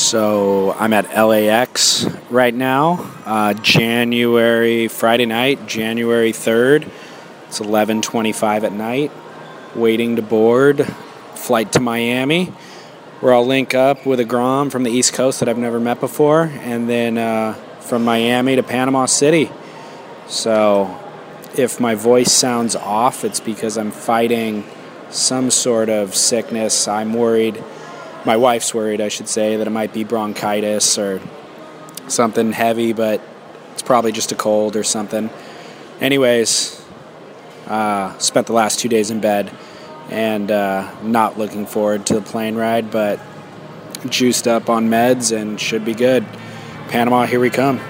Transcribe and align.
So 0.00 0.74
I'm 0.78 0.94
at 0.94 1.14
LAX 1.14 2.06
right 2.30 2.54
now, 2.54 3.12
uh, 3.26 3.52
January 3.52 4.88
Friday 4.88 5.26
night, 5.26 5.68
January 5.68 6.32
3rd. 6.32 6.90
It's 7.46 7.60
11:25 7.60 8.64
at 8.64 8.72
night. 8.72 9.12
Waiting 9.76 10.16
to 10.16 10.22
board, 10.22 10.86
flight 11.34 11.72
to 11.72 11.80
Miami, 11.80 12.46
where 13.20 13.34
I'll 13.34 13.46
link 13.46 13.74
up 13.74 14.06
with 14.06 14.20
a 14.20 14.24
Grom 14.24 14.70
from 14.70 14.84
the 14.84 14.90
East 14.90 15.12
Coast 15.12 15.38
that 15.40 15.50
I've 15.50 15.58
never 15.58 15.78
met 15.78 16.00
before, 16.00 16.50
and 16.64 16.88
then 16.88 17.18
uh, 17.18 17.52
from 17.80 18.02
Miami 18.02 18.56
to 18.56 18.62
Panama 18.62 19.04
City. 19.04 19.50
So 20.26 20.98
if 21.54 21.78
my 21.78 21.94
voice 21.94 22.32
sounds 22.32 22.74
off, 22.74 23.22
it's 23.22 23.38
because 23.38 23.76
I'm 23.76 23.90
fighting 23.90 24.64
some 25.10 25.50
sort 25.50 25.90
of 25.90 26.16
sickness. 26.16 26.88
I'm 26.88 27.12
worried 27.12 27.62
my 28.24 28.36
wife's 28.36 28.74
worried, 28.74 29.00
I 29.00 29.08
should 29.08 29.28
say, 29.28 29.56
that 29.56 29.66
it 29.66 29.70
might 29.70 29.92
be 29.92 30.04
bronchitis 30.04 30.98
or 30.98 31.20
something 32.08 32.52
heavy, 32.52 32.92
but 32.92 33.20
it's 33.72 33.82
probably 33.82 34.12
just 34.12 34.32
a 34.32 34.34
cold 34.34 34.76
or 34.76 34.82
something. 34.84 35.30
Anyways, 36.00 36.84
uh, 37.66 38.16
spent 38.18 38.46
the 38.46 38.52
last 38.52 38.78
two 38.78 38.88
days 38.88 39.10
in 39.10 39.20
bed 39.20 39.50
and 40.10 40.50
uh, 40.50 40.90
not 41.02 41.38
looking 41.38 41.66
forward 41.66 42.04
to 42.06 42.14
the 42.14 42.22
plane 42.22 42.56
ride, 42.56 42.90
but 42.90 43.20
juiced 44.08 44.48
up 44.48 44.68
on 44.68 44.88
meds 44.88 45.36
and 45.36 45.60
should 45.60 45.84
be 45.84 45.94
good. 45.94 46.26
Panama, 46.88 47.26
here 47.26 47.40
we 47.40 47.50
come. 47.50 47.80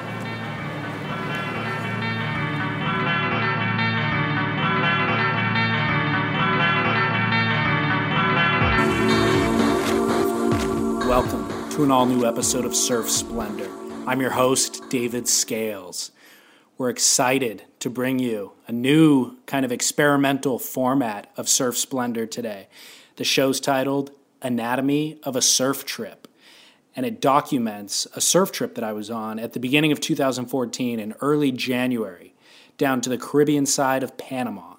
To 11.80 11.84
an 11.84 11.90
all 11.90 12.04
new 12.04 12.26
episode 12.26 12.66
of 12.66 12.76
Surf 12.76 13.08
Splendor. 13.08 13.70
I'm 14.06 14.20
your 14.20 14.32
host, 14.32 14.90
David 14.90 15.26
Scales. 15.26 16.12
We're 16.76 16.90
excited 16.90 17.64
to 17.78 17.88
bring 17.88 18.18
you 18.18 18.52
a 18.66 18.72
new 18.72 19.38
kind 19.46 19.64
of 19.64 19.72
experimental 19.72 20.58
format 20.58 21.32
of 21.38 21.48
Surf 21.48 21.78
Splendor 21.78 22.26
today. 22.26 22.68
The 23.16 23.24
show's 23.24 23.60
titled 23.60 24.10
Anatomy 24.42 25.20
of 25.22 25.36
a 25.36 25.40
Surf 25.40 25.86
Trip, 25.86 26.28
and 26.94 27.06
it 27.06 27.18
documents 27.18 28.06
a 28.14 28.20
surf 28.20 28.52
trip 28.52 28.74
that 28.74 28.84
I 28.84 28.92
was 28.92 29.08
on 29.08 29.38
at 29.38 29.54
the 29.54 29.60
beginning 29.60 29.90
of 29.90 30.00
2014 30.00 31.00
in 31.00 31.14
early 31.22 31.50
January 31.50 32.34
down 32.76 33.00
to 33.00 33.08
the 33.08 33.16
Caribbean 33.16 33.64
side 33.64 34.02
of 34.02 34.18
Panama 34.18 34.74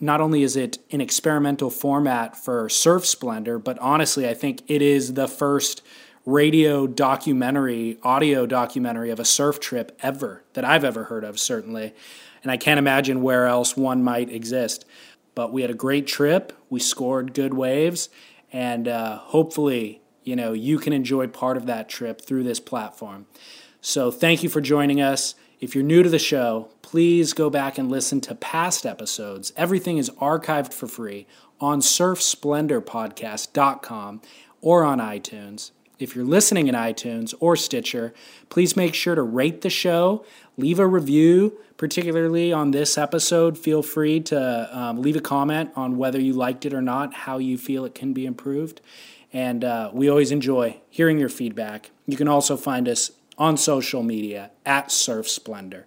not 0.00 0.20
only 0.20 0.42
is 0.42 0.56
it 0.56 0.78
an 0.90 1.00
experimental 1.00 1.70
format 1.70 2.36
for 2.36 2.68
Surf 2.68 3.04
Splendor, 3.04 3.58
but 3.58 3.78
honestly, 3.78 4.28
I 4.28 4.34
think 4.34 4.62
it 4.68 4.82
is 4.82 5.14
the 5.14 5.28
first 5.28 5.82
radio 6.28 6.86
documentary, 6.86 7.98
audio 8.02 8.44
documentary 8.44 9.10
of 9.10 9.18
a 9.18 9.24
surf 9.24 9.58
trip 9.60 9.96
ever 10.02 10.44
that 10.52 10.62
I've 10.62 10.84
ever 10.84 11.04
heard 11.04 11.24
of, 11.24 11.40
certainly. 11.40 11.94
And 12.42 12.52
I 12.52 12.58
can't 12.58 12.78
imagine 12.78 13.22
where 13.22 13.46
else 13.46 13.78
one 13.78 14.04
might 14.04 14.30
exist. 14.30 14.84
But 15.34 15.54
we 15.54 15.62
had 15.62 15.70
a 15.70 15.74
great 15.74 16.06
trip. 16.06 16.52
We 16.68 16.80
scored 16.80 17.32
good 17.32 17.54
waves. 17.54 18.10
And 18.52 18.86
uh, 18.86 19.16
hopefully, 19.18 20.02
you 20.22 20.36
know, 20.36 20.52
you 20.52 20.78
can 20.78 20.92
enjoy 20.92 21.28
part 21.28 21.56
of 21.56 21.64
that 21.64 21.88
trip 21.88 22.20
through 22.20 22.42
this 22.42 22.60
platform. 22.60 23.24
So 23.80 24.10
thank 24.10 24.42
you 24.42 24.50
for 24.50 24.60
joining 24.60 25.00
us. 25.00 25.34
If 25.60 25.74
you're 25.74 25.82
new 25.82 26.02
to 26.02 26.10
the 26.10 26.18
show, 26.18 26.68
please 26.82 27.32
go 27.32 27.48
back 27.48 27.78
and 27.78 27.90
listen 27.90 28.20
to 28.22 28.34
past 28.34 28.84
episodes. 28.84 29.54
Everything 29.56 29.96
is 29.96 30.10
archived 30.20 30.74
for 30.74 30.86
free 30.86 31.26
on 31.58 31.80
surfsplendorpodcast.com 31.80 34.20
or 34.60 34.84
on 34.84 34.98
iTunes. 34.98 35.70
If 35.98 36.14
you're 36.14 36.24
listening 36.24 36.68
in 36.68 36.76
iTunes 36.76 37.34
or 37.40 37.56
Stitcher, 37.56 38.14
please 38.50 38.76
make 38.76 38.94
sure 38.94 39.16
to 39.16 39.22
rate 39.22 39.62
the 39.62 39.70
show, 39.70 40.24
leave 40.56 40.78
a 40.78 40.86
review, 40.86 41.58
particularly 41.76 42.52
on 42.52 42.70
this 42.70 42.96
episode. 42.96 43.58
Feel 43.58 43.82
free 43.82 44.20
to 44.20 44.78
um, 44.78 45.02
leave 45.02 45.16
a 45.16 45.20
comment 45.20 45.70
on 45.74 45.98
whether 45.98 46.20
you 46.20 46.34
liked 46.34 46.64
it 46.64 46.72
or 46.72 46.82
not, 46.82 47.12
how 47.14 47.38
you 47.38 47.58
feel 47.58 47.84
it 47.84 47.96
can 47.96 48.12
be 48.12 48.26
improved. 48.26 48.80
And 49.32 49.64
uh, 49.64 49.90
we 49.92 50.08
always 50.08 50.30
enjoy 50.30 50.80
hearing 50.88 51.18
your 51.18 51.28
feedback. 51.28 51.90
You 52.06 52.16
can 52.16 52.28
also 52.28 52.56
find 52.56 52.88
us 52.88 53.10
on 53.36 53.56
social 53.56 54.02
media 54.02 54.52
at 54.64 54.92
Surf 54.92 55.28
Splendor. 55.28 55.86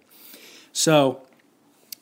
So, 0.72 1.22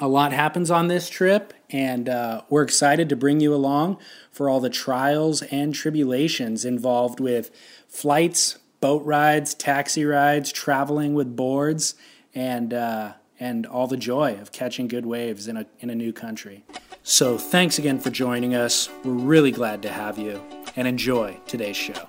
a 0.03 0.09
lot 0.09 0.33
happens 0.33 0.71
on 0.71 0.89
this 0.89 1.11
trip, 1.11 1.53
and 1.69 2.09
uh, 2.09 2.41
we're 2.49 2.63
excited 2.63 3.11
to 3.11 3.17
bring 3.17 3.39
you 3.39 3.55
along 3.55 3.99
for 4.33 4.49
all 4.49 4.59
the 4.59 4.71
trials 4.71 5.43
and 5.43 5.75
tribulations 5.75 6.65
involved 6.65 7.21
with 7.21 7.51
flights, 7.91 8.59
boat 8.81 9.05
rides, 9.05 9.53
taxi 9.53 10.05
rides, 10.05 10.51
traveling 10.51 11.13
with 11.13 11.37
boards, 11.37 11.95
and 12.35 12.73
uh, 12.73 13.13
and 13.39 13.67
all 13.67 13.87
the 13.87 13.97
joy 13.97 14.39
of 14.41 14.53
catching 14.53 14.89
good 14.89 15.05
waves 15.05 15.49
in 15.49 15.57
a 15.57 15.67
in 15.81 15.91
a 15.91 15.95
new 15.95 16.13
country. 16.13 16.65
So, 17.03 17.37
thanks 17.37 17.79
again 17.79 17.99
for 17.99 18.11
joining 18.11 18.55
us. 18.55 18.89
We're 19.05 19.13
really 19.13 19.51
glad 19.51 19.83
to 19.83 19.91
have 19.91 20.19
you, 20.19 20.41
and 20.77 20.87
enjoy 20.87 21.39
today's 21.47 21.77
show. 21.77 22.09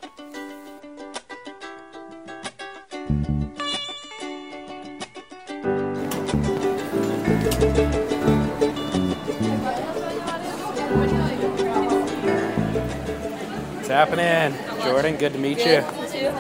Happening? 13.92 14.54
Jordan, 14.84 15.18
good 15.18 15.34
to 15.34 15.40
meet 15.40 15.58
Good. 15.58 15.84
you. 16.14 16.20
You? 16.22 16.32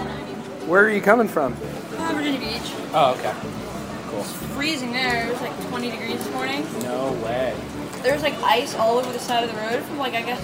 Where 0.67 0.83
are 0.85 0.89
you 0.89 1.01
coming 1.01 1.27
from? 1.27 1.53
Uh, 1.53 2.13
Virginia 2.15 2.39
Beach. 2.39 2.71
Oh, 2.93 3.15
okay. 3.17 3.33
Cool. 4.09 4.23
Freezing 4.55 4.91
there. 4.91 5.27
It 5.27 5.31
was 5.33 5.41
like 5.41 5.67
20 5.69 5.91
degrees 5.91 6.17
this 6.17 6.31
morning. 6.33 6.63
No 6.83 7.11
way. 7.23 7.55
There 8.03 8.13
was 8.13 8.23
like 8.23 8.35
ice 8.43 8.75
all 8.75 8.97
over 8.97 9.11
the 9.11 9.19
side 9.19 9.43
of 9.43 9.51
the 9.51 9.57
road 9.61 9.83
from 9.83 9.97
like 9.97 10.13
I 10.13 10.21
guess 10.23 10.41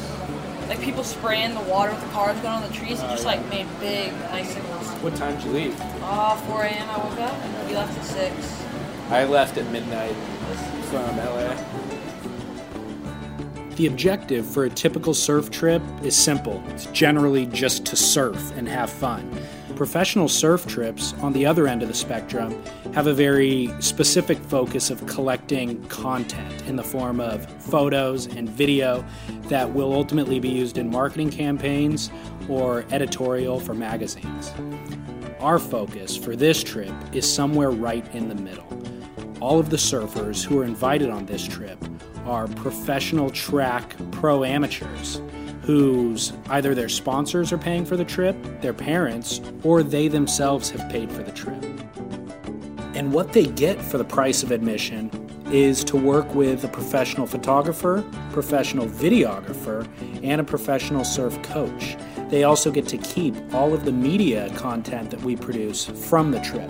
like 0.68 0.81
people 0.81 1.03
spraying 1.03 1.53
the 1.56 1.62
water 1.62 1.91
with 1.91 2.01
the 2.01 2.09
cars 2.09 2.35
going 2.41 2.56
on 2.56 2.62
the 2.62 2.73
trees. 2.73 3.00
It 3.01 3.07
just 3.09 3.25
like 3.25 3.44
made 3.50 3.68
big 3.79 4.13
icicles. 4.31 4.88
What 5.01 5.16
time 5.16 5.35
did 5.35 5.45
you 5.45 5.51
leave? 5.51 5.81
Ah, 6.01 6.35
4 6.47 6.63
a.m. 6.63 6.89
I 6.89 6.97
woke 6.97 7.19
up. 7.19 7.68
We 7.68 7.74
left 7.75 7.97
at 7.97 8.06
six. 8.06 8.63
I 9.09 9.24
left 9.24 9.57
at 9.57 9.66
midnight 9.72 10.16
from 10.89 11.18
LA. 11.18 11.56
The 13.78 13.86
objective 13.86 14.44
for 14.44 14.66
a 14.66 14.72
typical 14.72 15.14
surf 15.14 15.52
trip 15.52 15.84
is 16.02 16.16
simple. 16.16 16.64
It's 16.70 16.88
generally 16.88 17.46
just 17.46 17.86
to 17.86 17.96
surf 17.96 18.52
and 18.58 18.68
have 18.68 18.90
fun. 18.90 19.32
Professional 19.76 20.28
surf 20.28 20.66
trips, 20.66 21.14
on 21.22 21.32
the 21.32 21.46
other 21.46 21.68
end 21.68 21.84
of 21.84 21.88
the 21.88 21.94
spectrum, 21.94 22.60
have 22.96 23.06
a 23.06 23.14
very 23.14 23.72
specific 23.80 24.40
focus 24.40 24.90
of 24.90 25.06
collecting 25.06 25.80
content 25.90 26.64
in 26.66 26.76
the 26.76 26.84
form 26.84 27.20
of 27.20 27.46
photos 27.62 28.26
and 28.26 28.50
video 28.50 29.06
that 29.44 29.72
will 29.72 29.94
ultimately 29.94 30.40
be 30.40 30.50
used 30.50 30.80
in 30.80 30.90
marketing 30.90 31.30
campaigns 31.30 32.10
or 32.50 32.84
editorial 32.90 33.60
for 33.60 33.76
magazines. 33.76 34.52
Our 35.40 35.60
focus 35.60 36.18
for 36.18 36.36
this 36.36 36.64
trip 36.64 36.96
is 37.14 37.32
somewhere 37.32 37.70
right 37.70 38.12
in 38.16 38.28
the 38.28 38.34
middle. 38.34 38.66
All 39.40 39.60
of 39.60 39.69
the 39.69 39.78
surfers 39.78 40.44
who 40.44 40.60
are 40.62 40.66
invited 40.66 41.12
on 41.12 41.28
this 41.28 41.48
trip 41.48 41.78
are 42.27 42.47
professional 42.47 43.29
track 43.29 43.95
pro 44.12 44.44
amateurs 44.44 45.21
whose 45.68 46.31
either 46.50 46.74
their 46.74 46.88
sponsors 46.88 47.51
are 47.51 47.57
paying 47.57 47.85
for 47.85 47.97
the 47.97 48.06
trip, 48.06 48.38
their 48.62 48.74
parents, 48.74 49.41
or 49.63 49.83
they 49.83 50.07
themselves 50.07 50.69
have 50.69 50.89
paid 50.89 51.12
for 51.12 51.24
the 51.24 51.31
trip. 51.31 51.62
And 52.95 53.12
what 53.12 53.33
they 53.33 53.47
get 53.47 53.81
for 53.81 53.97
the 53.97 54.06
price 54.06 54.44
of 54.44 54.51
admission 54.51 55.12
is 55.51 55.83
to 55.83 55.97
work 55.97 56.33
with 56.33 56.63
a 56.63 56.68
professional 56.69 57.27
photographer, 57.27 58.03
professional 58.31 58.85
videographer, 58.85 59.85
and 60.24 60.39
a 60.39 60.44
professional 60.44 61.03
surf 61.03 61.41
coach. 61.44 61.97
They 62.29 62.44
also 62.44 62.71
get 62.71 62.88
to 62.88 62.97
keep 62.97 63.35
all 63.53 63.74
of 63.74 63.83
the 63.83 63.91
media 63.91 64.50
content 64.56 65.12
that 65.12 65.21
we 65.21 65.35
produce 65.35 65.85
from 65.85 66.31
the 66.31 66.39
trip. 66.39 66.69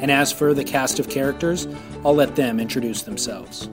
And 0.00 0.10
as 0.10 0.32
for 0.32 0.54
the 0.54 0.64
cast 0.64 0.98
of 0.98 1.08
characters, 1.08 1.68
I'll 2.04 2.14
let 2.14 2.34
them 2.34 2.58
introduce 2.58 3.02
themselves. 3.02 3.68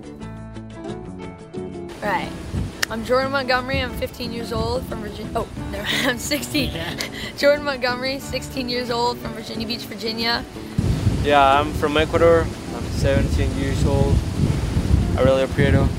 Right. 2.02 2.32
I'm 2.90 3.04
Jordan 3.04 3.34
Montgomery. 3.34 3.82
I'm 3.82 3.92
15 3.98 4.32
years 4.32 4.54
old 4.54 4.86
from 4.86 5.02
Virginia. 5.02 5.32
Oh, 5.36 5.48
no, 5.72 5.84
I'm 6.10 6.18
16. 6.18 6.72
Jordan 7.38 7.66
Montgomery, 7.66 8.20
16 8.20 8.70
years 8.70 8.90
old 8.90 9.18
from 9.20 9.34
Virginia 9.34 9.68
Beach, 9.68 9.82
Virginia. 9.82 10.46
Yeah, 11.24 11.60
I'm 11.60 11.74
from 11.74 11.98
Ecuador. 11.98 12.48
I'm 12.74 12.84
17 12.92 13.54
years 13.58 13.86
old. 13.86 14.16
Aurelio 15.18 15.48
Prieto. 15.48 15.90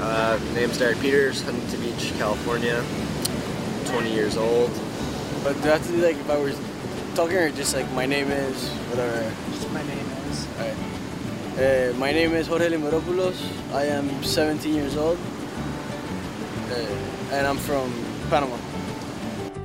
Uh, 0.00 0.38
my 0.38 0.54
name's 0.54 0.78
Derek 0.78 1.00
Peters, 1.00 1.42
Huntington 1.42 1.80
Beach, 1.80 2.12
California. 2.16 2.84
20 3.86 4.14
years 4.14 4.36
old. 4.36 4.70
But 5.42 5.60
do 5.62 5.68
I 5.68 5.72
have 5.72 5.86
to 5.86 5.92
do 5.92 5.98
like 5.98 6.16
if 6.16 6.30
I 6.30 6.38
was 6.38 6.56
talking 7.16 7.36
or 7.36 7.50
just 7.50 7.74
like 7.74 7.90
my 7.90 8.06
name 8.06 8.30
is 8.30 8.68
whatever? 8.88 9.34
Just 9.50 9.68
my 9.72 9.82
name 9.82 10.06
is. 10.30 10.46
Alright. 10.58 11.92
Uh, 11.92 11.98
my 11.98 12.12
name 12.12 12.34
is 12.34 12.46
Jorge 12.46 12.68
Limeropoulos. 12.70 13.42
I 13.74 13.86
am 13.86 14.22
17 14.22 14.72
years 14.72 14.96
old. 14.96 15.18
Uh, 16.70 16.74
and 17.32 17.46
I'm 17.46 17.58
from 17.58 17.92
Panama. 18.28 18.56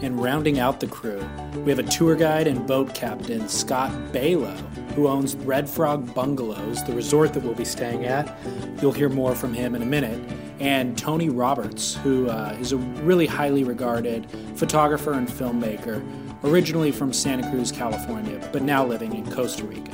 And 0.01 0.21
rounding 0.21 0.59
out 0.59 0.79
the 0.79 0.87
crew, 0.87 1.23
we 1.63 1.71
have 1.71 1.79
a 1.79 1.83
tour 1.83 2.15
guide 2.15 2.47
and 2.47 2.67
boat 2.67 2.93
captain, 2.93 3.47
Scott 3.47 3.91
Balo, 4.11 4.55
who 4.93 5.07
owns 5.07 5.35
Red 5.35 5.69
Frog 5.69 6.13
Bungalows, 6.13 6.83
the 6.83 6.93
resort 6.93 7.33
that 7.33 7.43
we'll 7.43 7.53
be 7.53 7.65
staying 7.65 8.05
at. 8.05 8.37
You'll 8.81 8.91
hear 8.91 9.09
more 9.09 9.35
from 9.35 9.53
him 9.53 9.75
in 9.75 9.81
a 9.81 9.85
minute. 9.85 10.19
And 10.59 10.97
Tony 10.97 11.29
Roberts, 11.29 11.95
who 11.95 12.29
uh, 12.29 12.57
is 12.59 12.71
a 12.71 12.77
really 12.77 13.25
highly 13.25 13.63
regarded 13.63 14.29
photographer 14.55 15.13
and 15.13 15.27
filmmaker, 15.27 16.03
originally 16.43 16.91
from 16.91 17.13
Santa 17.13 17.49
Cruz, 17.49 17.71
California, 17.71 18.49
but 18.51 18.61
now 18.61 18.85
living 18.85 19.13
in 19.13 19.29
Costa 19.31 19.63
Rica. 19.65 19.91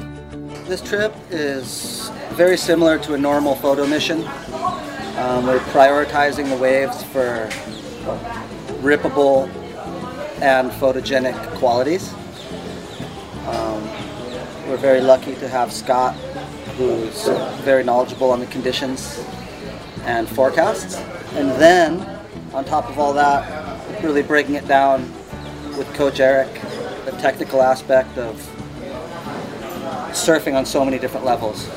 This 0.65 0.81
trip 0.81 1.13
is 1.29 2.09
very 2.31 2.57
similar 2.57 2.97
to 2.99 3.13
a 3.13 3.17
normal 3.17 3.55
photo 3.55 3.85
mission. 3.85 4.23
Um, 5.17 5.45
we're 5.45 5.59
prioritizing 5.59 6.47
the 6.49 6.55
waves 6.55 7.03
for 7.03 7.49
rippable 8.81 9.49
and 10.41 10.71
photogenic 10.71 11.35
qualities. 11.57 12.13
Um, 13.45 13.83
we're 14.69 14.77
very 14.77 15.01
lucky 15.01 15.35
to 15.35 15.49
have 15.49 15.73
Scott, 15.73 16.15
who's 16.77 17.27
very 17.63 17.83
knowledgeable 17.83 18.31
on 18.31 18.39
the 18.39 18.45
conditions 18.45 19.21
and 20.03 20.29
forecasts. 20.29 20.95
And 21.33 21.51
then, 21.61 21.99
on 22.53 22.63
top 22.63 22.89
of 22.89 22.97
all 22.97 23.13
that, 23.13 24.01
really 24.01 24.23
breaking 24.23 24.55
it 24.55 24.67
down 24.67 25.01
with 25.77 25.93
Coach 25.93 26.21
Eric, 26.21 26.53
the 27.03 27.11
technical 27.19 27.61
aspect 27.61 28.17
of 28.17 28.35
surfing 30.11 30.55
on 30.55 30.65
so 30.65 30.85
many 30.85 30.97
different 30.97 31.25
levels. 31.25 31.69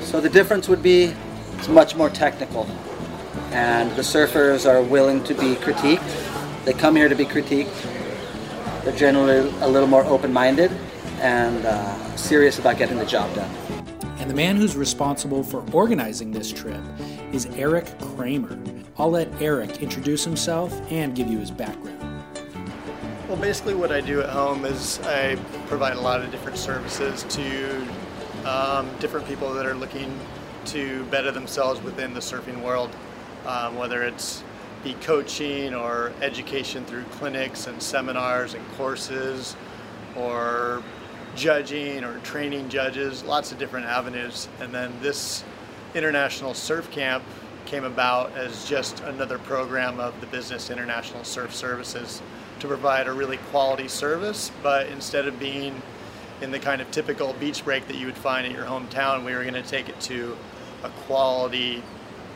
So 0.00 0.20
the 0.20 0.28
difference 0.28 0.68
would 0.68 0.82
be 0.82 1.14
it's 1.60 1.68
much 1.68 1.94
more 1.94 2.08
technical, 2.08 2.66
and 3.52 3.90
the 3.90 4.00
surfers 4.00 4.64
are 4.66 4.80
willing 4.80 5.22
to 5.24 5.34
be 5.34 5.56
critiqued. 5.56 6.64
They 6.64 6.72
come 6.72 6.96
here 6.96 7.06
to 7.10 7.14
be 7.14 7.26
critiqued. 7.26 8.82
They're 8.82 8.96
generally 8.96 9.50
a 9.60 9.68
little 9.68 9.86
more 9.86 10.02
open-minded 10.06 10.72
and 11.20 11.66
uh, 11.66 12.16
serious 12.16 12.58
about 12.58 12.78
getting 12.78 12.96
the 12.96 13.04
job 13.04 13.34
done. 13.34 13.54
And 14.20 14.30
the 14.30 14.34
man 14.34 14.56
who's 14.56 14.74
responsible 14.74 15.42
for 15.42 15.62
organizing 15.74 16.30
this 16.30 16.50
trip 16.50 16.80
is 17.30 17.44
Eric 17.56 17.92
Kramer. 17.98 18.58
I'll 18.96 19.10
let 19.10 19.28
Eric 19.42 19.82
introduce 19.82 20.24
himself 20.24 20.72
and 20.90 21.14
give 21.14 21.28
you 21.28 21.40
his 21.40 21.50
background. 21.50 22.24
Well, 23.28 23.36
basically, 23.36 23.74
what 23.74 23.92
I 23.92 24.00
do 24.00 24.22
at 24.22 24.30
home 24.30 24.64
is 24.64 24.98
I 25.00 25.36
provide 25.66 25.98
a 25.98 26.00
lot 26.00 26.22
of 26.22 26.30
different 26.30 26.56
services 26.56 27.24
to 27.24 27.86
um, 28.46 28.88
different 28.98 29.26
people 29.26 29.52
that 29.52 29.66
are 29.66 29.74
looking 29.74 30.18
to 30.66 31.04
better 31.04 31.30
themselves 31.30 31.82
within 31.82 32.14
the 32.14 32.20
surfing 32.20 32.62
world, 32.62 32.90
um, 33.46 33.76
whether 33.76 34.02
it's 34.02 34.42
be 34.82 34.94
coaching 34.94 35.74
or 35.74 36.12
education 36.22 36.84
through 36.84 37.04
clinics 37.04 37.66
and 37.66 37.82
seminars 37.82 38.54
and 38.54 38.66
courses, 38.72 39.56
or 40.16 40.82
judging 41.36 42.04
or 42.04 42.18
training 42.20 42.68
judges, 42.68 43.22
lots 43.24 43.52
of 43.52 43.58
different 43.58 43.86
avenues. 43.86 44.48
And 44.60 44.72
then 44.72 44.92
this 45.00 45.44
International 45.94 46.54
Surf 46.54 46.90
Camp 46.90 47.22
came 47.66 47.84
about 47.84 48.36
as 48.36 48.68
just 48.68 49.00
another 49.00 49.38
program 49.38 50.00
of 50.00 50.18
the 50.20 50.26
Business 50.26 50.70
International 50.70 51.24
Surf 51.24 51.54
Services 51.54 52.22
to 52.58 52.66
provide 52.66 53.06
a 53.06 53.12
really 53.12 53.36
quality 53.50 53.88
service, 53.88 54.50
but 54.62 54.86
instead 54.88 55.26
of 55.26 55.38
being 55.38 55.80
in 56.40 56.50
the 56.50 56.58
kind 56.58 56.80
of 56.80 56.90
typical 56.90 57.32
beach 57.34 57.64
break 57.64 57.86
that 57.88 57.96
you 57.96 58.06
would 58.06 58.16
find 58.16 58.46
at 58.46 58.52
your 58.52 58.64
hometown, 58.64 59.24
we 59.24 59.34
were 59.34 59.42
going 59.42 59.54
to 59.54 59.62
take 59.62 59.88
it 59.88 60.00
to 60.00 60.36
a 60.82 60.88
quality 61.06 61.82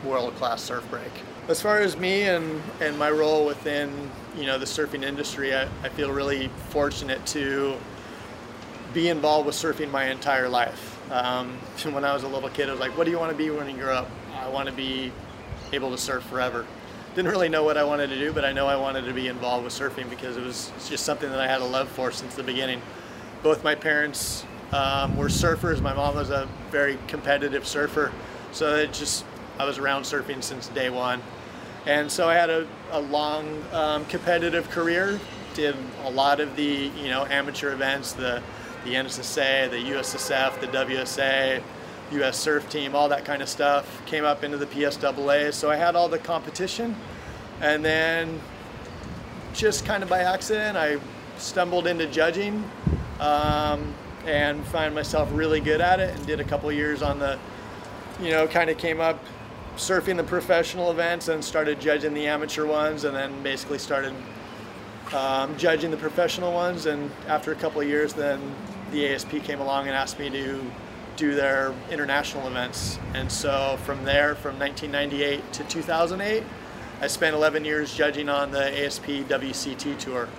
world-class 0.03 0.61
surf 0.61 0.87
break. 0.89 1.11
As 1.47 1.61
far 1.61 1.79
as 1.79 1.97
me 1.97 2.23
and, 2.23 2.61
and 2.79 2.97
my 2.97 3.09
role 3.09 3.45
within 3.45 4.11
you 4.35 4.45
know 4.45 4.57
the 4.57 4.65
surfing 4.65 5.03
industry, 5.03 5.55
I, 5.55 5.63
I 5.83 5.89
feel 5.89 6.11
really 6.11 6.49
fortunate 6.69 7.25
to 7.27 7.77
be 8.93 9.09
involved 9.09 9.45
with 9.45 9.55
surfing 9.55 9.91
my 9.91 10.05
entire 10.05 10.49
life. 10.49 10.99
Um, 11.11 11.57
when 11.91 12.03
I 12.03 12.13
was 12.13 12.23
a 12.23 12.27
little 12.27 12.49
kid, 12.49 12.69
I 12.69 12.71
was 12.71 12.79
like, 12.79 12.97
what 12.97 13.05
do 13.05 13.11
you 13.11 13.19
want 13.19 13.31
to 13.31 13.37
be 13.37 13.49
when 13.49 13.69
you 13.69 13.77
grow 13.77 13.95
up? 13.95 14.09
I 14.33 14.49
want 14.49 14.67
to 14.69 14.73
be 14.73 15.11
able 15.73 15.91
to 15.91 15.97
surf 15.97 16.23
forever. 16.23 16.65
Didn't 17.15 17.31
really 17.31 17.49
know 17.49 17.63
what 17.63 17.77
I 17.77 17.83
wanted 17.83 18.07
to 18.09 18.19
do, 18.19 18.33
but 18.33 18.43
I 18.43 18.51
know 18.51 18.67
I 18.67 18.75
wanted 18.75 19.05
to 19.05 19.13
be 19.13 19.27
involved 19.27 19.63
with 19.63 19.73
surfing 19.73 20.09
because 20.09 20.35
it 20.35 20.43
was 20.43 20.71
just 20.89 21.05
something 21.05 21.29
that 21.29 21.39
I 21.39 21.47
had 21.47 21.61
a 21.61 21.65
love 21.65 21.87
for 21.89 22.11
since 22.11 22.35
the 22.35 22.43
beginning. 22.43 22.81
Both 23.43 23.63
my 23.63 23.75
parents 23.75 24.45
um, 24.71 25.15
were 25.15 25.27
surfers. 25.27 25.81
My 25.81 25.93
mom 25.93 26.15
was 26.15 26.29
a 26.29 26.47
very 26.71 26.97
competitive 27.07 27.67
surfer, 27.67 28.11
so 28.51 28.75
it 28.75 28.93
just 28.93 29.25
I 29.59 29.65
was 29.65 29.77
around 29.77 30.03
surfing 30.03 30.43
since 30.43 30.67
day 30.69 30.89
one. 30.89 31.21
And 31.85 32.11
so 32.11 32.27
I 32.27 32.33
had 32.33 32.49
a, 32.49 32.67
a 32.91 32.99
long 32.99 33.63
um, 33.71 34.05
competitive 34.05 34.69
career. 34.69 35.19
Did 35.53 35.75
a 36.03 36.09
lot 36.09 36.39
of 36.39 36.55
the 36.55 36.91
you 36.97 37.09
know 37.09 37.25
amateur 37.25 37.71
events, 37.71 38.13
the 38.13 38.41
the 38.83 38.93
NSSA, 38.93 39.69
the 39.71 39.77
USSF, 39.77 40.59
the 40.61 40.67
WSA, 40.67 41.61
US 42.11 42.37
Surf 42.37 42.69
Team, 42.69 42.95
all 42.95 43.09
that 43.09 43.25
kind 43.25 43.41
of 43.41 43.49
stuff. 43.49 44.05
Came 44.05 44.25
up 44.25 44.43
into 44.43 44.57
the 44.57 44.67
PSAA, 44.67 45.53
so 45.53 45.71
I 45.71 45.75
had 45.75 45.95
all 45.95 46.09
the 46.09 46.19
competition, 46.19 46.95
and 47.61 47.83
then 47.83 48.39
just 49.53 49.85
kind 49.85 50.03
of 50.03 50.09
by 50.09 50.19
accident, 50.19 50.77
I 50.77 50.97
stumbled 51.37 51.87
into 51.87 52.05
judging, 52.07 52.69
um, 53.19 53.93
and 54.25 54.65
find 54.67 54.93
myself 54.93 55.29
really 55.31 55.59
good 55.59 55.81
at 55.81 55.99
it, 55.99 56.15
and 56.15 56.25
did 56.25 56.39
a 56.39 56.43
couple 56.43 56.71
years 56.71 57.01
on 57.01 57.19
the, 57.19 57.37
you 58.21 58.31
know, 58.31 58.47
kind 58.47 58.69
of 58.69 58.77
came 58.77 58.99
up 58.99 59.23
surfing 59.77 60.15
the 60.17 60.23
professional 60.23 60.91
events 60.91 61.27
and 61.27 61.43
started 61.43 61.79
judging 61.79 62.13
the 62.13 62.27
amateur 62.27 62.65
ones, 62.65 63.03
and 63.03 63.15
then 63.15 63.43
basically 63.43 63.77
started 63.77 64.13
um, 65.13 65.55
judging 65.57 65.91
the 65.91 65.97
professional 65.97 66.53
ones. 66.53 66.85
And 66.85 67.11
after 67.27 67.51
a 67.51 67.55
couple 67.55 67.81
of 67.81 67.87
years, 67.87 68.13
then 68.13 68.39
the 68.91 69.13
ASP 69.13 69.31
came 69.43 69.59
along 69.59 69.87
and 69.87 69.95
asked 69.95 70.19
me 70.19 70.29
to 70.29 70.63
do 71.17 71.35
their 71.35 71.73
international 71.91 72.47
events. 72.47 72.99
And 73.13 73.31
so 73.31 73.77
from 73.83 74.03
there, 74.03 74.35
from 74.35 74.59
1998 74.59 75.53
to 75.53 75.63
2008, 75.65 76.43
I 77.01 77.07
spent 77.07 77.35
11 77.35 77.65
years 77.65 77.93
judging 77.93 78.29
on 78.29 78.51
the 78.51 78.85
ASP 78.85 79.05
WCT 79.05 79.97
tour 79.99 80.29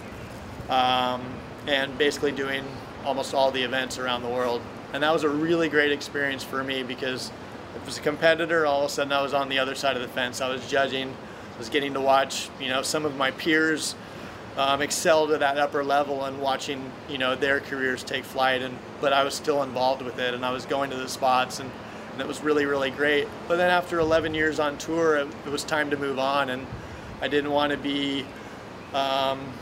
um, 0.68 1.22
and 1.66 1.96
basically 1.98 2.32
doing 2.32 2.64
almost 3.04 3.34
all 3.34 3.50
the 3.50 3.62
events 3.62 3.98
around 3.98 4.22
the 4.22 4.28
world. 4.28 4.62
And 4.92 5.02
that 5.02 5.12
was 5.12 5.24
a 5.24 5.28
really 5.28 5.68
great 5.68 5.92
experience 5.92 6.42
for 6.42 6.62
me 6.62 6.82
because 6.82 7.30
if 7.74 7.82
I 7.82 7.84
was 7.84 7.98
a 7.98 8.02
competitor, 8.02 8.66
all 8.66 8.84
of 8.84 8.90
a 8.90 8.92
sudden 8.92 9.12
I 9.12 9.22
was 9.22 9.34
on 9.34 9.48
the 9.48 9.58
other 9.58 9.74
side 9.74 9.96
of 9.96 10.02
the 10.02 10.08
fence. 10.08 10.40
I 10.40 10.48
was 10.48 10.66
judging, 10.68 11.10
I 11.54 11.58
was 11.58 11.68
getting 11.68 11.94
to 11.94 12.00
watch, 12.00 12.48
you 12.60 12.68
know, 12.68 12.82
some 12.82 13.04
of 13.04 13.16
my 13.16 13.30
peers 13.32 13.94
um, 14.56 14.80
excelled 14.80 15.32
at 15.32 15.40
that 15.40 15.58
upper 15.58 15.84
level 15.84 16.24
and 16.24 16.40
watching 16.40 16.90
you 17.08 17.18
know 17.18 17.36
their 17.36 17.60
careers 17.60 18.02
take 18.02 18.24
flight 18.24 18.62
and 18.62 18.76
but 19.00 19.12
I 19.12 19.22
was 19.22 19.34
still 19.34 19.62
involved 19.62 20.02
with 20.02 20.18
it 20.18 20.34
and 20.34 20.44
I 20.44 20.50
was 20.50 20.64
going 20.64 20.90
to 20.90 20.96
the 20.96 21.08
spots 21.08 21.60
and, 21.60 21.70
and 22.12 22.20
it 22.20 22.26
was 22.26 22.42
really 22.42 22.64
really 22.64 22.90
great 22.90 23.28
but 23.48 23.56
then 23.56 23.70
after 23.70 23.98
11 23.98 24.34
years 24.34 24.58
on 24.58 24.78
tour 24.78 25.16
it, 25.16 25.28
it 25.44 25.50
was 25.50 25.62
time 25.62 25.90
to 25.90 25.96
move 25.96 26.18
on 26.18 26.48
and 26.48 26.66
I 27.20 27.28
didn't 27.28 27.50
want 27.50 27.72
to 27.72 27.78
be 27.78 28.24
um, 28.94 29.52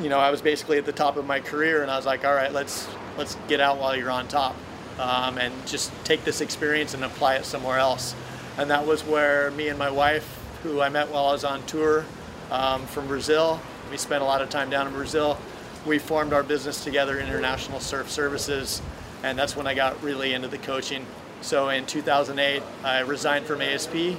you 0.00 0.08
know 0.08 0.18
I 0.18 0.30
was 0.30 0.42
basically 0.42 0.78
at 0.78 0.86
the 0.86 0.92
top 0.92 1.16
of 1.16 1.26
my 1.26 1.40
career 1.40 1.82
and 1.82 1.90
I 1.90 1.96
was 1.96 2.06
like 2.06 2.24
all 2.24 2.34
right 2.34 2.52
let's 2.52 2.88
let's 3.16 3.36
get 3.48 3.60
out 3.60 3.78
while 3.78 3.96
you're 3.96 4.10
on 4.10 4.28
top 4.28 4.56
um, 4.98 5.38
and 5.38 5.52
just 5.66 5.92
take 6.04 6.24
this 6.24 6.40
experience 6.40 6.94
and 6.94 7.04
apply 7.04 7.36
it 7.36 7.44
somewhere 7.44 7.78
else 7.78 8.14
and 8.58 8.70
that 8.70 8.86
was 8.86 9.02
where 9.02 9.50
me 9.52 9.68
and 9.68 9.78
my 9.78 9.90
wife 9.90 10.40
who 10.62 10.80
I 10.80 10.88
met 10.88 11.10
while 11.10 11.26
I 11.26 11.32
was 11.32 11.44
on 11.44 11.64
tour 11.66 12.04
um, 12.50 12.86
from 12.86 13.06
Brazil 13.06 13.60
we 13.90 13.98
spent 13.98 14.22
a 14.22 14.26
lot 14.26 14.42
of 14.42 14.50
time 14.50 14.70
down 14.70 14.86
in 14.86 14.92
Brazil. 14.92 15.38
We 15.86 15.98
formed 15.98 16.32
our 16.32 16.42
business 16.42 16.82
together, 16.82 17.20
International 17.20 17.80
Surf 17.80 18.10
Services, 18.10 18.80
and 19.22 19.38
that's 19.38 19.54
when 19.54 19.66
I 19.66 19.74
got 19.74 20.02
really 20.02 20.34
into 20.34 20.48
the 20.48 20.58
coaching. 20.58 21.06
So 21.42 21.68
in 21.68 21.86
2008, 21.86 22.62
I 22.82 23.00
resigned 23.00 23.46
from 23.46 23.60
ASP 23.60 24.16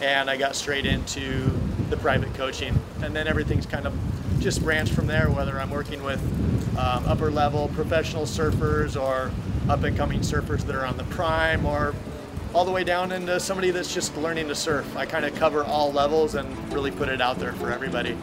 and 0.00 0.30
I 0.30 0.36
got 0.36 0.54
straight 0.54 0.86
into 0.86 1.50
the 1.90 1.96
private 1.96 2.32
coaching. 2.34 2.78
And 3.02 3.14
then 3.14 3.26
everything's 3.26 3.66
kind 3.66 3.86
of 3.86 3.92
just 4.40 4.62
branch 4.62 4.90
from 4.90 5.06
there, 5.06 5.30
whether 5.30 5.60
I'm 5.60 5.70
working 5.70 6.02
with 6.02 6.20
um, 6.78 7.04
upper 7.06 7.30
level 7.30 7.68
professional 7.74 8.24
surfers 8.24 9.00
or 9.00 9.30
up 9.68 9.82
and 9.82 9.96
coming 9.96 10.20
surfers 10.20 10.62
that 10.62 10.74
are 10.74 10.86
on 10.86 10.96
the 10.96 11.04
prime 11.04 11.66
or 11.66 11.94
all 12.54 12.64
the 12.64 12.70
way 12.70 12.84
down 12.84 13.12
into 13.12 13.38
somebody 13.40 13.70
that's 13.70 13.92
just 13.92 14.16
learning 14.16 14.48
to 14.48 14.54
surf. 14.54 14.96
I 14.96 15.04
kind 15.06 15.24
of 15.24 15.34
cover 15.34 15.64
all 15.64 15.92
levels 15.92 16.34
and 16.34 16.72
really 16.72 16.90
put 16.90 17.08
it 17.08 17.20
out 17.20 17.38
there 17.38 17.52
for 17.54 17.70
everybody. 17.70 18.16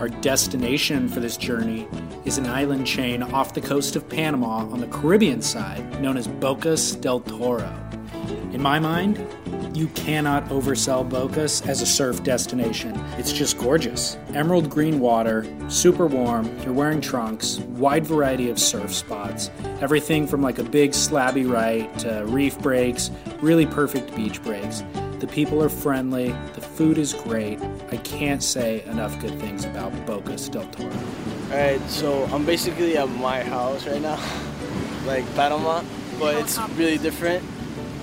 Our 0.00 0.08
destination 0.08 1.08
for 1.08 1.20
this 1.20 1.36
journey 1.36 1.88
is 2.24 2.38
an 2.38 2.46
island 2.46 2.86
chain 2.86 3.22
off 3.22 3.54
the 3.54 3.60
coast 3.60 3.96
of 3.96 4.08
Panama 4.08 4.58
on 4.70 4.80
the 4.80 4.86
Caribbean 4.88 5.42
side 5.42 6.00
known 6.00 6.16
as 6.16 6.28
Bocas 6.28 7.00
del 7.00 7.20
Toro. 7.20 7.72
In 8.52 8.62
my 8.62 8.78
mind, 8.78 9.18
you 9.76 9.88
cannot 9.88 10.48
oversell 10.48 11.08
Bocas 11.08 11.66
as 11.68 11.82
a 11.82 11.86
surf 11.86 12.22
destination. 12.22 12.98
It's 13.18 13.32
just 13.32 13.58
gorgeous. 13.58 14.16
Emerald 14.32 14.70
green 14.70 15.00
water, 15.00 15.46
super 15.68 16.06
warm, 16.06 16.50
you're 16.62 16.72
wearing 16.72 17.00
trunks, 17.00 17.58
wide 17.58 18.06
variety 18.06 18.48
of 18.48 18.58
surf 18.58 18.94
spots, 18.94 19.50
everything 19.80 20.26
from 20.26 20.40
like 20.40 20.58
a 20.58 20.64
big 20.64 20.92
slabby 20.92 21.48
right 21.50 21.96
to 21.98 22.24
reef 22.26 22.58
breaks, 22.60 23.10
really 23.40 23.66
perfect 23.66 24.14
beach 24.16 24.42
breaks. 24.42 24.82
The 25.18 25.26
people 25.26 25.62
are 25.62 25.68
friendly, 25.68 26.34
the 26.54 26.60
food 26.60 26.96
is 26.96 27.12
great. 27.12 27.60
I 27.90 27.98
can't 27.98 28.42
say 28.42 28.82
enough 28.84 29.18
good 29.20 29.38
things 29.38 29.64
about 29.64 29.92
Bocas 30.06 30.50
del 30.50 30.66
Toro. 30.68 30.90
Alright, 31.50 31.82
so 31.90 32.24
I'm 32.32 32.46
basically 32.46 32.96
at 32.96 33.08
my 33.10 33.42
house 33.42 33.86
right 33.86 34.00
now, 34.00 34.18
like 35.06 35.24
Panama, 35.34 35.82
but 36.18 36.34
it's 36.36 36.58
really 36.76 36.98
different 36.98 37.44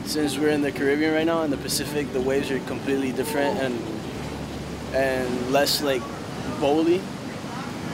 since 0.06 0.38
we're 0.38 0.50
in 0.50 0.62
the 0.62 0.72
Caribbean 0.72 1.14
right 1.14 1.26
now. 1.26 1.44
In 1.44 1.52
the 1.52 1.58
Pacific, 1.58 2.12
the 2.14 2.22
waves 2.22 2.52
are 2.52 2.60
completely 2.60 3.12
different 3.12 3.60
and 3.60 3.80
and 4.94 5.52
less 5.52 5.82
like 5.82 6.02
bowly. 6.60 7.02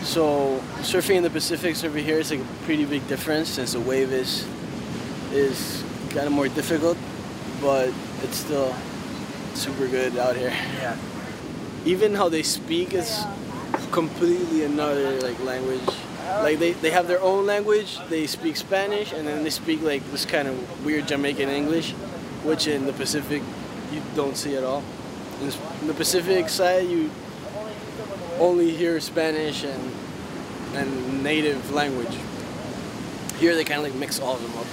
So 0.04 0.62
surfing 0.80 1.16
in 1.16 1.24
the 1.24 1.30
Pacific, 1.30 1.76
surfing 1.76 2.04
here 2.04 2.20
is 2.20 2.32
like 2.32 2.40
a 2.40 2.64
pretty 2.66 2.86
big 2.86 3.08
difference 3.08 3.50
since 3.50 3.74
the 3.74 3.80
wave 3.80 4.12
is 4.12 4.48
is 5.32 5.84
kind 6.10 6.26
of 6.26 6.32
more 6.32 6.48
difficult, 6.48 6.98
but 7.62 7.94
it's 8.24 8.38
still 8.38 8.74
super 9.54 9.88
good 9.88 10.18
out 10.18 10.36
here. 10.36 10.54
Yeah. 10.82 10.98
Even 11.86 12.16
how 12.16 12.30
they 12.30 12.44
speak 12.44 12.94
is 12.94 13.26
completely 13.92 14.64
another 14.64 15.20
like 15.22 15.40
language. 15.44 15.82
Like 16.38 16.60
they, 16.60 16.74
they 16.74 16.92
have 16.92 17.08
their 17.08 17.22
own 17.22 17.46
language, 17.46 17.98
they 18.10 18.28
speak 18.28 18.56
Spanish 18.56 19.12
and 19.12 19.28
then 19.28 19.44
they 19.44 19.50
speak 19.50 19.82
like 19.82 20.04
this 20.12 20.26
kind 20.26 20.48
of 20.48 20.86
weird 20.86 21.08
Jamaican 21.08 21.50
English, 21.50 21.92
which 22.44 22.68
in 22.68 22.86
the 22.86 22.94
Pacific 22.94 23.42
you 23.92 24.02
don't 24.16 24.38
see 24.38 24.56
at 24.56 24.64
all. 24.64 24.84
In, 25.42 25.88
the 25.88 25.94
Pacific 25.94 26.48
side 26.50 26.88
you 26.88 27.10
only 28.40 28.72
hear 28.72 29.00
Spanish 29.00 29.64
and 29.64 29.92
and 30.76 31.24
native 31.24 31.72
language. 31.72 32.16
Here 33.40 33.56
they 33.56 33.64
kind 33.64 33.80
of 33.80 33.92
like 33.92 33.96
mix 33.96 34.20
all 34.20 34.36
of 34.36 34.42
them 34.42 34.56
up. 34.58 34.68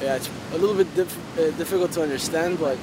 Yeah, 0.00 0.16
it's 0.16 0.30
a 0.52 0.58
little 0.58 0.76
bit 0.76 0.94
diff- 0.94 1.38
uh, 1.38 1.50
difficult 1.58 1.92
to 1.92 2.02
understand, 2.02 2.58
but 2.58 2.78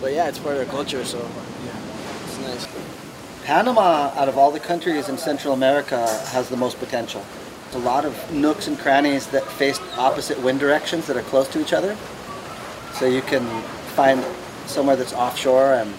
but 0.00 0.12
yeah, 0.12 0.28
it's 0.28 0.38
part 0.38 0.56
of 0.56 0.62
their 0.62 0.72
culture, 0.72 1.04
so 1.04 1.18
yeah, 1.18 2.24
it's 2.24 2.38
nice. 2.38 2.95
Panama, 3.46 4.10
out 4.16 4.28
of 4.28 4.36
all 4.36 4.50
the 4.50 4.58
countries 4.58 5.08
in 5.08 5.16
Central 5.16 5.54
America, 5.54 6.04
has 6.30 6.48
the 6.48 6.56
most 6.56 6.80
potential. 6.80 7.24
A 7.74 7.78
lot 7.78 8.04
of 8.04 8.32
nooks 8.32 8.66
and 8.66 8.76
crannies 8.76 9.28
that 9.28 9.44
face 9.44 9.78
opposite 9.96 10.42
wind 10.42 10.58
directions 10.58 11.06
that 11.06 11.16
are 11.16 11.22
close 11.22 11.46
to 11.50 11.60
each 11.60 11.72
other. 11.72 11.96
So 12.94 13.06
you 13.06 13.22
can 13.22 13.46
find 13.94 14.24
somewhere 14.66 14.96
that's 14.96 15.12
offshore 15.12 15.74
and 15.74 15.94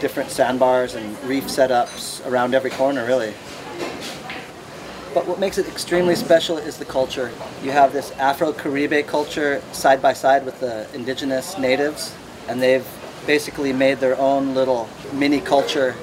different 0.00 0.30
sandbars 0.30 0.94
and 0.94 1.20
reef 1.24 1.46
setups 1.46 2.24
around 2.24 2.54
every 2.54 2.70
corner, 2.70 3.04
really. 3.04 3.34
But 5.12 5.26
what 5.26 5.40
makes 5.40 5.58
it 5.58 5.66
extremely 5.66 6.14
special 6.14 6.56
is 6.56 6.78
the 6.78 6.84
culture. 6.84 7.32
You 7.64 7.72
have 7.72 7.92
this 7.92 8.12
Afro-Caribe 8.12 9.08
culture 9.08 9.60
side 9.72 10.00
by 10.00 10.12
side 10.12 10.46
with 10.46 10.60
the 10.60 10.86
indigenous 10.94 11.58
natives, 11.58 12.14
and 12.46 12.62
they've 12.62 12.86
basically 13.26 13.72
made 13.72 13.98
their 13.98 14.16
own 14.20 14.54
little 14.54 14.88
mini 15.12 15.40
culture 15.40 15.96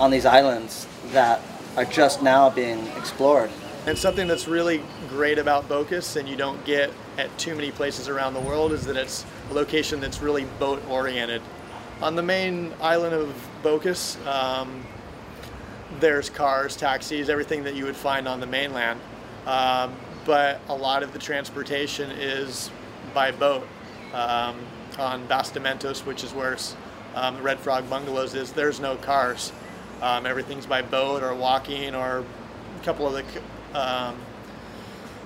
on 0.00 0.10
these 0.10 0.26
islands 0.26 0.86
that 1.12 1.40
are 1.76 1.84
just 1.84 2.22
now 2.22 2.50
being 2.50 2.86
explored. 2.96 3.50
And 3.86 3.96
something 3.96 4.26
that's 4.26 4.48
really 4.48 4.82
great 5.08 5.38
about 5.38 5.68
Bocas 5.68 6.16
and 6.16 6.28
you 6.28 6.36
don't 6.36 6.62
get 6.64 6.92
at 7.16 7.36
too 7.38 7.54
many 7.54 7.70
places 7.70 8.08
around 8.08 8.34
the 8.34 8.40
world 8.40 8.72
is 8.72 8.84
that 8.86 8.96
it's 8.96 9.24
a 9.50 9.54
location 9.54 10.00
that's 10.00 10.20
really 10.20 10.44
boat 10.58 10.82
oriented. 10.88 11.42
On 12.02 12.14
the 12.14 12.22
main 12.22 12.72
island 12.80 13.14
of 13.14 13.48
Bocas, 13.62 14.24
um, 14.26 14.84
there's 16.00 16.28
cars, 16.28 16.76
taxis, 16.76 17.28
everything 17.28 17.64
that 17.64 17.74
you 17.74 17.84
would 17.84 17.96
find 17.96 18.28
on 18.28 18.40
the 18.40 18.46
mainland. 18.46 19.00
Um, 19.46 19.94
but 20.24 20.60
a 20.68 20.74
lot 20.74 21.02
of 21.02 21.12
the 21.12 21.18
transportation 21.18 22.10
is 22.10 22.70
by 23.14 23.30
boat. 23.30 23.66
Um, 24.12 24.58
on 24.98 25.26
Bastimentos, 25.28 26.04
which 26.04 26.24
is 26.24 26.32
where 26.32 26.56
um, 27.14 27.40
Red 27.42 27.58
Frog 27.58 27.88
Bungalows 27.88 28.34
is, 28.34 28.52
there's 28.52 28.80
no 28.80 28.96
cars. 28.96 29.52
Um, 30.00 30.26
everything's 30.26 30.66
by 30.66 30.82
boat 30.82 31.22
or 31.22 31.34
walking, 31.34 31.94
or 31.94 32.24
a 32.80 32.84
couple 32.84 33.06
of 33.06 33.14
the 33.14 33.78
um, 33.78 34.16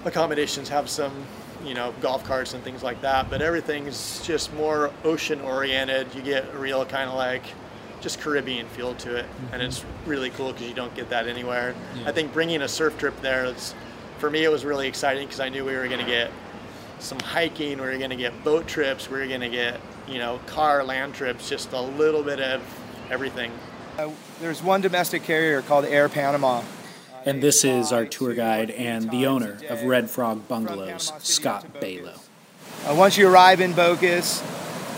accommodations 0.05 0.69
have 0.69 0.89
some, 0.89 1.13
you 1.65 1.75
know, 1.75 1.95
golf 2.01 2.25
carts 2.25 2.55
and 2.55 2.65
things 2.65 2.83
like 2.83 3.01
that. 3.03 3.29
But 3.29 3.43
everything's 3.43 4.25
just 4.27 4.53
more 4.55 4.91
ocean 5.05 5.41
oriented. 5.41 6.15
You 6.15 6.23
get 6.23 6.53
a 6.55 6.59
real 6.59 6.85
kind 6.87 7.09
of 7.09 7.17
like 7.17 7.43
just 8.01 8.21
Caribbean 8.21 8.67
feel 8.69 8.95
to 8.97 9.17
it, 9.17 9.27
mm-hmm. 9.27 9.55
and 9.55 9.63
it's 9.63 9.85
really 10.07 10.31
cool 10.31 10.53
because 10.53 10.69
you 10.69 10.75
don't 10.75 10.95
get 10.95 11.09
that 11.11 11.29
anywhere. 11.29 11.75
Yeah. 11.97 12.09
I 12.09 12.13
think 12.13 12.33
bringing 12.33 12.63
a 12.63 12.69
surf 12.69 12.99
trip 12.99 13.21
there, 13.21 13.45
it's, 13.45 13.75
for 14.19 14.29
me, 14.31 14.45
it 14.45 14.51
was 14.51 14.65
really 14.65 14.89
exciting 14.89 15.27
because 15.27 15.41
I 15.41 15.49
knew 15.49 15.65
we 15.65 15.77
were 15.77 15.87
going 15.87 16.01
to 16.01 16.07
get 16.07 16.31
some 16.99 17.21
hiking, 17.21 17.79
we 17.79 17.87
were 17.87 17.99
going 17.99 18.11
to 18.11 18.17
get 18.17 18.45
boat 18.45 18.67
trips, 18.67 19.11
we 19.11 19.19
were 19.19 19.27
going 19.27 19.41
to 19.41 19.49
get, 19.49 19.81
you 20.09 20.19
know, 20.19 20.41
car, 20.47 20.83
land 20.85 21.15
trips, 21.15 21.49
just 21.49 21.73
a 21.73 21.81
little 21.81 22.23
bit 22.23 22.41
of 22.41 22.61
everything. 23.11 23.53
Uh, 23.99 24.11
there's 24.41 24.63
one 24.63 24.81
domestic 24.81 25.23
carrier 25.23 25.61
called 25.61 25.85
Air 25.85 26.09
Panama. 26.09 26.63
And 27.27 27.43
this 27.43 27.63
is 27.63 27.93
our 27.93 28.07
tour 28.07 28.35
guide 28.35 28.71
and 28.71 29.11
the 29.11 29.27
owner 29.27 29.59
of 29.69 29.83
Red 29.83 30.11
Frog 30.11 30.49
Bungalows, 30.49 31.13
Scott 31.19 31.67
Balo. 31.75 32.19
Uh, 32.87 32.95
once 32.97 33.19
you 33.19 33.29
arrive 33.29 33.61
in 33.61 33.75
Bocas, 33.75 34.43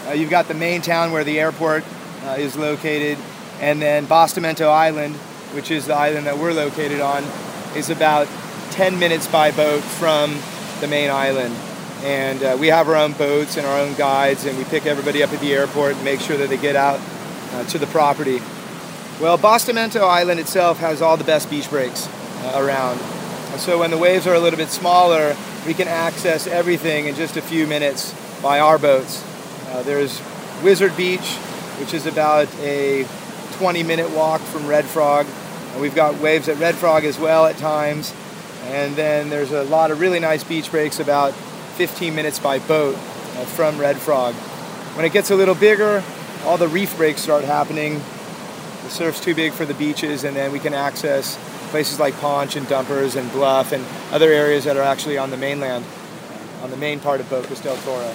uh, 0.09 0.13
you've 0.13 0.31
got 0.31 0.47
the 0.47 0.55
main 0.55 0.81
town 0.81 1.11
where 1.11 1.25
the 1.25 1.41
airport 1.41 1.85
uh, 2.23 2.37
is 2.39 2.57
located, 2.57 3.19
and 3.61 3.83
then 3.83 4.07
Bastimento 4.07 4.69
Island, 4.69 5.17
which 5.55 5.71
is 5.71 5.87
the 5.87 5.95
island 5.95 6.27
that 6.27 6.39
we're 6.39 6.53
located 6.53 7.01
on, 7.01 7.25
is 7.77 7.91
about 7.91 8.29
10 8.71 8.99
minutes 8.99 9.27
by 9.27 9.51
boat 9.51 9.83
from 9.83 10.39
the 10.81 10.87
main 10.87 11.11
island. 11.11 11.55
And 12.05 12.43
uh, 12.43 12.57
we 12.59 12.69
have 12.69 12.89
our 12.89 12.97
own 12.97 13.13
boats 13.13 13.57
and 13.57 13.67
our 13.67 13.81
own 13.81 13.95
guides, 13.95 14.47
and 14.47 14.57
we 14.57 14.65
pick 14.65 14.87
everybody 14.87 15.23
up 15.23 15.33
at 15.33 15.41
the 15.41 15.53
airport 15.53 15.97
and 15.97 16.05
make 16.05 16.21
sure 16.21 16.37
that 16.37 16.49
they 16.49 16.59
get 16.59 16.77
out 16.77 17.01
uh, 17.53 17.65
to 17.65 17.79
the 17.79 17.87
property. 17.89 18.41
Well, 19.21 19.39
Bastimento 19.39 20.01
Island 20.01 20.41
itself 20.41 20.79
has 20.79 21.01
all 21.01 21.17
the 21.17 21.23
best 21.23 21.49
beach 21.49 21.71
breaks 21.71 22.09
uh, 22.09 22.55
around. 22.57 22.99
And 23.53 23.61
so 23.61 23.79
when 23.79 23.93
the 23.93 23.97
waves 23.97 24.27
are 24.27 24.35
a 24.35 24.41
little 24.41 24.57
bit 24.57 24.71
smaller, 24.71 25.37
we 25.65 25.73
can 25.73 25.87
access 25.87 26.49
everything 26.49 27.07
in 27.07 27.15
just 27.15 27.37
a 27.37 27.41
few 27.41 27.69
minutes 27.69 28.13
by 28.43 28.59
our 28.59 28.77
boats. 28.77 29.25
Uh, 29.69 29.85
there's 29.85 30.21
Wizard 30.65 30.97
Beach, 30.97 31.37
which 31.79 31.95
is 31.95 32.07
about 32.07 32.53
a 32.57 33.07
20 33.53 33.85
minute 33.85 34.11
walk 34.11 34.41
from 34.41 34.67
Red 34.67 34.85
Frog. 34.85 35.27
And 35.73 35.81
we've 35.81 35.95
got 35.95 36.19
waves 36.19 36.49
at 36.49 36.59
Red 36.59 36.75
Frog 36.75 37.05
as 37.05 37.17
well 37.17 37.47
at 37.47 37.57
times. 37.57 38.13
And 38.65 38.97
then 38.97 39.31
there's 39.31 39.53
a 39.53 39.63
lot 39.63 39.93
of 39.93 40.01
really 40.01 40.19
nice 40.19 40.43
beach 40.43 40.73
breaks 40.73 40.99
about 40.99 41.33
15 41.77 42.17
minutes 42.17 42.41
by 42.41 42.59
boat 42.59 42.97
uh, 42.97 43.45
from 43.45 43.79
Red 43.79 43.97
Frog. 43.97 44.35
When 44.97 45.05
it 45.05 45.13
gets 45.13 45.31
a 45.31 45.37
little 45.37 45.55
bigger, 45.55 46.03
all 46.45 46.59
the 46.59 46.69
reef 46.69 46.97
breaks 46.97 47.21
start 47.21 47.45
happening. 47.45 48.03
The 48.85 48.91
surf's 48.91 49.21
too 49.21 49.35
big 49.35 49.53
for 49.53 49.65
the 49.65 49.75
beaches, 49.75 50.25
and 50.25 50.37
then 50.37 50.53
we 50.53 50.59
can 50.59 50.75
access 50.75 51.39
places 51.71 51.99
like 51.99 52.15
Paunch 52.21 52.55
and 52.55 52.69
Dumpers 52.69 53.17
and 53.17 53.31
Bluff 53.33 53.73
and 53.73 53.85
other 54.13 54.31
areas 54.31 54.65
that 54.65 54.77
are 54.77 54.83
actually 54.83 55.19
on 55.19 55.31
the 55.31 55.37
mainland, 55.37 55.85
on 56.63 56.71
the 56.71 56.77
main 56.77 57.01
part 57.01 57.21
of 57.21 57.27
Bocas 57.27 57.63
del 57.63 57.77
Toro. 57.79 58.09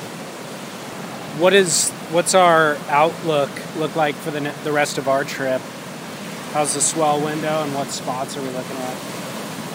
What 1.42 1.54
is 1.54 1.90
what's 2.12 2.36
our 2.36 2.78
outlook 2.88 3.50
look 3.78 3.96
like 3.96 4.16
for 4.16 4.32
the 4.32 4.54
the 4.64 4.72
rest 4.72 4.98
of 4.98 5.08
our 5.08 5.24
trip? 5.24 5.62
How's 6.54 6.74
the 6.74 6.82
swell 6.82 7.24
window, 7.24 7.64
and 7.64 7.74
what 7.74 7.88
spots 7.88 8.38
are 8.38 8.42
we 8.42 8.50
looking 8.50 8.78
at? 8.78 8.98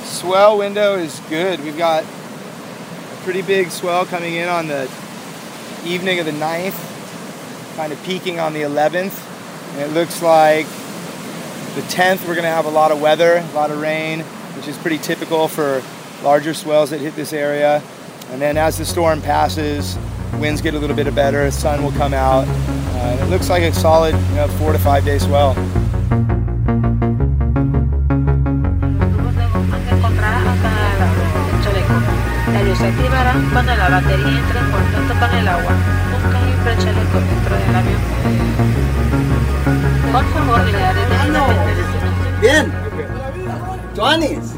Swell 0.05 0.59
window 0.59 0.95
is 0.95 1.21
good. 1.29 1.61
We've 1.65 1.79
got 1.79 2.05
a 2.05 3.17
pretty 3.25 3.43
big 3.43 3.71
swell 3.71 4.07
coming 4.07 4.35
in 4.35 4.49
on 4.49 4.69
the 4.69 4.91
evening 5.85 6.21
of 6.21 6.27
the 6.27 6.33
9th, 6.33 7.77
kind 7.77 7.93
of 7.93 8.03
peaking 8.05 8.39
on 8.39 8.53
the 8.53 8.63
11th. 8.63 9.21
And 9.73 9.83
it 9.83 9.95
looks 9.95 10.23
like 10.23 10.67
the 11.75 11.81
10th 11.83 12.21
we're 12.21 12.35
going 12.35 12.45
to 12.45 12.49
have 12.49 12.67
a 12.67 12.71
lot 12.71 12.93
of 12.93 13.01
weather, 13.01 13.39
a 13.39 13.55
lot 13.55 13.73
of 13.73 13.81
rain, 13.81 14.21
which 14.57 14.69
is 14.69 14.79
pretty 14.79 14.99
typical 14.99 15.49
for 15.49 15.83
larger 16.23 16.55
swells 16.55 16.91
that 16.91 17.01
hit 17.01 17.17
this 17.17 17.33
area. 17.33 17.83
And 18.31 18.41
then 18.41 18.57
as 18.57 18.79
the 18.79 18.85
storm 18.85 19.21
passes, 19.21 19.99
winds 20.35 20.61
get 20.61 20.75
a 20.75 20.79
little 20.79 20.95
bit 20.95 21.13
better, 21.15 21.51
sun 21.51 21.83
will 21.83 21.93
come 21.93 22.15
out, 22.15 22.47
uh, 22.47 23.11
and 23.11 23.21
it 23.21 23.27
looks 23.27 23.51
like 23.51 23.65
a 23.65 23.73
solid 23.73 24.15
you 24.15 24.35
know, 24.37 24.49
four 24.59 24.73
to 24.73 24.79
five 24.79 25.05
day 25.05 25.19
swell. 25.19 25.55
Bien. 42.41 42.73
Tuanis. 43.97 44.55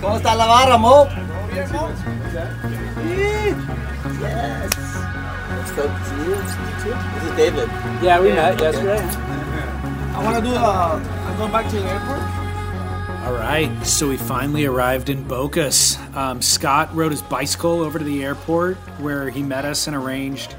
¿Cómo 0.00 0.16
está 0.16 0.34
la 0.34 0.46
barra, 0.46 0.78
Mo? 0.78 1.06
Yes. 4.18 4.72
Let's 5.50 5.72
go 5.72 5.82
see 6.06 6.24
you. 6.24 6.36
This 7.14 7.24
is 7.24 7.36
David. 7.36 7.68
Yeah, 8.02 8.20
we 8.20 8.32
met 8.32 8.58
yesterday. 8.58 9.02
I 10.14 10.24
want 10.24 10.36
to 10.36 10.42
do 10.42 10.54
a. 10.54 10.96
I'm 11.26 11.36
going 11.36 11.52
back 11.52 11.68
to 11.68 11.76
the 11.76 11.84
airport. 11.84 12.22
All 13.26 13.34
right, 13.34 13.70
so 13.84 14.08
we 14.08 14.16
finally 14.16 14.64
arrived 14.64 15.10
in 15.10 15.22
Bocas. 15.24 15.98
Um, 16.16 16.40
Scott 16.40 16.94
rode 16.94 17.10
his 17.10 17.20
bicycle 17.20 17.82
over 17.82 17.98
to 17.98 18.04
the 18.04 18.24
airport 18.24 18.76
where 19.00 19.28
he 19.28 19.42
met 19.42 19.66
us 19.66 19.86
and 19.86 19.94
arranged 19.94 20.54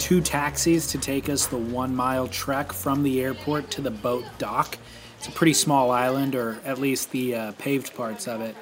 two 0.00 0.22
taxis 0.22 0.86
to 0.88 0.98
take 0.98 1.28
us 1.28 1.46
the 1.46 1.58
one 1.58 1.94
mile 1.94 2.26
trek 2.26 2.72
from 2.72 3.02
the 3.02 3.20
airport 3.20 3.70
to 3.70 3.82
the 3.82 3.90
boat 3.90 4.24
dock. 4.38 4.78
It's 5.18 5.28
a 5.28 5.30
pretty 5.30 5.52
small 5.52 5.90
island, 5.90 6.34
or 6.34 6.58
at 6.64 6.78
least 6.78 7.10
the 7.10 7.34
uh, 7.34 7.52
paved 7.52 7.94
parts 7.94 8.26
of 8.26 8.40
it 8.40 8.56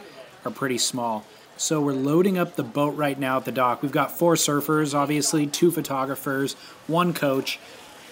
are 0.44 0.50
pretty 0.50 0.78
small. 0.78 1.24
So 1.56 1.80
we're 1.80 1.92
loading 1.92 2.38
up 2.38 2.56
the 2.56 2.64
boat 2.64 2.96
right 2.96 3.18
now 3.18 3.36
at 3.36 3.44
the 3.44 3.52
dock. 3.52 3.82
We've 3.82 3.92
got 3.92 4.10
four 4.10 4.34
surfers, 4.34 4.94
obviously, 4.94 5.46
two 5.46 5.70
photographers, 5.70 6.54
one 6.88 7.14
coach. 7.14 7.60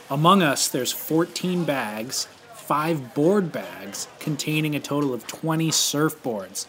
Among 0.09 0.43
us, 0.43 0.69
there's 0.69 0.93
14 0.93 1.65
bags, 1.65 2.29
five 2.55 3.13
board 3.13 3.51
bags 3.51 4.07
containing 4.21 4.77
a 4.77 4.81
total 4.81 5.13
of 5.13 5.27
20 5.27 5.71
surfboards. 5.71 6.67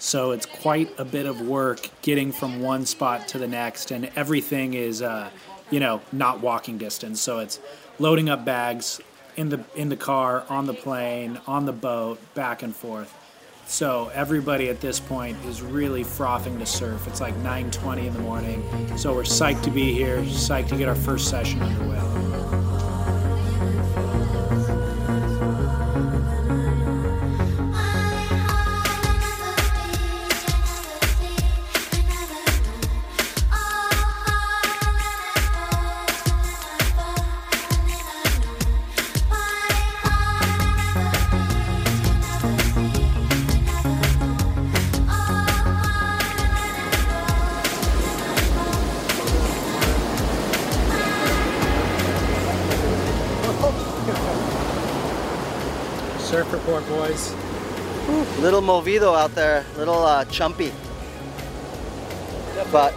So 0.00 0.30
it's 0.30 0.46
quite 0.46 0.90
a 0.98 1.04
bit 1.04 1.26
of 1.26 1.42
work 1.42 1.88
getting 2.02 2.32
from 2.32 2.60
one 2.60 2.86
spot 2.86 3.28
to 3.28 3.38
the 3.38 3.46
next, 3.46 3.90
and 3.90 4.10
everything 4.16 4.74
is, 4.74 5.02
uh, 5.02 5.30
you 5.70 5.80
know, 5.80 6.00
not 6.12 6.40
walking 6.40 6.78
distance. 6.78 7.20
So 7.20 7.38
it's 7.38 7.60
loading 7.98 8.28
up 8.28 8.44
bags 8.44 9.00
in 9.36 9.48
the 9.48 9.64
in 9.74 9.88
the 9.88 9.96
car, 9.96 10.44
on 10.48 10.66
the 10.66 10.74
plane, 10.74 11.40
on 11.46 11.66
the 11.66 11.72
boat, 11.72 12.18
back 12.34 12.62
and 12.62 12.74
forth. 12.74 13.14
So 13.66 14.10
everybody 14.14 14.68
at 14.68 14.80
this 14.80 14.98
point 14.98 15.38
is 15.44 15.62
really 15.62 16.02
frothing 16.02 16.58
to 16.58 16.66
surf. 16.66 17.06
It's 17.06 17.20
like 17.20 17.34
9:20 17.36 18.06
in 18.06 18.12
the 18.12 18.20
morning. 18.20 18.62
So 18.98 19.14
we're 19.14 19.22
psyched 19.22 19.62
to 19.62 19.70
be 19.70 19.92
here, 19.92 20.18
psyched 20.22 20.68
to 20.70 20.76
get 20.76 20.88
our 20.88 20.96
first 20.96 21.28
session 21.28 21.62
underway. 21.62 22.89
Surf 56.30 56.52
report, 56.52 56.86
boys. 56.88 57.34
Little 58.38 58.62
movido 58.62 59.18
out 59.18 59.34
there, 59.34 59.64
little 59.76 60.02
uh, 60.02 60.24
chumpy. 60.26 60.72
But 62.70 62.94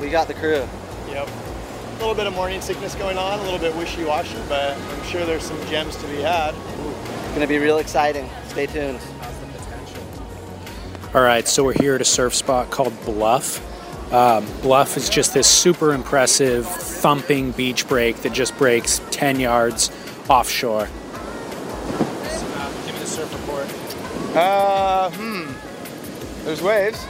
we 0.00 0.10
got 0.10 0.28
the 0.28 0.34
crew. 0.34 0.66
Yep. 1.08 1.28
A 1.28 1.98
little 1.98 2.14
bit 2.14 2.26
of 2.26 2.34
morning 2.34 2.60
sickness 2.60 2.94
going 2.94 3.16
on, 3.16 3.38
a 3.38 3.42
little 3.42 3.58
bit 3.58 3.74
wishy-washy, 3.76 4.38
but 4.48 4.76
I'm 4.76 5.02
sure 5.04 5.24
there's 5.24 5.42
some 5.42 5.64
gems 5.66 5.96
to 5.96 6.06
be 6.08 6.20
had. 6.20 6.54
It's 6.54 7.34
Gonna 7.34 7.46
be 7.46 7.58
real 7.58 7.78
exciting. 7.78 8.28
Stay 8.48 8.66
tuned. 8.66 9.00
All 11.14 11.22
right, 11.22 11.48
so 11.48 11.64
we're 11.64 11.72
here 11.72 11.94
at 11.94 12.00
a 12.00 12.04
surf 12.04 12.34
spot 12.34 12.70
called 12.70 12.92
Bluff. 13.04 13.64
Um, 14.12 14.46
Bluff 14.62 14.96
is 14.96 15.08
just 15.08 15.32
this 15.32 15.46
super 15.46 15.92
impressive 15.92 16.66
thumping 16.66 17.52
beach 17.52 17.88
break 17.88 18.16
that 18.18 18.32
just 18.32 18.56
breaks 18.58 19.00
10 19.10 19.40
yards 19.40 19.90
offshore. 20.28 20.88
give 22.86 22.94
me 22.94 23.00
the 23.00 23.06
surf 23.06 23.32
report. 23.32 23.66
Uh, 24.34 25.10
hmm. 25.10 26.44
There's 26.44 26.62
waves. 26.62 27.04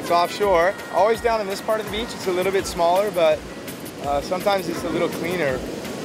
It's 0.00 0.10
offshore. 0.10 0.74
Always 0.94 1.20
down 1.20 1.40
in 1.40 1.46
this 1.46 1.60
part 1.60 1.80
of 1.80 1.86
the 1.86 1.92
beach. 1.92 2.08
It's 2.14 2.26
a 2.26 2.32
little 2.32 2.52
bit 2.52 2.66
smaller, 2.66 3.10
but 3.10 3.38
uh, 4.04 4.20
sometimes 4.22 4.68
it's 4.68 4.82
a 4.84 4.88
little 4.88 5.08
cleaner. 5.08 5.58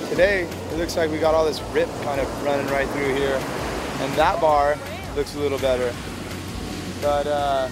Today, 0.10 0.44
it 0.44 0.78
looks 0.78 0.96
like 0.98 1.10
we 1.12 1.18
got 1.18 1.34
all 1.34 1.46
this 1.46 1.62
rip 1.74 1.90
kind 2.04 2.22
of 2.22 2.44
running 2.44 2.68
right 2.68 2.88
through 2.90 3.14
here. 3.16 3.42
And 4.00 4.14
that 4.14 4.40
bar 4.40 4.78
looks 5.16 5.36
a 5.36 5.40
little 5.40 5.60
better. 5.60 5.94
But, 7.02 7.28
uh, 7.28 7.70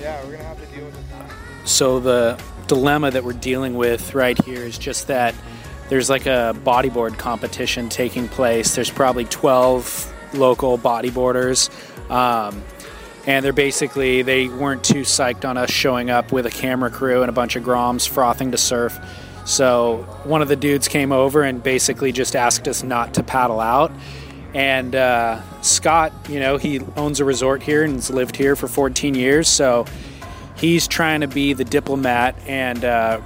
yeah, 0.00 0.24
we're 0.24 0.36
to 0.36 0.42
have 0.44 0.60
to 0.60 0.76
deal 0.76 0.84
with 0.84 0.96
it. 0.96 1.04
So 1.64 2.00
the 2.00 2.42
dilemma 2.66 3.10
that 3.10 3.24
we're 3.24 3.32
dealing 3.32 3.74
with 3.74 4.14
right 4.14 4.42
here 4.44 4.62
is 4.62 4.78
just 4.78 5.06
that 5.06 5.34
there's 5.88 6.10
like 6.10 6.26
a 6.26 6.56
bodyboard 6.64 7.18
competition 7.18 7.88
taking 7.88 8.28
place. 8.28 8.74
There's 8.74 8.90
probably 8.90 9.24
12 9.26 10.12
local 10.34 10.78
bodyboarders. 10.78 11.70
Um, 12.10 12.62
and 13.26 13.44
they're 13.44 13.52
basically, 13.52 14.22
they 14.22 14.48
weren't 14.48 14.82
too 14.82 15.02
psyched 15.02 15.48
on 15.48 15.56
us 15.56 15.70
showing 15.70 16.10
up 16.10 16.32
with 16.32 16.46
a 16.46 16.50
camera 16.50 16.90
crew 16.90 17.22
and 17.22 17.28
a 17.28 17.32
bunch 17.32 17.56
of 17.56 17.62
groms 17.62 18.08
frothing 18.08 18.50
to 18.52 18.58
surf. 18.58 18.98
So 19.44 20.06
one 20.24 20.42
of 20.42 20.48
the 20.48 20.56
dudes 20.56 20.88
came 20.88 21.12
over 21.12 21.42
and 21.42 21.62
basically 21.62 22.12
just 22.12 22.36
asked 22.36 22.68
us 22.68 22.82
not 22.82 23.14
to 23.14 23.22
paddle 23.22 23.60
out. 23.60 23.92
And 24.54 24.94
uh, 24.94 25.40
Scott, 25.62 26.12
you 26.28 26.40
know, 26.40 26.56
he 26.56 26.80
owns 26.96 27.20
a 27.20 27.24
resort 27.24 27.62
here 27.62 27.84
and 27.84 27.94
has 27.94 28.10
lived 28.10 28.36
here 28.36 28.56
for 28.56 28.68
14 28.68 29.14
years. 29.14 29.48
So 29.48 29.86
he's 30.56 30.88
trying 30.88 31.20
to 31.20 31.28
be 31.28 31.52
the 31.52 31.64
diplomat 31.64 32.36
and 32.46 32.84
uh, 32.84 33.20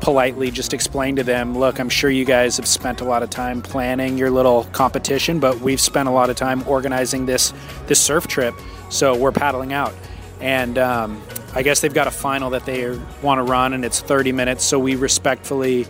politely 0.00 0.50
just 0.50 0.74
explain 0.74 1.16
to 1.16 1.22
them 1.24 1.56
look, 1.56 1.78
I'm 1.78 1.88
sure 1.88 2.10
you 2.10 2.24
guys 2.24 2.56
have 2.56 2.66
spent 2.66 3.00
a 3.00 3.04
lot 3.04 3.22
of 3.22 3.30
time 3.30 3.62
planning 3.62 4.18
your 4.18 4.30
little 4.30 4.64
competition, 4.72 5.40
but 5.40 5.60
we've 5.60 5.80
spent 5.80 6.08
a 6.08 6.12
lot 6.12 6.30
of 6.30 6.36
time 6.36 6.66
organizing 6.68 7.26
this, 7.26 7.52
this 7.86 8.00
surf 8.00 8.26
trip. 8.26 8.54
So 8.90 9.16
we're 9.16 9.32
paddling 9.32 9.72
out. 9.72 9.94
And 10.40 10.78
um, 10.78 11.22
I 11.54 11.62
guess 11.62 11.80
they've 11.80 11.94
got 11.94 12.06
a 12.06 12.12
final 12.12 12.50
that 12.50 12.66
they 12.66 12.90
want 13.22 13.38
to 13.38 13.42
run, 13.42 13.72
and 13.72 13.84
it's 13.84 14.00
30 14.00 14.32
minutes. 14.32 14.64
So 14.64 14.78
we 14.78 14.94
respectfully 14.96 15.86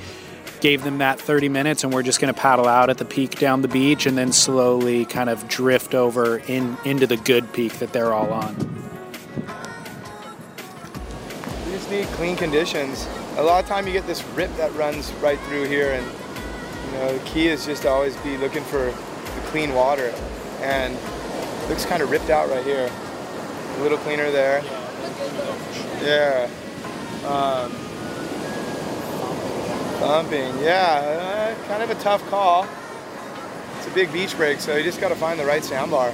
gave 0.60 0.82
them 0.84 0.98
that 0.98 1.20
30 1.20 1.48
minutes 1.48 1.84
and 1.84 1.92
we're 1.92 2.02
just 2.02 2.20
going 2.20 2.32
to 2.32 2.40
paddle 2.40 2.66
out 2.66 2.88
at 2.90 2.98
the 2.98 3.04
peak 3.04 3.38
down 3.38 3.62
the 3.62 3.68
beach 3.68 4.06
and 4.06 4.16
then 4.16 4.32
slowly 4.32 5.04
kind 5.04 5.28
of 5.28 5.46
drift 5.48 5.94
over 5.94 6.38
in 6.38 6.76
into 6.84 7.06
the 7.06 7.16
good 7.18 7.52
peak 7.52 7.72
that 7.78 7.92
they're 7.92 8.12
all 8.12 8.32
on. 8.32 8.56
We 11.66 11.72
just 11.72 11.90
need 11.90 12.06
clean 12.08 12.36
conditions. 12.36 13.06
A 13.36 13.42
lot 13.42 13.62
of 13.62 13.68
time 13.68 13.86
you 13.86 13.92
get 13.92 14.06
this 14.06 14.24
rip 14.28 14.54
that 14.56 14.72
runs 14.74 15.12
right 15.14 15.38
through 15.40 15.64
here, 15.64 15.92
and 15.92 16.06
you 16.86 16.92
know 16.92 17.18
the 17.18 17.24
key 17.26 17.48
is 17.48 17.66
just 17.66 17.82
to 17.82 17.88
always 17.90 18.16
be 18.18 18.36
looking 18.38 18.62
for 18.64 18.86
the 18.86 19.40
clean 19.46 19.74
water. 19.74 20.12
And 20.60 20.94
it 20.94 21.68
looks 21.68 21.84
kind 21.84 22.02
of 22.02 22.10
ripped 22.10 22.30
out 22.30 22.48
right 22.48 22.64
here. 22.64 22.90
A 23.76 23.82
little 23.82 23.98
cleaner 23.98 24.30
there. 24.30 24.62
Yeah. 26.02 26.48
Um, 27.26 27.70
thumping. 30.00 30.58
Yeah, 30.60 31.54
uh, 31.60 31.68
kind 31.68 31.82
of 31.82 31.90
a 31.90 31.94
tough 31.96 32.26
call. 32.30 32.66
It's 33.76 33.86
a 33.86 33.90
big 33.90 34.12
beach 34.12 34.34
break, 34.36 34.60
so 34.60 34.76
you 34.76 34.82
just 34.82 35.00
got 35.00 35.08
to 35.10 35.16
find 35.16 35.38
the 35.38 35.44
right 35.44 35.62
sandbar. 35.62 36.12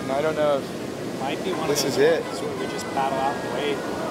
And 0.00 0.12
I 0.12 0.22
don't 0.22 0.36
know 0.36 0.58
if 0.58 1.20
Might 1.20 1.44
be 1.44 1.52
one 1.52 1.68
this 1.68 1.84
is 1.84 1.98
it. 1.98 2.22
where 2.22 2.56
we 2.56 2.66
just 2.72 2.86
paddle 2.94 3.18
out 3.18 3.36
and 3.36 3.54
wait. 3.54 4.07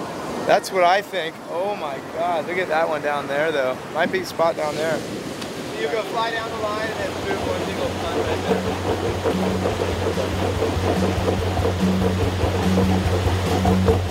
That's 0.48 0.72
what 0.72 0.86
I 0.86 1.02
think. 1.02 1.36
Oh 1.50 1.76
my 1.76 2.00
God, 2.14 2.48
look 2.48 2.58
at 2.58 2.70
that 2.70 2.88
one 2.88 3.02
down 3.02 3.28
there 3.28 3.52
though. 3.52 3.78
Might 3.94 4.14
be 4.14 4.24
spot 4.24 4.56
down 4.56 4.76
there. 4.76 4.96
You 5.78 5.90
go 5.92 6.02
fly 6.04 6.32
down 6.32 6.50
the 6.50 6.58
line 6.60 6.88
and 6.88 7.14
then 7.28 7.38
one 7.46 7.60
single 7.66 7.90
right 8.24 8.42
there. 13.98 14.07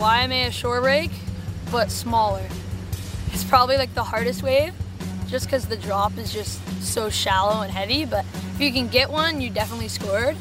Waimea 0.00 0.50
shore 0.50 0.80
break, 0.80 1.10
but 1.70 1.90
smaller. 1.90 2.48
It's 3.32 3.44
probably 3.44 3.76
like 3.76 3.92
the 3.94 4.02
hardest 4.02 4.42
wave. 4.42 4.72
just 5.30 5.46
because 5.46 5.66
the 5.66 5.76
drop 5.76 6.18
is 6.18 6.32
just 6.32 6.60
so 6.82 7.08
shallow 7.08 7.62
and 7.62 7.70
heavy. 7.70 8.04
But 8.04 8.24
if 8.54 8.60
you 8.60 8.72
can 8.72 8.88
get 8.88 9.10
one, 9.10 9.40
you 9.40 9.48
definitely 9.48 9.88
scored. 9.88 10.36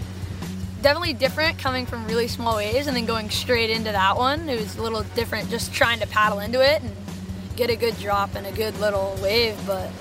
Definitely 0.81 1.13
different 1.13 1.59
coming 1.59 1.85
from 1.85 2.05
really 2.07 2.27
small 2.27 2.57
waves 2.57 2.87
and 2.87 2.95
then 2.95 3.05
going 3.05 3.29
straight 3.29 3.69
into 3.69 3.91
that 3.91 4.17
one. 4.17 4.49
It 4.49 4.59
was 4.59 4.77
a 4.77 4.81
little 4.81 5.03
different 5.15 5.49
just 5.49 5.71
trying 5.73 5.99
to 5.99 6.07
paddle 6.07 6.39
into 6.39 6.61
it 6.61 6.81
and 6.81 6.91
get 7.55 7.69
a 7.69 7.75
good 7.75 7.97
drop 7.99 8.33
and 8.35 8.47
a 8.47 8.51
good 8.51 8.79
little 8.79 9.17
wave. 9.21 9.55
But 9.67 9.91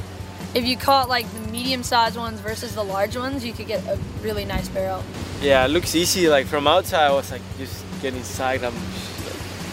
if 0.54 0.64
you 0.64 0.76
caught 0.76 1.08
like 1.08 1.30
the 1.32 1.40
medium 1.50 1.82
sized 1.82 2.16
ones 2.16 2.40
versus 2.40 2.74
the 2.74 2.84
large 2.84 3.16
ones, 3.16 3.44
you 3.44 3.52
could 3.52 3.66
get 3.66 3.84
a 3.86 3.98
really 4.22 4.46
nice 4.46 4.68
barrel. 4.68 5.04
Yeah, 5.42 5.64
it 5.66 5.68
looks 5.68 5.94
easy. 5.94 6.28
Like 6.28 6.46
from 6.46 6.66
outside, 6.66 7.08
I 7.08 7.12
was 7.12 7.30
like 7.30 7.42
just 7.58 7.84
getting 8.00 8.22
psyched. 8.22 8.62
I'm 8.62 8.74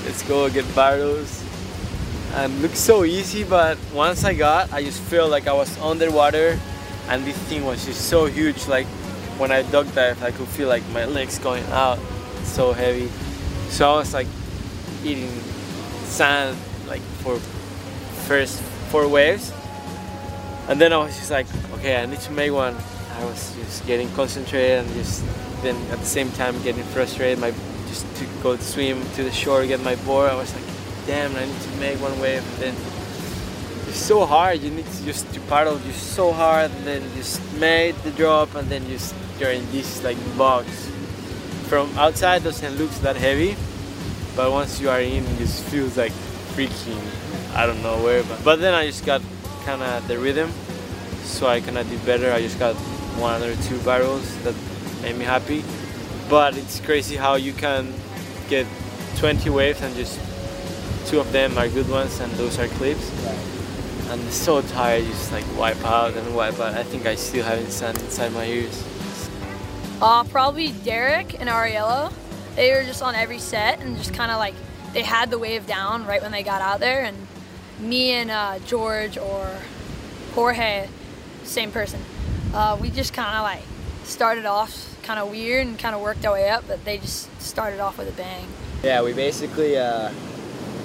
let's 0.06 0.22
go 0.24 0.50
get 0.50 0.64
barrels. 0.76 1.44
And 2.36 2.54
it 2.54 2.62
looks 2.62 2.80
so 2.80 3.04
easy, 3.04 3.44
but 3.44 3.78
once 3.94 4.24
I 4.24 4.34
got, 4.34 4.72
I 4.72 4.84
just 4.84 5.02
felt 5.02 5.32
like 5.32 5.48
I 5.48 5.54
was 5.54 5.78
underwater, 5.80 6.60
and 7.10 7.24
this 7.26 7.38
thing 7.50 7.66
was 7.66 7.86
just 7.86 8.10
so 8.10 8.26
huge. 8.26 8.68
Like 8.68 8.88
when 9.38 9.52
I 9.52 9.64
dug 9.64 9.94
dive, 9.96 10.22
I 10.24 10.32
could 10.32 10.48
feel 10.48 10.68
like 10.68 10.84
my 10.90 11.06
legs 11.06 11.40
going 11.40 11.64
out, 11.72 12.00
so 12.44 12.74
heavy. 12.74 13.10
So 13.70 13.90
I 13.90 13.96
was 13.98 14.14
like 14.14 14.28
eating 15.04 15.32
sand 16.06 16.58
like 16.88 17.02
for 17.24 17.40
first 18.28 18.62
four 18.92 19.08
waves, 19.08 19.54
and 20.68 20.80
then 20.80 20.94
I 20.94 20.98
was 20.98 21.16
just 21.16 21.32
like, 21.32 21.48
okay, 21.76 22.02
I 22.02 22.06
need 22.06 22.20
to 22.22 22.32
make 22.32 22.52
one. 22.52 22.76
I 23.16 23.24
was 23.24 23.56
just 23.56 23.88
getting 23.88 24.12
concentrated 24.12 24.86
and 24.86 24.94
just 24.94 25.24
then 25.64 25.76
at 25.90 26.00
the 26.00 26.06
same 26.06 26.32
time 26.34 26.62
getting 26.64 26.84
frustrated. 26.84 27.40
My 27.40 27.54
just 27.96 28.16
to 28.18 28.26
go 28.44 28.58
swim 28.58 29.02
to 29.16 29.24
the 29.24 29.32
shore, 29.32 29.66
get 29.66 29.80
my 29.80 29.96
board. 30.04 30.30
I 30.30 30.36
was 30.36 30.54
like, 30.54 30.68
damn, 31.08 31.34
I 31.36 31.46
need 31.46 31.62
to 31.62 31.72
make 31.80 32.02
one 32.02 32.20
wave. 32.20 32.44
And 32.54 32.64
then 32.64 32.76
it's 33.88 33.98
so 33.98 34.26
hard. 34.26 34.60
You 34.60 34.72
need 34.72 34.86
to 34.86 35.06
just 35.06 35.32
to 35.34 35.40
paddle 35.42 35.80
just 35.80 36.12
so 36.12 36.34
hard, 36.34 36.72
and 36.72 36.84
then 36.86 37.02
you 37.04 37.10
just 37.16 37.40
made 37.58 37.96
the 38.04 38.12
drop, 38.12 38.54
and 38.56 38.68
then 38.70 38.86
just 38.88 39.16
you're 39.40 39.52
in 39.52 39.66
this 39.72 40.04
like 40.04 40.18
box. 40.38 40.68
From 41.70 41.88
outside 41.98 42.44
doesn't 42.44 42.76
look 42.78 42.92
that 43.02 43.16
heavy, 43.16 43.56
but 44.36 44.52
once 44.52 44.82
you 44.82 44.90
are 44.90 45.00
in, 45.00 45.24
it 45.24 45.38
just 45.38 45.64
feels 45.64 45.96
like 45.98 46.12
freaking. 46.54 47.00
I 47.56 47.66
don't 47.66 47.82
know 47.82 48.04
where, 48.04 48.24
but 48.24 48.44
but 48.44 48.60
then 48.60 48.74
I 48.74 48.86
just 48.88 49.06
got 49.06 49.22
kind 49.64 49.82
of 49.82 50.06
the 50.10 50.18
rhythm, 50.20 50.52
so 51.24 51.48
I 51.48 51.62
kind 51.62 51.78
of 51.78 51.90
did 51.90 52.06
better. 52.06 52.32
I 52.32 52.42
just 52.42 52.60
got 52.60 52.76
one 53.16 53.42
or 53.42 53.56
two 53.68 53.80
barrels 53.88 54.28
that 54.44 54.56
made 55.02 55.16
me 55.16 55.24
happy. 55.24 55.64
But 56.30 56.58
it's 56.58 56.80
crazy 56.80 57.16
how 57.16 57.36
you 57.36 57.54
can 57.54 57.94
get 58.50 58.66
20 59.18 59.50
waves 59.50 59.82
and 59.82 59.96
just 59.96 60.20
two 61.08 61.20
of 61.20 61.32
them 61.32 61.58
are 61.58 61.68
good 61.70 61.90
ones 61.90 62.20
and 62.20 62.32
those 62.34 62.58
are 62.58 62.68
clips. 62.68 63.12
And 64.10 64.22
I'm 64.22 64.32
so 64.32 64.62
tired, 64.62 65.06
just 65.06 65.32
like 65.32 65.46
wipe 65.58 65.84
out 65.86 66.16
and 66.16 66.36
wipe 66.36 66.60
out. 66.60 66.74
I 66.74 66.84
think 66.84 67.06
I 67.06 67.16
still 67.16 67.44
have 67.44 67.72
sand 67.72 67.98
inside 68.00 68.34
my 68.34 68.46
ears. 68.46 68.84
Uh, 70.02 70.24
probably 70.26 70.72
Derek 70.72 71.40
and 71.40 71.50
Aurelio. 71.50 72.12
They 72.56 72.72
were 72.72 72.84
just 72.84 73.02
on 73.02 73.16
every 73.16 73.40
set 73.40 73.80
and 73.80 73.98
just 73.98 74.14
kind 74.14 74.32
of 74.32 74.38
like 74.38 74.56
they 74.94 75.04
had 75.04 75.30
the 75.30 75.38
wave 75.38 75.68
down 75.68 76.06
right 76.06 76.22
when 76.22 76.32
they 76.32 76.44
got 76.44 76.62
out 76.62 76.80
there. 76.80 77.04
And 77.04 77.18
me 77.80 78.12
and 78.12 78.32
uh, 78.32 78.60
George 78.60 79.18
or 79.18 79.56
Jorge, 80.34 80.88
same 81.44 81.72
person, 81.72 82.02
uh, 82.54 82.78
we 82.80 82.90
just 82.90 83.14
kind 83.14 83.36
of 83.38 83.44
like 83.44 83.64
started 84.04 84.46
off 84.46 84.95
kind 85.06 85.20
of 85.20 85.30
weird 85.30 85.68
and 85.68 85.78
kind 85.78 85.96
of 85.96 86.02
worked 86.02 86.26
our 86.26 86.34
way 86.34 86.50
up, 86.50 86.68
but 86.68 86.84
they 86.84 86.98
just 86.98 87.30
started 87.40 87.80
off 87.80 87.98
with 87.98 88.10
a 88.10 88.12
bang. 88.14 88.48
Yeah, 88.84 89.04
we 89.04 89.14
basically 89.14 89.78
uh, 89.78 90.12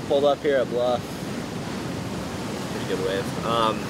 pulled 0.09 0.25
up 0.25 0.39
here 0.39 0.59
at 0.59 0.69
Bluff. 0.69 1.01
Pretty 2.73 2.95
good 2.95 3.07
wave. 3.09 3.47
Um, 3.47 3.81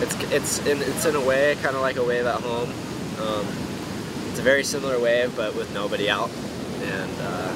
it's 0.00 0.32
it's 0.32 0.66
in 0.66 0.78
it's 0.78 1.04
in 1.04 1.14
a 1.16 1.20
way 1.20 1.54
kind 1.62 1.76
of 1.76 1.82
like 1.82 1.96
a 1.96 2.04
wave 2.04 2.24
at 2.24 2.40
home. 2.40 2.70
Um, 3.20 3.46
it's 4.30 4.38
a 4.38 4.42
very 4.42 4.64
similar 4.64 4.98
wave, 4.98 5.34
but 5.36 5.54
with 5.54 5.72
nobody 5.74 6.08
out, 6.08 6.30
and 6.82 7.10
uh, 7.20 7.54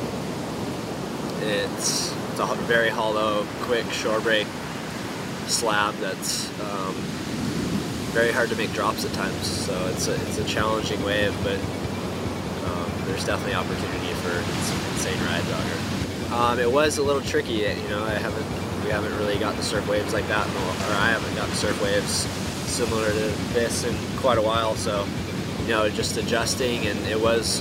it's 1.40 2.12
it's 2.30 2.40
a 2.40 2.46
very 2.66 2.88
hollow, 2.88 3.46
quick 3.62 3.90
shore 3.90 4.20
break 4.20 4.46
slab 5.46 5.94
that's 5.96 6.48
um, 6.60 6.94
very 8.12 8.32
hard 8.32 8.48
to 8.48 8.56
make 8.56 8.72
drops 8.72 9.04
at 9.04 9.12
times. 9.12 9.46
So 9.46 9.72
it's 9.88 10.08
a 10.08 10.14
it's 10.14 10.38
a 10.38 10.44
challenging 10.44 11.02
wave, 11.04 11.34
but 11.42 11.58
there's 13.12 13.26
definitely 13.26 13.54
opportunity 13.54 14.14
for 14.24 14.32
some 14.64 14.80
insane 14.92 15.20
ride 15.26 15.44
dogger. 15.46 16.34
Um, 16.34 16.58
it 16.58 16.70
was 16.70 16.96
a 16.96 17.02
little 17.02 17.20
tricky, 17.20 17.52
you 17.52 17.88
know. 17.90 18.02
I 18.02 18.14
haven't 18.14 18.46
we 18.84 18.90
haven't 18.90 19.14
really 19.18 19.38
got 19.38 19.54
the 19.54 19.62
surf 19.62 19.86
waves 19.86 20.14
like 20.14 20.26
that, 20.28 20.46
or 20.48 20.94
I 20.94 21.10
haven't 21.10 21.34
got 21.34 21.46
to 21.46 21.54
surf 21.54 21.80
waves 21.82 22.26
similar 22.70 23.06
to 23.06 23.52
this 23.52 23.84
in 23.84 23.94
quite 24.16 24.38
a 24.38 24.42
while. 24.42 24.74
So 24.76 25.06
you 25.60 25.68
know, 25.68 25.90
just 25.90 26.16
adjusting, 26.16 26.86
and 26.86 26.98
it 27.06 27.20
was 27.20 27.60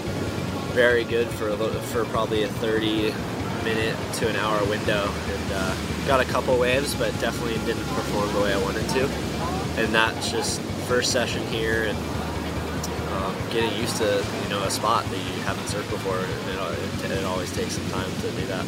very 0.72 1.04
good 1.04 1.28
for 1.28 1.50
a 1.50 1.54
little, 1.54 1.82
for 1.82 2.06
probably 2.06 2.44
a 2.44 2.48
30 2.48 3.14
minute 3.66 3.96
to 4.14 4.30
an 4.30 4.38
hour 4.38 4.64
window, 4.70 5.04
and 5.28 5.52
uh, 5.54 5.76
got 6.08 6.22
a 6.22 6.26
couple 6.32 6.58
waves, 6.58 6.96
but 6.96 7.12
definitely 7.20 7.56
didn't 7.66 7.86
perform 7.88 8.34
the 8.34 8.40
way 8.40 8.54
I 8.54 8.62
wanted 8.64 8.88
to. 8.92 9.06
And 9.82 9.94
that's 9.94 10.32
just 10.32 10.62
first 10.88 11.12
session 11.12 11.46
here, 11.48 11.84
and 11.84 11.98
um, 13.18 13.36
getting 13.52 13.74
used 13.80 13.98
to 13.98 14.26
you 14.44 14.50
know 14.50 14.64
a 14.64 14.72
spot 14.72 15.06
that 15.06 15.18
you 15.18 15.42
haven't 15.44 15.66
surfed 15.66 15.90
before. 15.90 16.20
It, 16.20 17.06
it, 17.06 17.12
it 17.12 17.26
always 17.26 17.52
takes 17.54 17.74
some 17.74 17.90
time 17.90 18.12
to 18.22 18.32
do 18.32 18.46
that. 18.48 18.66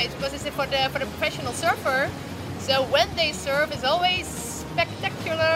Nice 0.00 0.14
because 0.14 0.32
it's 0.32 0.48
for 0.56 0.66
the 0.66 0.88
for 0.92 0.98
the 0.98 1.06
professional 1.06 1.52
surfer. 1.52 2.10
So 2.58 2.84
when 2.84 3.08
they 3.16 3.32
surf, 3.32 3.72
it's 3.72 3.84
always 3.84 4.26
spectacular. 4.26 5.54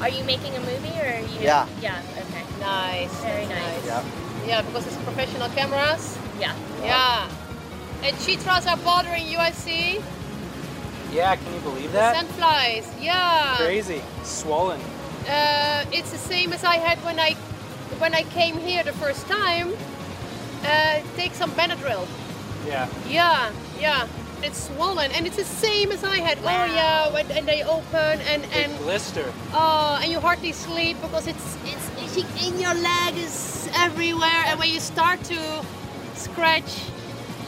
Are 0.00 0.08
you 0.08 0.24
making 0.24 0.54
a 0.56 0.60
movie 0.60 0.96
or 1.00 1.08
are 1.16 1.26
you? 1.32 1.40
Yeah. 1.40 1.66
Yeah. 1.80 2.02
Okay. 2.22 2.44
Nice. 2.60 3.14
Very 3.20 3.46
that's 3.46 3.84
nice. 3.84 3.86
Yeah. 3.86 4.46
Yeah, 4.46 4.62
because 4.62 4.86
it's 4.86 4.96
professional 4.96 5.48
cameras. 5.50 6.18
Yeah. 6.38 6.54
Yeah. 6.82 7.28
And 8.02 8.16
chitras 8.16 8.70
are 8.70 8.76
bothering 8.76 9.26
you, 9.26 9.38
I 9.38 9.50
see. 9.50 10.00
Yeah, 11.12 11.34
can 11.36 11.54
you 11.54 11.60
believe 11.60 11.92
that? 11.92 12.14
The 12.14 12.26
that? 12.26 12.38
sandflies. 12.38 13.02
Yeah. 13.02 13.56
Crazy. 13.56 14.02
Swollen. 14.22 14.80
Uh, 15.28 15.84
it's 15.92 16.12
the 16.12 16.18
same 16.18 16.52
as 16.52 16.62
I 16.62 16.76
had 16.76 16.98
when 17.04 17.18
I 17.18 17.34
when 17.98 18.14
I 18.14 18.22
came 18.38 18.56
here 18.58 18.82
the 18.84 18.92
first 18.92 19.26
time. 19.26 19.68
Uh, 20.62 21.00
take 21.16 21.34
some 21.34 21.50
Benadryl. 21.52 22.06
Yeah. 22.66 22.88
Yeah, 23.08 23.52
yeah. 23.80 24.06
It's 24.42 24.64
swollen, 24.68 25.10
and 25.12 25.26
it's 25.26 25.36
the 25.36 25.44
same 25.44 25.90
as 25.90 26.04
I 26.04 26.18
had. 26.18 26.38
Oh 26.38 26.42
yeah, 26.74 27.10
when, 27.12 27.28
and 27.32 27.48
they 27.48 27.62
open 27.64 28.20
and 28.20 28.44
and 28.52 28.70
Big 28.72 28.80
blister. 28.82 29.24
oh, 29.54 29.98
and 30.02 30.12
you 30.12 30.20
hardly 30.20 30.52
sleep 30.52 31.00
because 31.00 31.26
it's 31.26 31.56
it's 31.64 31.88
itching 32.16 32.28
in 32.54 32.60
your 32.60 32.74
leg 32.74 33.16
is 33.16 33.68
everywhere, 33.74 34.44
and 34.46 34.58
when 34.60 34.68
you 34.70 34.78
start 34.78 35.22
to 35.24 35.64
scratch, 36.14 36.84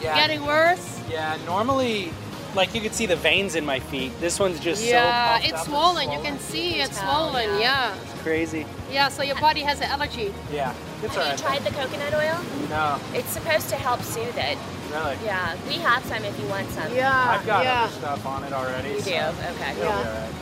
Yeah. 0.01 0.15
getting 0.15 0.43
worse. 0.45 0.99
Yeah, 1.09 1.37
normally, 1.45 2.11
like 2.55 2.73
you 2.73 2.81
could 2.81 2.95
see 2.95 3.05
the 3.05 3.15
veins 3.15 3.55
in 3.55 3.65
my 3.65 3.79
feet. 3.79 4.11
This 4.19 4.39
one's 4.39 4.59
just 4.59 4.81
so 4.81 4.89
yeah, 4.89 5.33
puffed 5.37 5.43
it's 5.45 5.53
up 5.53 5.59
and 5.59 5.67
swollen. 5.69 6.11
You 6.11 6.19
can 6.21 6.39
see 6.39 6.81
it's 6.81 6.99
swollen. 6.99 7.59
Yeah. 7.59 7.93
It's 8.01 8.21
crazy. 8.23 8.65
yeah. 8.91 9.09
So 9.09 9.21
your 9.23 9.39
body 9.39 9.61
has 9.61 9.77
an 9.79 9.89
allergy. 9.91 10.33
Yeah, 10.51 10.73
it's 11.03 11.15
Have 11.15 11.31
you 11.31 11.37
tried 11.45 11.63
the 11.63 11.71
coconut 11.71 12.13
oil? 12.13 12.37
No, 12.69 12.99
It's 13.13 13.29
supposed 13.29 13.69
to 13.69 13.75
help 13.75 14.01
soothe 14.01 14.37
it. 14.37 14.57
Really. 14.89 15.17
Yeah, 15.23 15.55
we 15.67 15.75
have 15.75 16.03
some 16.05 16.23
if 16.23 16.39
you 16.39 16.47
want 16.47 16.69
some. 16.71 16.93
Yeah. 16.93 17.37
I've 17.37 17.45
got 17.45 17.63
yeah. 17.63 17.83
other 17.83 17.93
stuff 17.93 18.25
on 18.25 18.43
it 18.43 18.53
already. 18.53 18.89
You 18.89 19.01
so 19.01 19.09
do? 19.09 19.11
Okay. 19.11 19.77
Yeah. 19.77 19.97
alright. 19.97 20.33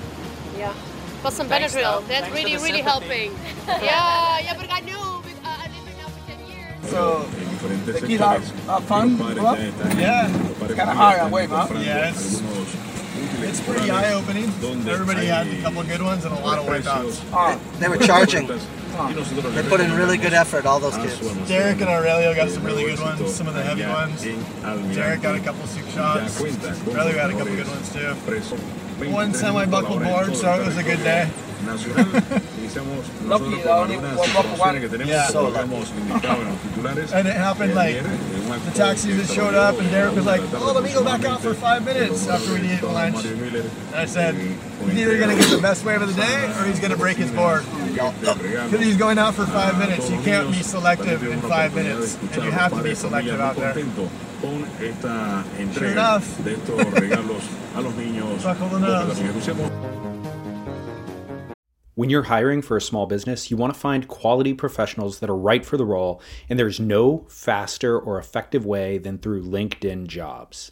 Yeah. 0.58 0.74
But 1.24 1.34
some 1.34 1.48
Thanks, 1.48 1.74
Benadryl. 1.74 1.82
though. 1.82 2.02
That's 2.08 2.28
Thanks 2.28 2.36
really, 2.36 2.58
really 2.58 2.82
helping. 2.82 3.32
yeah, 3.68 4.40
yeah, 4.40 4.54
but 4.56 4.72
I 4.72 4.80
knew. 4.82 5.22
bec- 5.24 5.44
uh, 5.44 5.64
I 5.64 5.68
lived 5.68 5.98
now 5.98 6.08
for 6.08 6.32
10 6.32 6.48
years. 6.48 6.90
So, 6.90 7.24
the 7.92 8.08
kids 8.08 8.22
have, 8.22 8.66
have 8.68 8.84
fun? 8.86 9.16
Bluff? 9.18 9.60
Yeah. 9.98 10.28
It's 10.28 10.76
kind 10.76 10.90
of 10.90 10.96
hard 10.96 11.20
on 11.20 11.32
wave, 11.32 11.50
huh? 11.50 11.68
Yeah, 11.80 12.10
it's, 12.10 12.42
it's 13.42 13.62
pretty 13.62 13.90
eye-opening. 13.90 14.46
Everybody 14.88 15.26
had 15.26 15.48
a 15.48 15.62
couple 15.62 15.84
good 15.84 16.02
ones 16.02 16.24
and 16.26 16.34
a 16.34 16.40
lot 16.40 16.60
of 16.60 16.66
wipeouts. 16.66 17.24
Oh, 17.34 17.60
They 17.80 17.88
were 17.90 17.98
charging. 17.98 18.48
They 18.98 19.64
put 19.70 19.80
in 19.80 19.94
really 19.96 20.18
good 20.18 20.34
effort, 20.34 20.66
all 20.66 20.80
those 20.80 20.96
kids. 20.98 21.20
Derek 21.48 21.80
and 21.82 21.90
Aurelio 21.90 22.34
got 22.36 22.50
some 22.50 22.64
really 22.64 22.84
good 22.86 23.00
ones, 23.00 23.34
some 23.34 23.48
of 23.48 23.54
the 23.54 23.62
heavy 23.64 23.86
ones. 23.86 24.24
Derek 24.96 25.22
got 25.22 25.36
a 25.36 25.40
couple 25.40 25.66
sick 25.68 25.86
shots. 25.90 26.42
Aurelio 26.42 27.16
got 27.16 27.30
a 27.30 27.34
couple 27.34 27.56
good 27.56 27.68
ones 27.68 27.94
too. 27.94 28.14
One 29.12 29.34
semi-buckled 29.34 30.04
board, 30.04 30.36
so 30.36 30.54
it 30.60 30.66
was 30.66 30.78
a 30.78 30.84
good 30.84 31.00
day. 31.04 31.30
Lucky, 33.24 33.62
the 33.62 33.72
only 33.72 33.98
one 33.98 34.32
buckle 34.34 34.58
one. 34.58 34.76
Yeah. 35.08 35.28
So 35.28 35.48
And 37.14 37.28
it 37.28 37.36
happened 37.36 37.74
like 37.76 37.96
the 38.04 38.72
taxi 38.76 39.10
just 39.10 39.34
showed 39.34 39.54
up 39.56 39.78
and 39.80 39.90
Derek 39.92 40.16
was 40.16 40.26
like, 40.26 40.42
oh, 40.54 40.72
let 40.74 40.84
me 40.84 40.92
go 40.94 41.04
back 41.04 41.24
out 41.26 41.42
for 41.42 41.54
five 41.54 41.84
minutes 41.86 42.28
after 42.28 42.54
we 42.54 42.62
eat 42.72 42.82
lunch. 42.84 43.26
And 43.26 43.96
I 43.96 44.06
said, 44.06 44.36
he's 44.36 44.98
either 45.00 45.18
going 45.18 45.36
to 45.36 45.42
get 45.42 45.50
the 45.52 45.62
best 45.62 45.84
wave 45.84 46.02
of 46.02 46.08
the 46.16 46.22
day 46.22 46.46
or 46.60 46.66
he's 46.66 46.80
going 46.80 46.92
to 46.92 46.98
break 46.98 47.18
his 47.18 47.32
board. 47.32 47.64
Because 48.72 48.86
he's 48.86 48.98
going 48.98 49.18
out 49.18 49.36
for 49.36 49.46
five 49.46 49.78
minutes. 49.80 50.10
You 50.10 50.18
can't 50.22 50.48
be 50.52 50.64
selective 50.64 51.24
in 51.24 51.42
five 51.42 51.74
minutes. 51.76 52.16
And 52.16 52.44
you 52.44 52.52
have 52.52 52.72
to 52.72 52.84
be 52.84 52.96
selective 52.96 53.40
out 53.40 53.56
there. 53.56 53.74
Sure 55.74 55.88
enough. 55.94 56.44
Buckle 58.44 58.70
the 58.70 58.80
nose. 58.80 59.20
When 61.96 62.12
you're 62.12 62.24
hiring 62.24 62.62
for 62.62 62.78
a 62.78 62.82
small 62.82 63.08
business, 63.08 63.50
you 63.50 63.58
want 63.58 63.74
to 63.74 63.80
find 63.80 64.08
quality 64.08 64.54
professionals 64.54 65.18
that 65.20 65.32
are 65.32 65.36
right 65.36 65.66
for 65.66 65.78
the 65.78 65.86
role, 65.86 66.22
and 66.48 66.60
there's 66.60 66.80
no 66.80 67.26
faster 67.28 68.00
or 68.00 68.20
effective 68.20 68.66
way 68.68 69.00
than 69.00 69.18
through 69.18 69.42
LinkedIn 69.44 70.06
jobs. 70.06 70.72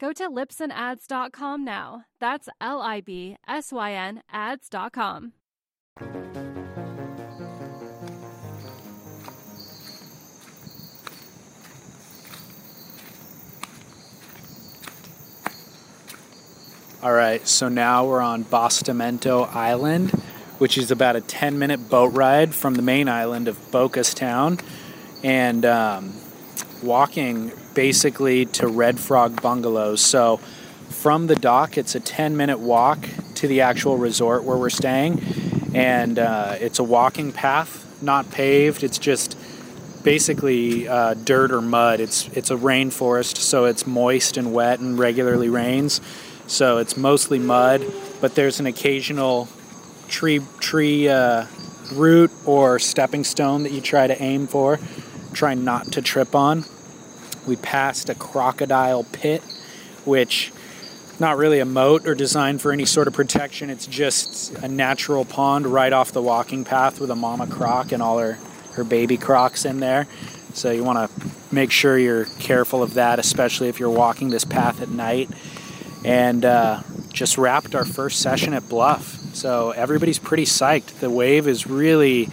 Go 0.00 0.14
to 0.14 0.30
libsynads.com 0.30 1.62
now. 1.62 2.06
That's 2.20 2.48
L 2.58 2.80
I 2.80 3.02
B 3.02 3.36
S 3.46 3.70
Y 3.70 3.92
N 3.92 4.22
ads.com. 4.32 5.34
All 17.02 17.12
right, 17.12 17.46
so 17.46 17.68
now 17.68 18.06
we're 18.06 18.22
on 18.22 18.44
Bastimento 18.44 19.54
Island, 19.54 20.10
which 20.56 20.78
is 20.78 20.90
about 20.90 21.16
a 21.16 21.20
10 21.20 21.58
minute 21.58 21.90
boat 21.90 22.14
ride 22.14 22.54
from 22.54 22.74
the 22.74 22.82
main 22.82 23.06
island 23.06 23.48
of 23.48 23.58
Bocas 23.70 24.14
Town. 24.14 24.58
And 25.22 25.66
um, 25.66 26.14
walking 26.82 27.52
basically 27.74 28.46
to 28.46 28.66
Red 28.66 28.98
Frog 28.98 29.40
Bungalows. 29.40 30.00
So 30.00 30.38
from 30.88 31.28
the 31.28 31.36
dock, 31.36 31.78
it's 31.78 31.94
a 31.94 32.00
10 32.00 32.36
minute 32.36 32.58
walk 32.58 33.08
to 33.36 33.48
the 33.48 33.62
actual 33.62 33.96
resort 33.96 34.44
where 34.44 34.56
we're 34.56 34.70
staying. 34.70 35.22
And 35.74 36.18
uh, 36.18 36.56
it's 36.60 36.78
a 36.78 36.84
walking 36.84 37.32
path, 37.32 38.02
not 38.02 38.30
paved. 38.30 38.82
It's 38.82 38.98
just 38.98 39.38
basically 40.02 40.88
uh, 40.88 41.14
dirt 41.14 41.52
or 41.52 41.60
mud. 41.60 42.00
It's, 42.00 42.28
it's 42.28 42.50
a 42.50 42.56
rainforest, 42.56 43.36
so 43.36 43.66
it's 43.66 43.86
moist 43.86 44.36
and 44.36 44.52
wet 44.52 44.80
and 44.80 44.98
regularly 44.98 45.48
rains. 45.48 46.00
So 46.46 46.78
it's 46.78 46.96
mostly 46.96 47.38
mud, 47.38 47.84
but 48.20 48.34
there's 48.34 48.58
an 48.58 48.66
occasional 48.66 49.48
tree, 50.08 50.40
tree 50.58 51.08
uh, 51.08 51.46
root 51.92 52.32
or 52.44 52.78
stepping 52.78 53.24
stone 53.24 53.62
that 53.62 53.72
you 53.72 53.80
try 53.80 54.06
to 54.06 54.20
aim 54.20 54.48
for, 54.48 54.80
try 55.32 55.54
not 55.54 55.92
to 55.92 56.02
trip 56.02 56.34
on 56.34 56.64
we 57.50 57.56
passed 57.56 58.08
a 58.08 58.14
crocodile 58.14 59.02
pit, 59.02 59.42
which 60.04 60.52
not 61.18 61.36
really 61.36 61.58
a 61.58 61.64
moat 61.64 62.06
or 62.06 62.14
designed 62.14 62.62
for 62.62 62.70
any 62.70 62.86
sort 62.86 63.08
of 63.08 63.12
protection. 63.12 63.68
It's 63.70 63.88
just 63.88 64.54
a 64.58 64.68
natural 64.68 65.24
pond 65.24 65.66
right 65.66 65.92
off 65.92 66.12
the 66.12 66.22
walking 66.22 66.64
path 66.64 67.00
with 67.00 67.10
a 67.10 67.16
mama 67.16 67.48
croc 67.48 67.90
and 67.90 68.00
all 68.00 68.18
her, 68.18 68.38
her 68.74 68.84
baby 68.84 69.16
crocs 69.16 69.64
in 69.64 69.80
there. 69.80 70.06
So 70.54 70.70
you 70.70 70.84
want 70.84 71.10
to 71.10 71.30
make 71.52 71.72
sure 71.72 71.98
you're 71.98 72.26
careful 72.38 72.84
of 72.84 72.94
that, 72.94 73.18
especially 73.18 73.68
if 73.68 73.80
you're 73.80 73.90
walking 73.90 74.30
this 74.30 74.44
path 74.44 74.80
at 74.80 74.88
night. 74.88 75.28
And 76.04 76.44
uh, 76.44 76.82
just 77.12 77.36
wrapped 77.36 77.74
our 77.74 77.84
first 77.84 78.20
session 78.20 78.54
at 78.54 78.68
Bluff. 78.68 79.18
So 79.34 79.72
everybody's 79.72 80.20
pretty 80.20 80.44
psyched. 80.44 81.00
The 81.00 81.10
wave 81.10 81.48
is 81.48 81.66
really 81.66 82.28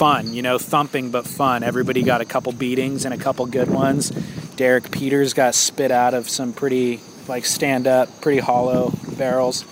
fun, 0.00 0.32
you 0.32 0.40
know, 0.40 0.56
thumping 0.56 1.10
but 1.10 1.26
fun. 1.26 1.62
Everybody 1.62 2.02
got 2.02 2.22
a 2.22 2.24
couple 2.24 2.52
beatings 2.52 3.04
and 3.04 3.12
a 3.12 3.18
couple 3.18 3.44
good 3.44 3.68
ones. 3.68 4.08
Derek 4.56 4.90
Peters 4.90 5.34
got 5.34 5.54
spit 5.54 5.90
out 5.90 6.14
of 6.14 6.26
some 6.26 6.54
pretty, 6.54 7.00
like, 7.28 7.44
stand 7.44 7.86
up, 7.86 8.22
pretty 8.22 8.40
hollow 8.40 8.94
barrels. 9.18 9.66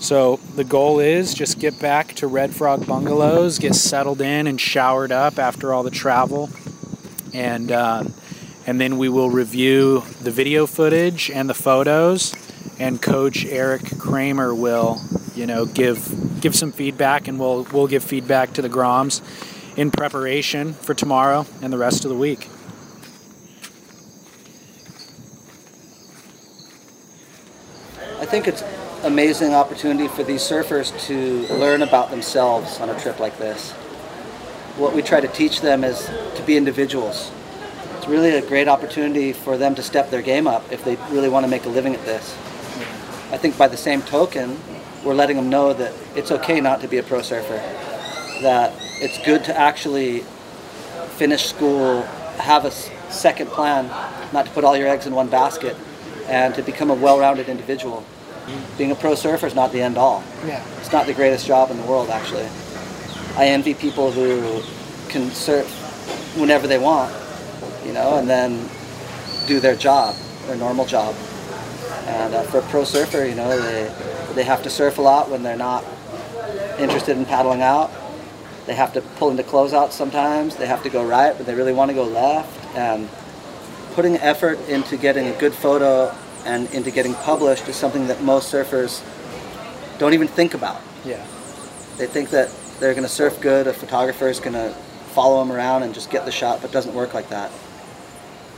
So 0.00 0.36
the 0.54 0.64
goal 0.64 1.00
is 1.00 1.32
just 1.32 1.58
get 1.58 1.80
back 1.80 2.12
to 2.16 2.26
Red 2.26 2.54
Frog 2.54 2.86
Bungalows, 2.86 3.58
get 3.58 3.74
settled 3.74 4.20
in 4.20 4.46
and 4.46 4.60
showered 4.60 5.12
up 5.12 5.38
after 5.38 5.72
all 5.72 5.82
the 5.82 5.90
travel, 5.90 6.50
and 7.32 7.72
uh, 7.72 8.04
and 8.66 8.78
then 8.78 8.98
we 8.98 9.08
will 9.08 9.30
review 9.30 10.04
the 10.20 10.30
video 10.30 10.66
footage 10.66 11.30
and 11.30 11.48
the 11.48 11.54
photos, 11.54 12.34
and 12.78 13.00
Coach 13.00 13.46
Eric 13.46 13.98
Kramer 13.98 14.54
will, 14.54 15.00
you 15.38 15.46
know, 15.46 15.66
give 15.66 16.40
give 16.40 16.56
some 16.56 16.72
feedback, 16.72 17.28
and 17.28 17.38
we'll 17.38 17.62
we'll 17.72 17.86
give 17.86 18.02
feedback 18.02 18.54
to 18.54 18.62
the 18.62 18.68
Groms 18.68 19.22
in 19.76 19.92
preparation 19.92 20.72
for 20.72 20.94
tomorrow 20.94 21.46
and 21.62 21.72
the 21.72 21.78
rest 21.78 22.04
of 22.04 22.10
the 22.10 22.16
week. 22.16 22.48
I 28.20 28.26
think 28.26 28.48
it's 28.48 28.64
amazing 29.04 29.54
opportunity 29.54 30.08
for 30.08 30.24
these 30.24 30.42
surfers 30.42 30.90
to 31.06 31.46
learn 31.54 31.82
about 31.82 32.10
themselves 32.10 32.80
on 32.80 32.90
a 32.90 33.00
trip 33.00 33.20
like 33.20 33.38
this. 33.38 33.70
What 34.76 34.92
we 34.92 35.02
try 35.02 35.20
to 35.20 35.28
teach 35.28 35.60
them 35.60 35.84
is 35.84 36.10
to 36.34 36.42
be 36.44 36.56
individuals. 36.56 37.30
It's 37.96 38.08
really 38.08 38.30
a 38.30 38.42
great 38.42 38.66
opportunity 38.66 39.32
for 39.32 39.56
them 39.56 39.76
to 39.76 39.82
step 39.82 40.10
their 40.10 40.20
game 40.20 40.48
up 40.48 40.70
if 40.72 40.84
they 40.84 40.96
really 41.10 41.28
want 41.28 41.44
to 41.44 41.50
make 41.50 41.64
a 41.64 41.68
living 41.68 41.94
at 41.94 42.04
this. 42.04 42.34
I 43.30 43.38
think 43.38 43.56
by 43.56 43.68
the 43.68 43.76
same 43.76 44.02
token, 44.02 44.58
we're 45.04 45.14
letting 45.14 45.36
them 45.36 45.48
know 45.48 45.72
that 45.72 45.92
it's 46.14 46.30
okay 46.30 46.60
not 46.60 46.80
to 46.80 46.88
be 46.88 46.98
a 46.98 47.02
pro 47.02 47.22
surfer. 47.22 47.56
That 48.42 48.72
it's 49.00 49.24
good 49.24 49.44
to 49.44 49.58
actually 49.58 50.20
finish 51.16 51.46
school, 51.46 52.02
have 52.38 52.64
a 52.64 52.70
second 52.70 53.50
plan, 53.50 53.86
not 54.32 54.46
to 54.46 54.52
put 54.52 54.64
all 54.64 54.76
your 54.76 54.88
eggs 54.88 55.06
in 55.06 55.14
one 55.14 55.28
basket, 55.28 55.76
and 56.26 56.54
to 56.54 56.62
become 56.62 56.90
a 56.90 56.94
well-rounded 56.94 57.48
individual. 57.48 58.04
Being 58.76 58.90
a 58.90 58.94
pro 58.94 59.14
surfer 59.14 59.46
is 59.46 59.54
not 59.54 59.72
the 59.72 59.82
end 59.82 59.98
all. 59.98 60.22
Yeah. 60.46 60.64
It's 60.78 60.92
not 60.92 61.06
the 61.06 61.14
greatest 61.14 61.46
job 61.46 61.70
in 61.70 61.76
the 61.76 61.82
world, 61.84 62.10
actually. 62.10 62.48
I 63.36 63.46
envy 63.46 63.74
people 63.74 64.10
who 64.10 64.62
can 65.08 65.30
surf 65.30 65.66
whenever 66.36 66.66
they 66.66 66.78
want, 66.78 67.14
you 67.84 67.92
know, 67.92 68.18
and 68.18 68.28
then 68.28 68.68
do 69.46 69.60
their 69.60 69.76
job, 69.76 70.14
their 70.46 70.56
normal 70.56 70.86
job. 70.86 71.14
And 72.06 72.34
uh, 72.34 72.42
for 72.44 72.58
a 72.58 72.62
pro 72.62 72.84
surfer, 72.84 73.24
you 73.24 73.34
know, 73.34 73.60
they 73.60 73.92
they 74.38 74.44
have 74.44 74.62
to 74.62 74.70
surf 74.70 74.98
a 74.98 75.02
lot 75.02 75.28
when 75.28 75.42
they're 75.42 75.56
not 75.56 75.84
interested 76.78 77.16
in 77.16 77.26
paddling 77.26 77.60
out. 77.60 77.90
They 78.66 78.74
have 78.74 78.92
to 78.92 79.00
pull 79.00 79.30
into 79.30 79.42
closeout 79.42 79.90
sometimes. 79.90 80.54
They 80.54 80.66
have 80.66 80.84
to 80.84 80.90
go 80.90 81.04
right, 81.04 81.36
but 81.36 81.44
they 81.44 81.56
really 81.56 81.72
want 81.72 81.90
to 81.90 81.94
go 81.94 82.04
left. 82.04 82.76
And 82.76 83.08
putting 83.94 84.16
effort 84.18 84.60
into 84.68 84.96
getting 84.96 85.26
a 85.26 85.36
good 85.40 85.52
photo 85.52 86.14
and 86.44 86.72
into 86.72 86.92
getting 86.92 87.14
published 87.14 87.68
is 87.68 87.74
something 87.74 88.06
that 88.06 88.22
most 88.22 88.52
surfers 88.52 89.02
don't 89.98 90.14
even 90.14 90.28
think 90.28 90.54
about. 90.54 90.80
Yeah. 91.04 91.26
They 91.96 92.06
think 92.06 92.30
that 92.30 92.48
they're 92.78 92.94
going 92.94 93.02
to 93.02 93.08
surf 93.08 93.40
good, 93.40 93.66
a 93.66 93.72
photographer 93.72 94.28
is 94.28 94.38
going 94.38 94.52
to 94.52 94.70
follow 95.14 95.44
them 95.44 95.50
around 95.50 95.82
and 95.82 95.92
just 95.92 96.10
get 96.10 96.24
the 96.24 96.30
shot, 96.30 96.60
but 96.60 96.70
it 96.70 96.72
doesn't 96.72 96.94
work 96.94 97.12
like 97.12 97.28
that. 97.30 97.50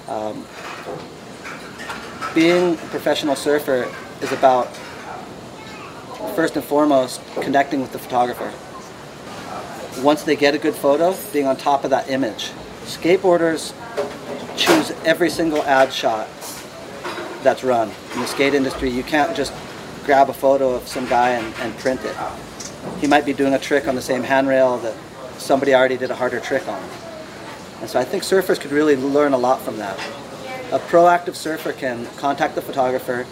Um, 0.08 0.44
being 2.34 2.74
a 2.74 2.86
professional 2.88 3.34
surfer 3.34 3.90
is 4.20 4.30
about, 4.32 4.68
first 6.34 6.56
and 6.56 6.64
foremost, 6.64 7.20
connecting 7.40 7.80
with 7.80 7.92
the 7.92 7.98
photographer. 7.98 8.52
Once 10.02 10.22
they 10.22 10.36
get 10.36 10.54
a 10.54 10.58
good 10.58 10.74
photo, 10.74 11.14
being 11.32 11.46
on 11.46 11.56
top 11.56 11.84
of 11.84 11.90
that 11.90 12.08
image. 12.08 12.52
Skateboarders 12.84 13.74
choose 14.56 14.90
every 15.04 15.30
single 15.30 15.62
ad 15.64 15.92
shot 15.92 16.28
that's 17.42 17.64
run. 17.64 17.90
In 18.14 18.20
the 18.20 18.26
skate 18.26 18.54
industry, 18.54 18.90
you 18.90 19.02
can't 19.02 19.36
just 19.36 19.52
grab 20.04 20.28
a 20.28 20.32
photo 20.32 20.74
of 20.74 20.86
some 20.88 21.06
guy 21.06 21.30
and, 21.30 21.54
and 21.56 21.76
print 21.78 22.00
it. 22.04 22.16
He 23.00 23.06
might 23.06 23.24
be 23.24 23.32
doing 23.32 23.54
a 23.54 23.58
trick 23.58 23.86
on 23.88 23.94
the 23.94 24.02
same 24.02 24.22
handrail 24.22 24.78
that 24.78 24.94
somebody 25.38 25.74
already 25.74 25.96
did 25.96 26.10
a 26.10 26.14
harder 26.14 26.40
trick 26.40 26.66
on. 26.68 26.82
And 27.80 27.88
so 27.88 27.98
I 27.98 28.04
think 28.04 28.22
surfers 28.22 28.60
could 28.60 28.72
really 28.72 28.96
learn 28.96 29.32
a 29.32 29.38
lot 29.38 29.60
from 29.62 29.78
that. 29.78 29.98
A 30.72 30.78
proactive 30.78 31.34
surfer 31.34 31.72
can 31.72 32.06
contact 32.16 32.54
the 32.54 32.62
photographer, 32.62 33.26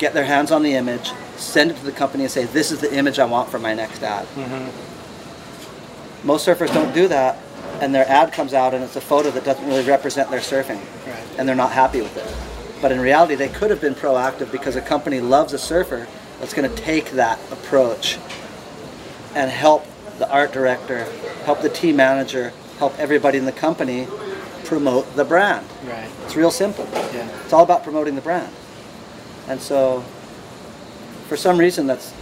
get 0.00 0.14
their 0.14 0.24
hands 0.24 0.50
on 0.50 0.62
the 0.62 0.74
image, 0.74 1.12
send 1.36 1.70
it 1.70 1.76
to 1.76 1.84
the 1.84 1.92
company 1.92 2.24
and 2.24 2.32
say, 2.32 2.46
this 2.46 2.72
is 2.72 2.80
the 2.80 2.92
image 2.92 3.18
I 3.18 3.26
want 3.26 3.50
for 3.50 3.58
my 3.58 3.74
next 3.74 4.02
ad. 4.02 4.26
Mm-hmm. 4.28 6.26
Most 6.26 6.48
surfers 6.48 6.72
don't 6.72 6.92
do 6.94 7.06
that, 7.08 7.38
and 7.80 7.94
their 7.94 8.08
ad 8.08 8.32
comes 8.32 8.54
out 8.54 8.74
and 8.74 8.82
it's 8.82 8.96
a 8.96 9.00
photo 9.00 9.30
that 9.30 9.44
doesn't 9.44 9.66
really 9.66 9.84
represent 9.84 10.30
their 10.30 10.40
surfing, 10.40 10.80
and 11.38 11.46
they're 11.46 11.54
not 11.54 11.72
happy 11.72 12.00
with 12.00 12.16
it. 12.16 12.82
But 12.82 12.92
in 12.92 13.00
reality, 13.00 13.34
they 13.34 13.48
could 13.48 13.70
have 13.70 13.80
been 13.80 13.94
proactive 13.94 14.50
because 14.50 14.74
a 14.74 14.80
company 14.80 15.20
loves 15.20 15.52
a 15.52 15.58
surfer 15.58 16.08
that's 16.38 16.54
going 16.54 16.68
to 16.68 16.76
take 16.82 17.10
that 17.10 17.38
approach 17.52 18.18
and 19.34 19.50
help 19.50 19.84
the 20.18 20.30
art 20.30 20.50
director, 20.52 21.04
help 21.44 21.60
the 21.60 21.68
team 21.68 21.96
manager, 21.96 22.54
help 22.78 22.98
everybody 22.98 23.36
in 23.36 23.44
the 23.44 23.52
company 23.52 24.06
promote 24.64 25.14
the 25.14 25.24
brand. 25.24 25.66
Right. 25.84 26.08
It's 26.24 26.36
real 26.36 26.50
simple. 26.50 26.88
Yeah. 26.92 27.28
It's 27.44 27.52
all 27.52 27.64
about 27.64 27.82
promoting 27.84 28.14
the 28.14 28.22
brand. 28.22 28.50
And 29.50 29.60
so, 29.60 30.02
for 31.26 31.36
some 31.36 31.58
reason, 31.58 31.88
that's 31.88 32.14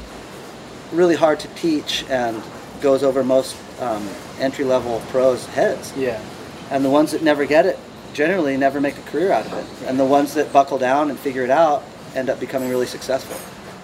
really 0.93 1.15
hard 1.15 1.39
to 1.41 1.49
teach 1.49 2.07
and 2.09 2.43
goes 2.81 3.03
over 3.03 3.23
most 3.23 3.55
um, 3.81 4.09
entry 4.39 4.65
level 4.65 5.03
pros' 5.09 5.45
heads. 5.45 5.93
Yeah. 5.95 6.25
And 6.71 6.83
the 6.83 6.89
ones 6.89 7.13
that 7.13 7.23
never 7.23 7.45
get 7.45 7.67
it 7.67 7.79
generally 8.15 8.57
never 8.57 8.81
make 8.81 8.97
a 8.97 9.03
career 9.03 9.31
out 9.31 9.45
of 9.45 9.53
it. 9.53 9.87
And 9.87 10.01
the 10.01 10.07
ones 10.07 10.33
that 10.35 10.55
buckle 10.55 10.79
down 10.79 11.11
and 11.11 11.19
figure 11.19 11.45
it 11.45 11.51
out 11.51 11.85
end 12.15 12.31
up 12.31 12.41
becoming 12.41 12.71
really 12.71 12.87
successful. 12.87 13.37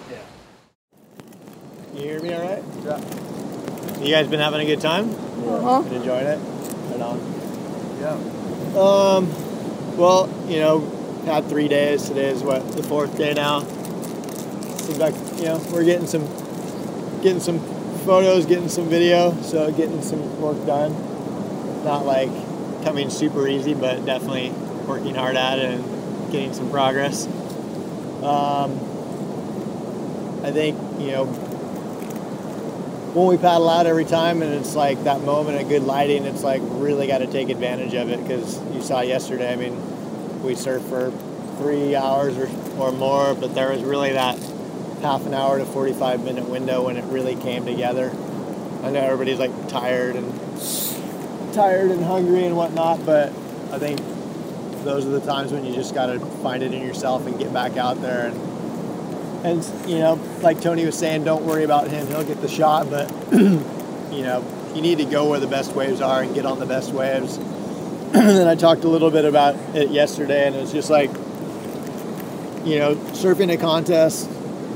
Yeah. 0.09 1.21
You 1.93 2.01
hear 2.01 2.19
me 2.21 2.33
all 2.33 2.41
right? 2.41 2.63
Yeah. 2.83 4.03
You 4.03 4.11
guys 4.11 4.27
been 4.27 4.39
having 4.39 4.61
a 4.61 4.65
good 4.65 4.81
time? 4.81 5.11
Uh-huh. 5.11 5.83
Been 5.83 5.93
enjoying 5.93 6.25
it? 6.25 6.37
Right 6.37 7.01
on. 7.01 7.19
Yeah. 8.01 8.79
Um, 8.81 9.97
well, 9.97 10.33
you 10.47 10.57
know, 10.57 11.04
had 11.25 11.47
three 11.49 11.67
days. 11.67 12.07
Today 12.07 12.29
is 12.29 12.43
what 12.43 12.71
the 12.73 12.83
fourth 12.83 13.17
day 13.17 13.33
now. 13.33 13.61
Seems 14.77 14.99
like 14.99 15.15
you 15.37 15.45
know 15.45 15.63
we're 15.71 15.83
getting 15.83 16.07
some, 16.07 16.25
getting 17.21 17.39
some 17.39 17.59
photos, 18.05 18.45
getting 18.45 18.69
some 18.69 18.87
video, 18.87 19.39
so 19.41 19.71
getting 19.71 20.01
some 20.01 20.39
work 20.39 20.63
done. 20.65 20.93
Not 21.83 22.05
like 22.05 22.29
coming 22.83 23.09
super 23.09 23.47
easy, 23.47 23.73
but 23.73 24.05
definitely 24.05 24.51
working 24.87 25.15
hard 25.15 25.35
at 25.35 25.59
it 25.59 25.71
and 25.71 26.31
getting 26.31 26.53
some 26.53 26.69
progress. 26.69 27.25
Um, 28.23 28.79
I 30.43 30.51
think 30.51 30.77
you 30.99 31.11
know 31.11 31.25
when 33.15 33.27
we 33.27 33.37
paddle 33.37 33.69
out 33.69 33.87
every 33.87 34.05
time 34.05 34.41
and 34.41 34.53
it's 34.53 34.75
like 34.75 35.03
that 35.05 35.21
moment 35.21 35.59
of 35.59 35.69
good 35.69 35.83
lighting, 35.83 36.25
it's 36.25 36.43
like 36.43 36.61
really 36.65 37.07
got 37.07 37.19
to 37.19 37.27
take 37.27 37.49
advantage 37.49 37.93
of 37.93 38.09
it 38.09 38.21
because 38.21 38.61
you 38.73 38.81
saw 38.81 39.01
yesterday. 39.01 39.51
I 39.51 39.55
mean, 39.55 39.94
we 40.45 40.53
surfed 40.53 40.87
for 40.89 41.11
three 41.57 41.95
hours 41.95 42.37
or, 42.37 42.49
or 42.77 42.91
more, 42.91 43.33
but 43.33 43.55
there 43.55 43.71
was 43.71 43.83
really 43.83 44.13
that 44.13 44.37
half 45.01 45.25
an 45.25 45.33
hour 45.33 45.57
to 45.57 45.65
45 45.65 46.23
minute 46.23 46.47
window 46.47 46.85
when 46.85 46.97
it 46.97 47.05
really 47.05 47.35
came 47.35 47.65
together. 47.65 48.11
I 48.83 48.91
know 48.91 48.99
everybody's 48.99 49.39
like 49.39 49.67
tired 49.67 50.15
and 50.15 50.31
tired 51.53 51.91
and 51.91 52.03
hungry 52.03 52.45
and 52.45 52.55
whatnot, 52.55 53.05
but 53.05 53.29
I 53.71 53.79
think 53.79 53.99
those 54.83 55.05
are 55.05 55.09
the 55.09 55.25
times 55.25 55.51
when 55.51 55.65
you 55.65 55.73
just 55.73 55.93
got 55.93 56.07
to 56.07 56.19
find 56.19 56.61
it 56.61 56.73
in 56.73 56.85
yourself 56.85 57.25
and 57.25 57.37
get 57.39 57.51
back 57.51 57.77
out 57.77 58.01
there 58.01 58.27
and 58.27 58.55
and 59.45 59.63
you 59.87 59.99
know, 59.99 60.19
like 60.41 60.59
Tony 60.59 60.85
was 60.85 60.97
saying, 60.97 61.23
don't 61.23 61.45
worry 61.45 61.63
about 61.63 61.87
him; 61.87 62.07
he'll 62.07 62.23
get 62.23 62.41
the 62.41 62.47
shot. 62.47 62.89
But 62.89 63.11
you 63.31 64.23
know, 64.23 64.43
you 64.73 64.81
need 64.81 64.97
to 64.97 65.05
go 65.05 65.29
where 65.29 65.39
the 65.39 65.47
best 65.47 65.73
waves 65.73 66.01
are 66.01 66.23
and 66.23 66.33
get 66.33 66.47
on 66.47 66.57
the 66.57 66.65
best 66.65 66.91
waves. 66.91 67.37
and 68.13 68.47
I 68.47 68.55
talked 68.55 68.83
a 68.83 68.87
little 68.87 69.11
bit 69.11 69.25
about 69.25 69.55
it 69.75 69.89
yesterday, 69.89 70.47
and 70.47 70.55
it's 70.55 70.71
just 70.71 70.89
like, 70.89 71.09
you 72.65 72.79
know, 72.79 72.95
surfing 73.13 73.51
a 73.51 73.57
contest 73.57 74.29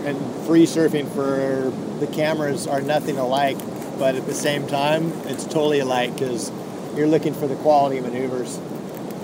and 0.06 0.18
free 0.46 0.66
surfing 0.66 1.10
for 1.14 1.72
the 2.00 2.08
cameras 2.08 2.68
are 2.68 2.82
nothing 2.82 3.18
alike, 3.18 3.58
but 3.98 4.16
at 4.16 4.26
the 4.26 4.34
same 4.34 4.68
time, 4.68 5.12
it's 5.26 5.44
totally 5.44 5.80
alike 5.80 6.14
because 6.14 6.52
you're 6.96 7.08
looking 7.08 7.34
for 7.34 7.48
the 7.48 7.56
quality 7.58 8.00
maneuvers. 8.00 8.60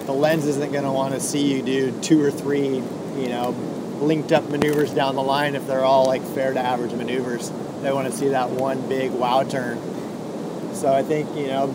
The 0.06 0.14
lens 0.14 0.46
isn't 0.46 0.72
going 0.72 0.84
to 0.84 0.92
want 0.92 1.14
to 1.14 1.20
see 1.20 1.56
you 1.56 1.62
do 1.64 2.00
two 2.02 2.22
or 2.22 2.32
three, 2.32 2.76
you 2.76 3.30
know, 3.30 3.52
linked 4.02 4.32
up 4.32 4.48
maneuvers 4.50 4.92
down 4.92 5.16
the 5.16 5.24
line 5.24 5.56
if 5.56 5.66
they're 5.68 5.84
all 5.84 6.06
like 6.06 6.22
fair 6.22 6.54
to 6.54 6.60
average 6.60 6.94
maneuvers. 6.94 7.52
They 7.82 7.92
want 7.92 8.12
to 8.12 8.16
see 8.16 8.30
that 8.30 8.52
one 8.52 8.88
big 8.88 9.12
wow 9.12 9.44
turn. 9.44 9.80
So 10.74 10.94
I 10.94 11.04
think, 11.04 11.36
you 11.36 11.48
know, 11.48 11.68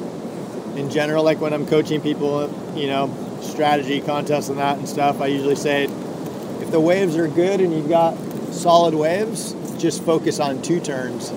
in 0.77 0.91
general, 0.91 1.25
like 1.25 1.41
when 1.41 1.53
I'm 1.53 1.67
coaching 1.67 2.01
people, 2.01 2.49
you 2.77 2.87
know, 2.87 3.15
strategy 3.43 4.01
contests 4.01 4.49
and 4.49 4.59
that 4.59 4.79
and 4.79 4.89
stuff, 4.89 5.21
I 5.21 5.27
usually 5.27 5.57
say 5.57 5.85
if 5.85 6.71
the 6.71 6.81
waves 6.81 7.17
are 7.17 7.29
good 7.29 7.61
and 7.61 7.73
you've 7.73 7.89
got 7.89 8.17
solid 8.53 8.95
waves, 8.95 9.55
just 9.79 10.03
focus 10.05 10.41
on 10.41 10.63
two 10.63 10.81
turns. 10.81 11.33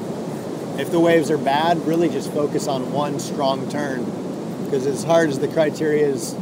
If 0.80 0.92
the 0.92 1.00
waves 1.00 1.30
are 1.32 1.38
bad, 1.38 1.86
really 1.86 2.10
just 2.10 2.32
focus 2.34 2.68
on 2.68 2.92
one 2.92 3.20
strong 3.20 3.70
turn. 3.70 4.06
Because 4.66 4.86
as 4.88 5.04
hard 5.04 5.30
as 5.30 5.40
the 5.40 5.48
criteria 5.48 6.08
is 6.08 6.36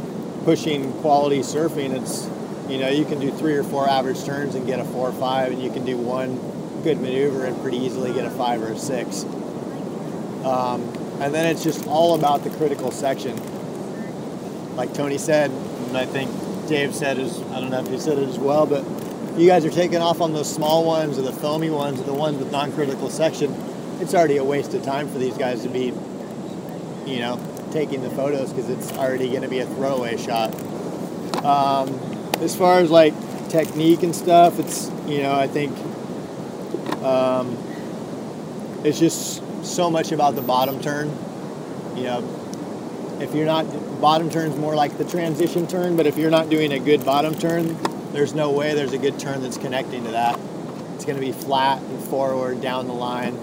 pushing 0.44 0.92
quality 1.00 1.40
surfing, 1.40 1.92
it's 1.92 2.28
you 2.68 2.78
know, 2.78 2.88
you 2.88 3.04
can 3.04 3.20
do 3.20 3.30
three 3.30 3.56
or 3.56 3.64
four 3.64 3.88
average 3.88 4.24
turns 4.24 4.54
and 4.54 4.66
get 4.66 4.80
a 4.80 4.84
four 4.84 5.08
or 5.08 5.12
five, 5.12 5.52
and 5.52 5.62
you 5.62 5.70
can 5.70 5.84
do 5.84 5.96
one 5.96 6.36
good 6.82 7.00
maneuver 7.00 7.44
and 7.44 7.60
pretty 7.60 7.76
easily 7.76 8.12
get 8.12 8.24
a 8.24 8.30
five 8.30 8.62
or 8.62 8.72
a 8.72 8.78
six. 8.78 9.24
Um, 10.44 11.01
and 11.22 11.32
then 11.32 11.46
it's 11.46 11.62
just 11.62 11.86
all 11.86 12.14
about 12.14 12.42
the 12.42 12.50
critical 12.50 12.90
section. 12.90 13.36
Like 14.76 14.92
Tony 14.92 15.18
said, 15.18 15.50
and 15.50 15.96
I 15.96 16.04
think 16.04 16.30
Dave 16.68 16.94
said 16.94 17.18
is 17.18 17.40
I 17.50 17.60
don't 17.60 17.70
know 17.70 17.80
if 17.80 17.88
he 17.88 17.98
said 17.98 18.18
it 18.18 18.28
as 18.28 18.38
well, 18.38 18.66
but 18.66 18.84
you 19.38 19.46
guys 19.46 19.64
are 19.64 19.70
taking 19.70 19.98
off 19.98 20.20
on 20.20 20.32
those 20.32 20.52
small 20.52 20.84
ones 20.84 21.18
or 21.18 21.22
the 21.22 21.32
foamy 21.32 21.70
ones 21.70 22.00
or 22.00 22.04
the 22.04 22.14
ones 22.14 22.38
with 22.38 22.50
non-critical 22.50 23.08
section. 23.08 23.54
It's 24.00 24.14
already 24.14 24.38
a 24.38 24.44
waste 24.44 24.74
of 24.74 24.82
time 24.82 25.08
for 25.08 25.18
these 25.18 25.38
guys 25.38 25.62
to 25.62 25.68
be, 25.68 25.92
you 27.06 27.20
know, 27.20 27.40
taking 27.70 28.02
the 28.02 28.10
photos 28.10 28.52
because 28.52 28.68
it's 28.68 28.92
already 28.92 29.28
going 29.28 29.42
to 29.42 29.48
be 29.48 29.60
a 29.60 29.66
throwaway 29.66 30.16
shot. 30.16 30.54
Um, 31.44 31.88
as 32.40 32.56
far 32.56 32.80
as 32.80 32.90
like 32.90 33.14
technique 33.48 34.02
and 34.02 34.14
stuff, 34.14 34.58
it's 34.58 34.90
you 35.06 35.22
know 35.22 35.34
I 35.34 35.46
think 35.46 35.76
um, 37.02 37.56
it's 38.84 38.98
just 38.98 39.42
so 39.62 39.90
much 39.90 40.12
about 40.12 40.34
the 40.34 40.42
bottom 40.42 40.80
turn. 40.80 41.08
You 41.96 42.04
know, 42.04 43.18
if 43.20 43.34
you're 43.34 43.46
not 43.46 43.64
bottom 44.00 44.30
turn's 44.30 44.56
more 44.56 44.74
like 44.74 44.98
the 44.98 45.04
transition 45.04 45.66
turn, 45.66 45.96
but 45.96 46.06
if 46.06 46.16
you're 46.18 46.30
not 46.30 46.50
doing 46.50 46.72
a 46.72 46.78
good 46.78 47.04
bottom 47.04 47.34
turn, 47.34 47.78
there's 48.12 48.34
no 48.34 48.50
way 48.50 48.74
there's 48.74 48.92
a 48.92 48.98
good 48.98 49.18
turn 49.18 49.42
that's 49.42 49.56
connecting 49.58 50.04
to 50.04 50.10
that. 50.10 50.38
It's 50.94 51.04
going 51.04 51.18
to 51.18 51.24
be 51.24 51.32
flat 51.32 51.80
and 51.80 52.02
forward 52.04 52.60
down 52.60 52.86
the 52.86 52.92
line, 52.92 53.38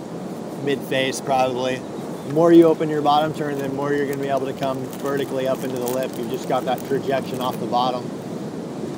mid 0.66 0.80
face 0.80 1.22
probably. 1.22 1.82
The 2.28 2.34
more 2.34 2.52
you 2.54 2.66
open 2.66 2.90
your 2.90 3.02
bottom 3.02 3.34
turn, 3.34 3.58
the 3.58 3.70
more 3.70 3.94
you're 3.94 4.06
going 4.06 4.20
to 4.20 4.24
be 4.24 4.30
able 4.30 4.46
to 4.46 4.54
come 4.54 4.78
vertically 5.00 5.48
up 5.48 5.64
into 5.64 5.78
the 5.78 5.88
lip. 5.88 6.12
You've 6.18 6.30
just 6.30 6.48
got 6.48 6.66
that 6.66 6.84
projection 6.86 7.40
off 7.40 7.60
the 7.60 7.66
bottom. 7.66 8.04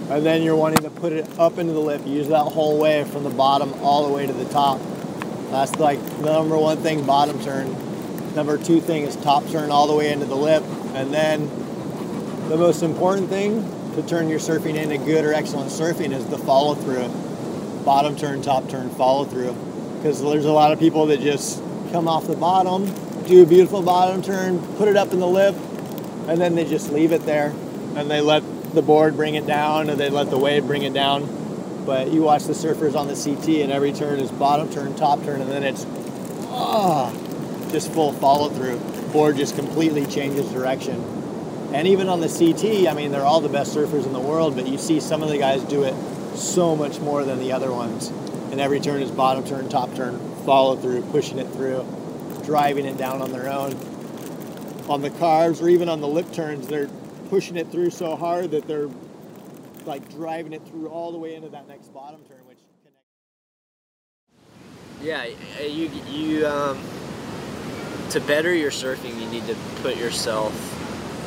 and 0.09 0.25
then 0.25 0.43
you're 0.43 0.57
wanting 0.57 0.83
to 0.83 0.89
put 0.89 1.13
it 1.13 1.39
up 1.39 1.57
into 1.57 1.71
the 1.71 1.79
lip. 1.79 2.05
Use 2.05 2.27
that 2.27 2.43
whole 2.43 2.77
way 2.77 3.05
from 3.05 3.23
the 3.23 3.29
bottom 3.29 3.73
all 3.81 4.05
the 4.05 4.13
way 4.13 4.27
to 4.27 4.33
the 4.33 4.45
top. 4.45 4.81
That's 5.51 5.75
like 5.75 5.99
the 6.21 6.31
number 6.31 6.57
one 6.57 6.77
thing, 6.77 7.05
bottom 7.05 7.41
turn. 7.43 7.75
Number 8.35 8.57
two 8.57 8.79
thing 8.79 9.03
is 9.03 9.17
top 9.17 9.45
turn 9.49 9.69
all 9.69 9.85
the 9.85 9.93
way 9.93 10.11
into 10.11 10.25
the 10.25 10.35
lip. 10.35 10.63
And 10.93 11.13
then 11.13 11.49
the 12.47 12.55
most 12.57 12.81
important 12.83 13.29
thing 13.29 13.69
to 13.95 14.01
turn 14.03 14.29
your 14.29 14.39
surfing 14.39 14.75
into 14.75 14.97
good 14.97 15.25
or 15.25 15.33
excellent 15.33 15.69
surfing 15.69 16.13
is 16.13 16.25
the 16.27 16.37
follow 16.37 16.73
through. 16.75 17.09
Bottom 17.83 18.15
turn, 18.15 18.41
top 18.41 18.69
turn, 18.69 18.89
follow 18.91 19.25
through. 19.25 19.53
Because 19.97 20.21
there's 20.21 20.45
a 20.45 20.51
lot 20.51 20.71
of 20.71 20.79
people 20.79 21.07
that 21.07 21.19
just 21.19 21.61
come 21.91 22.07
off 22.07 22.27
the 22.27 22.37
bottom, 22.37 22.85
do 23.25 23.43
a 23.43 23.45
beautiful 23.45 23.81
bottom 23.81 24.21
turn, 24.21 24.59
put 24.77 24.87
it 24.87 24.95
up 24.95 25.11
in 25.11 25.19
the 25.19 25.27
lip, 25.27 25.55
and 26.27 26.39
then 26.39 26.55
they 26.55 26.63
just 26.63 26.91
leave 26.91 27.11
it 27.11 27.25
there. 27.25 27.53
And 27.95 28.09
they 28.09 28.21
let 28.21 28.43
the 28.73 28.81
board 28.81 29.17
bring 29.17 29.35
it 29.35 29.45
down, 29.45 29.89
or 29.89 29.95
they 29.95 30.09
let 30.09 30.29
the 30.29 30.37
wave 30.37 30.65
bring 30.65 30.83
it 30.83 30.93
down. 30.93 31.23
But 31.85 32.11
you 32.11 32.21
watch 32.21 32.43
the 32.43 32.53
surfers 32.53 32.95
on 32.95 33.07
the 33.07 33.15
CT, 33.15 33.61
and 33.61 33.71
every 33.71 33.91
turn 33.91 34.19
is 34.19 34.31
bottom 34.31 34.71
turn, 34.71 34.95
top 34.95 35.23
turn, 35.23 35.41
and 35.41 35.49
then 35.49 35.63
it's 35.63 35.85
ah, 36.49 37.11
just 37.71 37.91
full 37.91 38.13
follow 38.13 38.49
through. 38.49 38.77
Board 39.11 39.37
just 39.37 39.55
completely 39.55 40.05
changes 40.05 40.49
direction. 40.51 41.03
And 41.73 41.87
even 41.87 42.09
on 42.09 42.19
the 42.19 42.27
CT, 42.27 42.87
I 42.87 42.93
mean, 42.93 43.11
they're 43.11 43.25
all 43.25 43.41
the 43.41 43.49
best 43.49 43.75
surfers 43.75 44.05
in 44.05 44.13
the 44.13 44.19
world, 44.19 44.55
but 44.55 44.67
you 44.67 44.77
see 44.77 44.99
some 44.99 45.23
of 45.23 45.29
the 45.29 45.37
guys 45.37 45.63
do 45.63 45.83
it 45.83 45.95
so 46.35 46.75
much 46.75 46.99
more 46.99 47.23
than 47.23 47.39
the 47.39 47.53
other 47.53 47.71
ones. 47.71 48.09
And 48.51 48.59
every 48.59 48.79
turn 48.81 49.01
is 49.01 49.09
bottom 49.09 49.45
turn, 49.45 49.69
top 49.69 49.95
turn, 49.95 50.19
follow 50.45 50.75
through, 50.75 51.03
pushing 51.03 51.39
it 51.39 51.47
through, 51.53 51.85
driving 52.43 52.85
it 52.85 52.97
down 52.97 53.21
on 53.21 53.31
their 53.31 53.49
own. 53.49 53.73
On 54.89 55.01
the 55.01 55.09
carves 55.11 55.61
or 55.61 55.69
even 55.69 55.87
on 55.87 56.01
the 56.01 56.07
lip 56.07 56.31
turns, 56.33 56.67
they're 56.67 56.89
pushing 57.29 57.55
it 57.55 57.71
through 57.71 57.91
so 57.91 58.17
hard 58.17 58.51
that 58.51 58.67
they're 58.67 58.89
like 59.85 60.09
driving 60.11 60.53
it 60.53 60.65
through 60.67 60.89
all 60.89 61.11
the 61.11 61.17
way 61.17 61.35
into 61.35 61.49
that 61.49 61.67
next 61.67 61.93
bottom 61.93 62.21
turn, 62.25 62.45
which 62.47 62.57
Yeah, 65.01 65.25
you 65.59 65.89
you 66.09 66.47
um, 66.47 66.79
to 68.11 68.19
better 68.21 68.53
your 68.53 68.71
surfing, 68.71 69.19
you 69.19 69.27
need 69.29 69.45
to 69.47 69.55
put 69.81 69.97
yourself 69.97 70.53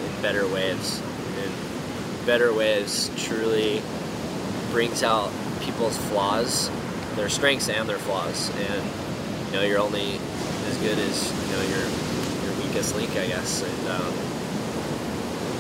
in 0.07 0.23
better 0.23 0.47
waves, 0.47 1.01
and 1.01 2.27
better 2.27 2.55
waves 2.55 3.11
truly 3.17 3.83
brings 4.71 5.03
out 5.03 5.33
people's 5.61 5.97
flaws, 6.09 6.71
their 7.17 7.29
strengths 7.29 7.69
and 7.69 7.89
their 7.89 7.99
flaws, 7.99 8.51
and 8.51 9.47
you 9.47 9.53
know 9.55 9.63
you're 9.63 9.81
only 9.81 10.21
as 10.67 10.79
good 10.79 10.99
as 10.99 11.33
you 11.47 11.57
know 11.57 11.63
your 11.63 11.85
your 12.45 12.67
weakest 12.67 12.95
link, 12.95 13.11
I 13.11 13.27
guess, 13.27 13.63
and. 13.63 13.89
Um, 13.89 14.34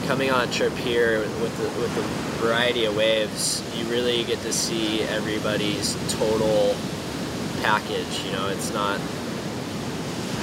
coming 0.06 0.30
on 0.30 0.48
a 0.48 0.52
trip 0.52 0.72
here 0.74 1.20
with 1.20 1.56
the, 1.56 1.80
with 1.80 1.94
the 1.94 2.02
variety 2.44 2.84
of 2.84 2.94
waves, 2.96 3.62
you 3.76 3.84
really 3.86 4.22
get 4.24 4.38
to 4.40 4.52
see 4.52 5.02
everybody's 5.02 5.94
total 6.12 6.76
package. 7.62 8.24
You 8.24 8.32
know, 8.32 8.48
it's 8.48 8.72
not 8.72 9.00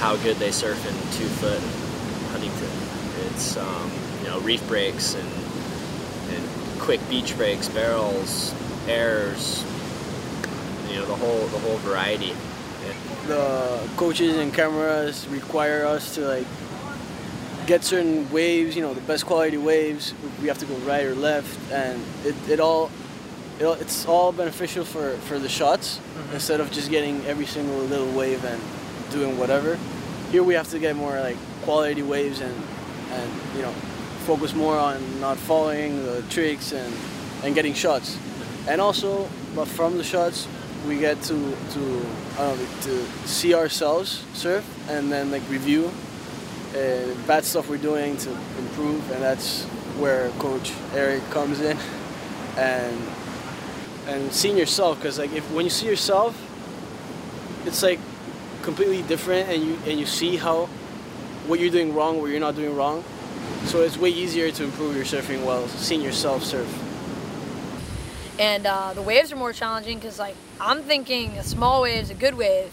how 0.00 0.16
good 0.16 0.36
they 0.38 0.50
surf 0.50 0.78
in 0.86 0.94
two 1.16 1.28
foot 1.28 1.60
Huntington. 2.32 2.70
It's 3.26 3.56
um, 3.56 3.90
you 4.22 4.28
know 4.28 4.40
reef 4.40 4.66
breaks 4.66 5.14
and 5.14 5.28
and 6.34 6.80
quick 6.80 7.00
beach 7.08 7.36
breaks, 7.36 7.68
barrels, 7.68 8.54
airs. 8.88 9.64
You 10.88 10.96
know 10.96 11.06
the 11.06 11.14
whole 11.14 11.46
the 11.46 11.58
whole 11.60 11.76
variety. 11.78 12.34
The 13.28 13.88
coaches 13.96 14.36
and 14.36 14.52
cameras 14.52 15.28
require 15.28 15.86
us 15.86 16.16
to 16.16 16.22
like 16.22 16.46
get 17.66 17.84
certain 17.84 18.30
waves, 18.30 18.74
you 18.76 18.82
know, 18.82 18.94
the 18.94 19.00
best 19.02 19.26
quality 19.26 19.56
waves. 19.56 20.14
We 20.40 20.48
have 20.48 20.58
to 20.58 20.66
go 20.66 20.74
right 20.78 21.04
or 21.04 21.14
left, 21.14 21.58
and 21.70 22.02
it, 22.24 22.34
it 22.48 22.60
all, 22.60 22.90
it 23.58 23.64
all 23.64 23.74
it's 23.74 24.06
all 24.06 24.32
beneficial 24.32 24.84
for, 24.84 25.16
for 25.28 25.38
the 25.38 25.48
shots 25.48 25.98
Mm-hmm. 25.98 26.34
instead 26.34 26.60
of 26.60 26.70
just 26.70 26.90
getting 26.90 27.24
every 27.26 27.46
single 27.46 27.78
little 27.78 28.10
wave 28.12 28.44
and 28.44 28.60
doing 29.10 29.38
whatever. 29.38 29.78
Here 30.30 30.42
we 30.42 30.54
have 30.54 30.68
to 30.70 30.78
get 30.78 30.94
more 30.96 31.18
like 31.20 31.36
quality 31.62 32.02
waves 32.02 32.40
and 32.40 32.54
and 33.12 33.30
you 33.56 33.62
know 33.62 33.72
focus 34.26 34.54
more 34.54 34.76
on 34.78 35.20
not 35.20 35.36
following 35.36 36.04
the 36.04 36.22
tricks 36.30 36.72
and 36.72 36.94
and 37.44 37.54
getting 37.54 37.74
shots, 37.74 38.18
and 38.68 38.80
also 38.80 39.28
but 39.54 39.68
from 39.68 39.96
the 39.98 40.04
shots 40.04 40.46
we 40.86 40.98
get 40.98 41.20
to 41.22 41.34
to 41.72 42.06
I 42.34 42.38
don't 42.48 42.58
know 42.58 42.66
to 42.82 43.04
see 43.26 43.54
ourselves 43.54 44.24
surf 44.32 44.64
and 44.88 45.10
then 45.12 45.30
like 45.30 45.42
review 45.50 45.90
uh, 46.74 47.14
bad 47.26 47.44
stuff 47.44 47.68
we're 47.68 47.76
doing 47.76 48.16
to 48.18 48.30
improve, 48.58 49.10
and 49.10 49.22
that's 49.22 49.64
where 49.98 50.30
Coach 50.38 50.72
Eric 50.94 51.22
comes 51.30 51.60
in, 51.60 51.76
and 52.56 52.96
and 54.06 54.32
seeing 54.32 54.56
yourself, 54.56 54.98
because 54.98 55.18
like 55.18 55.32
if 55.32 55.48
when 55.52 55.64
you 55.64 55.70
see 55.70 55.86
yourself, 55.86 56.34
it's 57.66 57.82
like 57.82 58.00
completely 58.62 59.02
different, 59.02 59.48
and 59.48 59.62
you 59.62 59.78
and 59.86 59.98
you 59.98 60.06
see 60.06 60.36
how 60.36 60.66
what 61.46 61.60
you're 61.60 61.70
doing 61.70 61.94
wrong, 61.94 62.20
what 62.20 62.30
you're 62.30 62.40
not 62.40 62.56
doing 62.56 62.74
wrong, 62.74 63.04
so 63.66 63.80
it's 63.82 63.96
way 63.96 64.10
easier 64.10 64.50
to 64.50 64.64
improve 64.64 64.96
your 64.96 65.04
surfing 65.04 65.44
while 65.44 65.66
seeing 65.68 66.00
yourself 66.00 66.42
surf. 66.42 66.68
And 68.38 68.66
uh, 68.66 68.94
the 68.94 69.02
waves 69.02 69.30
are 69.30 69.36
more 69.36 69.52
challenging 69.52 69.98
because 69.98 70.18
like 70.18 70.36
I'm 70.60 70.82
thinking 70.82 71.32
a 71.38 71.44
small 71.44 71.82
wave 71.82 72.02
is 72.02 72.10
a 72.10 72.14
good 72.14 72.34
wave. 72.34 72.72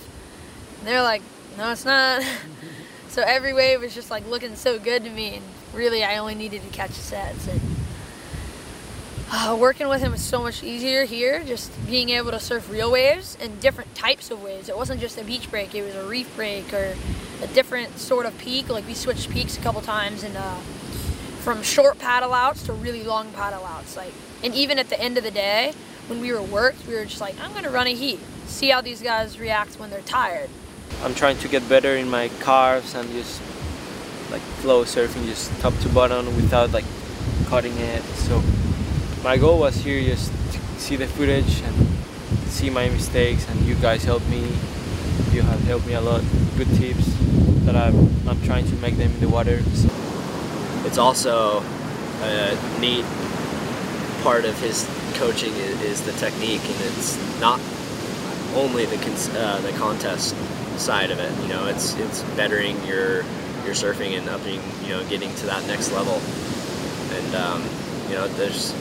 And 0.80 0.88
they're 0.88 1.04
like, 1.04 1.22
no, 1.58 1.72
it's 1.72 1.86
not. 1.86 2.24
so 3.10 3.22
every 3.22 3.54
wave 3.54 3.82
was 3.82 3.94
just 3.94 4.10
like 4.12 4.28
looking 4.28 4.56
so 4.56 4.80
good 4.80 5.04
to 5.04 5.10
me, 5.10 5.36
and 5.36 5.46
really 5.74 6.04
I 6.04 6.18
only 6.18 6.36
needed 6.36 6.62
to 6.64 6.70
catch 6.70 6.92
sets. 6.92 7.48
And 7.48 7.62
uh, 9.32 9.58
working 9.60 9.88
with 9.88 10.02
him 10.02 10.12
was 10.12 10.22
so 10.22 10.42
much 10.42 10.64
easier 10.64 11.06
here. 11.06 11.44
Just 11.44 11.72
being 11.86 12.10
able 12.10 12.32
to 12.32 12.40
surf 12.40 12.70
real 12.70 12.92
waves 12.92 13.38
and 13.42 13.60
different 13.60 13.94
types 13.96 14.32
of 14.32 14.42
waves. 14.42 14.70
It 14.70 14.78
wasn't 14.78 15.02
just 15.02 15.18
a 15.18 15.24
beach 15.24 15.50
break; 15.52 15.76
it 15.76 15.84
was 15.84 15.96
a 15.96 16.06
reef 16.06 16.34
break 16.36 16.74
or 16.74 16.96
a 17.42 17.48
different 17.48 17.98
sort 18.00 18.26
of 18.26 18.38
peak. 18.38 18.70
Like 18.70 18.88
we 18.88 18.94
switched 18.94 19.30
peaks 19.30 19.58
a 19.58 19.62
couple 19.62 19.82
times 19.82 20.24
and. 20.24 20.38
Uh, 20.38 20.60
from 21.40 21.64
short 21.64 21.98
paddle 21.98 22.34
outs 22.34 22.64
to 22.64 22.74
really 22.74 23.04
long 23.04 23.32
paddle 23.32 23.66
outs. 23.66 23.96
Like, 23.96 24.14
and 24.44 24.54
even 24.54 24.78
at 24.78 24.90
the 24.90 25.02
end 25.02 25.18
of 25.18 25.24
the 25.24 25.32
day, 25.32 25.74
when 26.08 26.22
we 26.22 26.32
were 26.32 26.42
worked, 26.42 26.86
we 26.86 26.94
were 26.94 27.06
just 27.06 27.22
like, 27.22 27.40
I'm 27.42 27.54
gonna 27.54 27.70
run 27.70 27.88
a 27.88 27.96
heat, 27.96 28.20
see 28.46 28.70
how 28.70 28.82
these 28.82 29.02
guys 29.02 29.40
react 29.40 29.80
when 29.80 29.90
they're 29.90 30.02
tired. 30.02 30.50
I'm 31.04 31.16
trying 31.16 31.38
to 31.40 31.48
get 31.48 31.68
better 31.70 31.96
in 31.96 32.10
my 32.10 32.30
carves 32.40 32.94
and 32.94 33.10
just 33.12 33.42
like 34.32 34.42
flow 34.62 34.84
surfing, 34.84 35.26
just 35.26 35.52
top 35.62 35.74
to 35.80 35.90
bottom 35.90 36.26
without 36.36 36.72
like 36.72 36.86
cutting 37.48 37.78
it. 37.78 38.04
So 38.28 38.44
my 39.24 39.38
goal 39.38 39.60
was 39.60 39.76
here 39.78 40.02
just 40.04 40.32
to 40.54 40.60
see 40.78 40.96
the 40.96 41.08
footage 41.08 41.62
and 41.62 41.76
see 42.48 42.70
my 42.70 42.90
mistakes, 42.90 43.48
and 43.50 43.62
you 43.62 43.76
guys 43.76 44.04
helped 44.04 44.28
me. 44.28 44.42
You 45.32 45.42
have 45.44 45.62
helped 45.62 45.86
me 45.88 45.94
a 45.94 46.02
lot. 46.02 46.24
Good 46.58 46.70
tips 46.76 47.06
that 47.66 47.76
I'm, 47.76 48.10
I'm 48.28 48.42
trying 48.44 48.68
to 48.68 48.76
make 48.78 48.98
them 48.98 49.12
in 49.12 49.20
the 49.20 49.30
water. 49.30 49.62
So 49.74 49.90
it's 50.86 50.98
also 50.98 51.64
a 52.22 52.80
neat 52.80 53.06
part 54.24 54.46
of 54.46 54.60
his 54.60 54.90
coaching 55.16 55.54
is, 55.56 56.02
the 56.02 56.12
technique, 56.14 56.62
and 56.64 56.82
it's 56.82 57.18
not 57.40 57.60
only 58.56 58.86
the 58.86 58.98
uh, 59.38 59.62
the 59.62 59.72
contest 59.74 60.36
side 60.80 61.12
of 61.12 61.20
it. 61.20 61.32
You 61.42 61.50
know, 61.50 61.68
it's 61.68 61.96
it's 61.96 62.24
bettering 62.36 62.76
your 62.86 63.24
your 63.66 63.76
surfing 63.76 64.18
and 64.18 64.28
upping, 64.30 64.62
you 64.84 64.90
know, 64.90 65.04
getting 65.10 65.34
to 65.36 65.46
that 65.46 65.66
next 65.68 65.92
level. 65.92 66.22
And 67.18 67.36
um, 67.36 67.64
you 68.10 68.16
know, 68.16 68.28
there's 68.28 68.74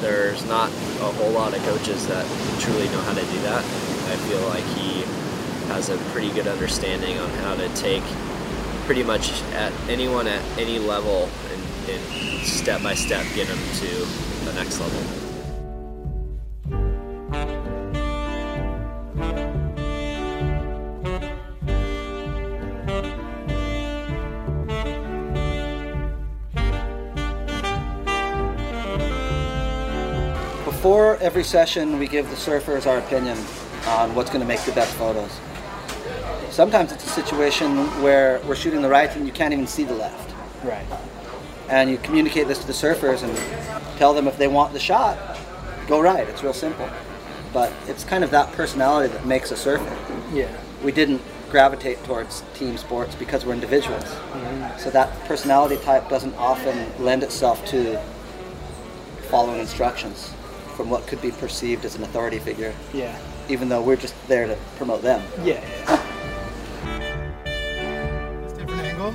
there's 0.00 0.44
not 0.46 0.68
a 0.68 1.12
whole 1.12 1.30
lot 1.30 1.54
of 1.54 1.62
coaches 1.64 2.06
that 2.08 2.24
truly 2.60 2.86
know 2.88 3.00
how 3.02 3.14
to 3.14 3.20
do 3.20 3.40
that. 3.42 3.64
I 3.64 4.16
feel 4.28 4.40
like 4.48 4.64
he 4.78 5.02
has 5.68 5.88
a 5.88 5.96
pretty 6.12 6.30
good 6.32 6.48
understanding 6.48 7.18
on 7.18 7.28
how 7.30 7.54
to 7.54 7.68
take 7.74 8.02
pretty 8.86 9.02
much 9.02 9.30
at 9.52 9.72
anyone 9.88 10.26
at 10.26 10.42
any 10.58 10.78
level 10.78 11.28
and, 11.52 11.90
and 11.90 12.46
step 12.46 12.82
by 12.82 12.94
step 12.94 13.24
get 13.34 13.46
them 13.46 13.58
to 13.76 13.86
the 14.46 14.52
next 14.54 14.80
level. 14.80 15.19
Before 30.90 31.18
every 31.18 31.44
session, 31.44 32.00
we 32.00 32.08
give 32.08 32.28
the 32.30 32.34
surfers 32.34 32.84
our 32.84 32.98
opinion 32.98 33.38
on 33.86 34.12
what's 34.16 34.28
going 34.28 34.40
to 34.40 34.46
make 34.46 34.60
the 34.62 34.72
best 34.72 34.92
photos. 34.96 35.30
Sometimes 36.50 36.90
it's 36.90 37.06
a 37.06 37.08
situation 37.08 37.86
where 38.02 38.40
we're 38.40 38.56
shooting 38.56 38.82
the 38.82 38.88
right 38.88 39.08
and 39.14 39.24
you 39.24 39.32
can't 39.32 39.52
even 39.52 39.68
see 39.68 39.84
the 39.84 39.94
left. 39.94 40.34
Right. 40.64 40.84
And 41.68 41.92
you 41.92 41.98
communicate 41.98 42.48
this 42.48 42.58
to 42.58 42.66
the 42.66 42.72
surfers 42.72 43.22
and 43.22 43.32
tell 43.98 44.12
them 44.12 44.26
if 44.26 44.36
they 44.36 44.48
want 44.48 44.72
the 44.72 44.80
shot, 44.80 45.38
go 45.86 46.00
right. 46.00 46.28
It's 46.28 46.42
real 46.42 46.52
simple. 46.52 46.90
But 47.52 47.72
it's 47.86 48.02
kind 48.02 48.24
of 48.24 48.32
that 48.32 48.50
personality 48.54 49.12
that 49.12 49.24
makes 49.24 49.52
a 49.52 49.56
surfer. 49.56 49.96
Yeah. 50.34 50.50
We 50.82 50.90
didn't 50.90 51.22
gravitate 51.52 52.02
towards 52.02 52.42
team 52.54 52.76
sports 52.76 53.14
because 53.14 53.46
we're 53.46 53.54
individuals. 53.54 54.02
Mm-hmm. 54.02 54.76
So 54.80 54.90
that 54.90 55.16
personality 55.26 55.76
type 55.84 56.08
doesn't 56.08 56.34
often 56.34 56.90
lend 56.98 57.22
itself 57.22 57.64
to 57.66 57.96
following 59.28 59.60
instructions. 59.60 60.32
From 60.80 60.88
what 60.88 61.06
could 61.06 61.20
be 61.20 61.30
perceived 61.30 61.84
as 61.84 61.94
an 61.96 62.02
authority 62.04 62.38
figure. 62.38 62.72
Yeah. 62.94 63.14
Even 63.50 63.68
though 63.68 63.82
we're 63.82 63.96
just 63.96 64.14
there 64.28 64.46
to 64.46 64.56
promote 64.78 65.02
them. 65.02 65.22
Yeah. 65.44 65.60
Different 68.56 68.80
angle. 68.80 69.14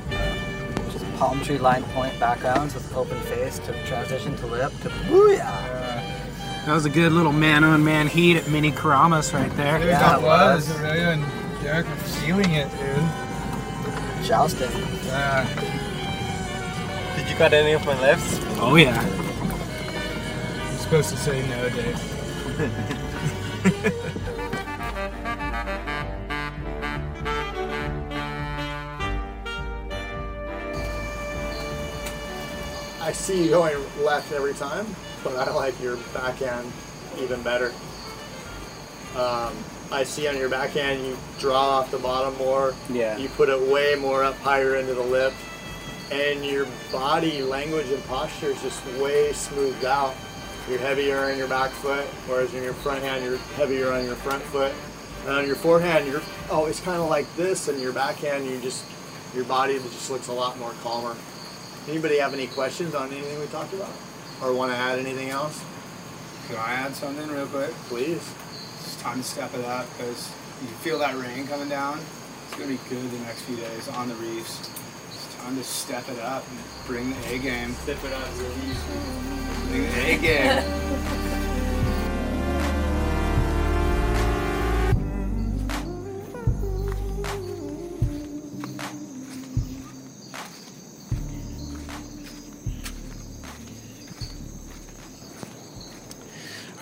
Just 0.92 1.12
palm 1.16 1.42
tree 1.42 1.58
line 1.58 1.82
point 1.86 2.20
backgrounds 2.20 2.76
with 2.76 2.96
open 2.96 3.20
face 3.22 3.58
to 3.58 3.74
transition 3.88 4.36
to 4.36 4.46
lip 4.46 4.72
to 4.84 4.90
booyah. 5.10 5.40
That 6.68 6.74
was 6.76 6.86
a 6.86 6.90
good 6.92 7.12
little 7.12 7.34
man-on-man 7.34 8.10
heat 8.10 8.38
at 8.38 8.48
Mini 8.48 8.72
Karamas 8.72 9.34
right 9.34 9.50
there. 9.58 9.78
It 9.82 9.88
Yeah, 9.88 10.18
was, 10.18 10.22
it 10.22 10.24
was. 10.24 10.70
was. 10.70 10.80
Amelia 10.82 11.08
and 11.18 11.64
Derek 11.64 11.88
were 11.88 11.96
feeling 11.96 12.52
it, 12.52 12.70
dude. 12.78 14.24
Jousting. 14.24 14.70
Yeah. 15.08 15.48
Did 17.18 17.28
you 17.28 17.36
cut 17.38 17.54
any 17.54 17.72
of 17.72 17.84
my 17.88 18.00
lifts? 18.02 18.40
Oh 18.60 18.76
yeah. 18.76 19.02
You're 20.96 21.04
supposed 21.04 21.26
to 21.26 21.32
say 21.32 21.46
no, 21.50 21.70
Dave. 21.72 22.00
I 33.02 33.12
see 33.12 33.44
you 33.44 33.50
going 33.50 33.76
left 34.06 34.32
every 34.32 34.54
time, 34.54 34.88
but 35.22 35.36
I 35.36 35.52
like 35.54 35.78
your 35.82 35.98
backhand 36.14 36.72
even 37.20 37.42
better. 37.42 37.74
Um, 39.18 39.54
I 39.92 40.06
see 40.06 40.30
on 40.30 40.38
your 40.38 40.48
backhand 40.48 41.06
you 41.06 41.18
draw 41.40 41.72
off 41.72 41.92
the 41.92 41.98
bottom 41.98 42.38
more. 42.38 42.74
Yeah. 42.90 43.18
You 43.18 43.28
put 43.28 43.50
it 43.50 43.62
way 43.70 43.96
more 43.96 44.24
up 44.24 44.38
higher 44.38 44.78
into 44.78 44.94
the 44.94 45.04
lip, 45.04 45.34
and 46.10 46.46
your 46.46 46.66
body 46.90 47.42
language 47.42 47.90
and 47.90 48.02
posture 48.06 48.52
is 48.52 48.62
just 48.62 48.82
way 48.98 49.34
smoothed 49.34 49.84
out. 49.84 50.16
You're 50.68 50.80
heavier 50.80 51.20
on 51.20 51.38
your 51.38 51.48
back 51.48 51.70
foot, 51.70 52.06
whereas 52.26 52.52
in 52.56 52.64
your 52.64 52.74
front 52.74 53.04
hand 53.04 53.24
you're 53.24 53.38
heavier 53.56 53.92
on 53.92 54.04
your 54.04 54.16
front 54.16 54.42
foot. 54.44 54.74
And 55.22 55.36
on 55.36 55.46
your 55.46 55.56
forehand 55.56 56.08
you're 56.08 56.22
oh, 56.50 56.56
always 56.56 56.80
kind 56.80 57.00
of 57.00 57.08
like 57.08 57.28
this, 57.36 57.68
and 57.68 57.80
your 57.80 57.94
backhand 57.94 58.46
you 58.46 58.60
just 58.62 58.84
your 59.36 59.46
body 59.46 59.76
just 59.76 60.10
looks 60.10 60.28
a 60.28 60.34
lot 60.34 60.58
more 60.58 60.72
calmer. 60.82 61.16
Anybody 61.88 62.18
have 62.18 62.34
any 62.34 62.48
questions 62.48 62.96
on 62.96 63.12
anything 63.12 63.40
we 63.40 63.46
talked 63.48 63.74
about, 63.74 63.92
or 64.42 64.54
want 64.54 64.72
to 64.72 64.78
add 64.78 64.98
anything 64.98 65.30
else? 65.30 65.64
Can 66.48 66.58
I 66.58 66.74
add 66.74 66.96
something 66.96 67.28
real 67.30 67.46
quick? 67.48 67.72
Please. 67.90 68.34
It's 68.80 68.96
time 69.02 69.18
to 69.18 69.24
step 69.24 69.54
it 69.54 69.66
up 69.66 69.86
because 69.98 70.32
you 70.62 70.68
feel 70.82 70.98
that 71.00 71.16
rain 71.16 71.46
coming 71.48 71.70
down. 71.70 72.00
It's 72.48 72.56
gonna 72.56 72.70
be 72.70 72.80
good 72.90 73.12
the 73.12 73.20
next 73.20 73.42
few 73.44 73.58
days 73.58 73.88
on 73.90 74.10
the 74.10 74.16
reefs. 74.16 74.68
It's 75.48 75.54
time 75.54 75.62
to 75.62 75.64
step 75.64 76.10
it 76.10 76.18
up 76.24 76.44
and 76.50 76.58
bring 76.88 77.12
the 77.12 77.36
A 77.36 77.38
game. 77.38 77.72
Step 77.74 78.04
it 78.04 78.14
up, 78.14 78.28
Bring 79.70 79.84
the 79.84 80.08
A 80.08 80.18
game. 80.18 80.64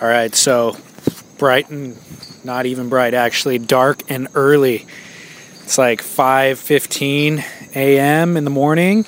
All 0.00 0.08
right, 0.08 0.34
so 0.34 0.78
bright 1.36 1.68
and 1.68 1.98
not 2.44 2.64
even 2.64 2.88
bright 2.88 3.12
actually, 3.12 3.58
dark 3.58 4.02
and 4.08 4.28
early. 4.34 4.86
It's 5.64 5.76
like 5.76 6.00
5:15 6.00 7.44
a.m. 7.74 8.36
in 8.36 8.44
the 8.44 8.50
morning, 8.50 9.04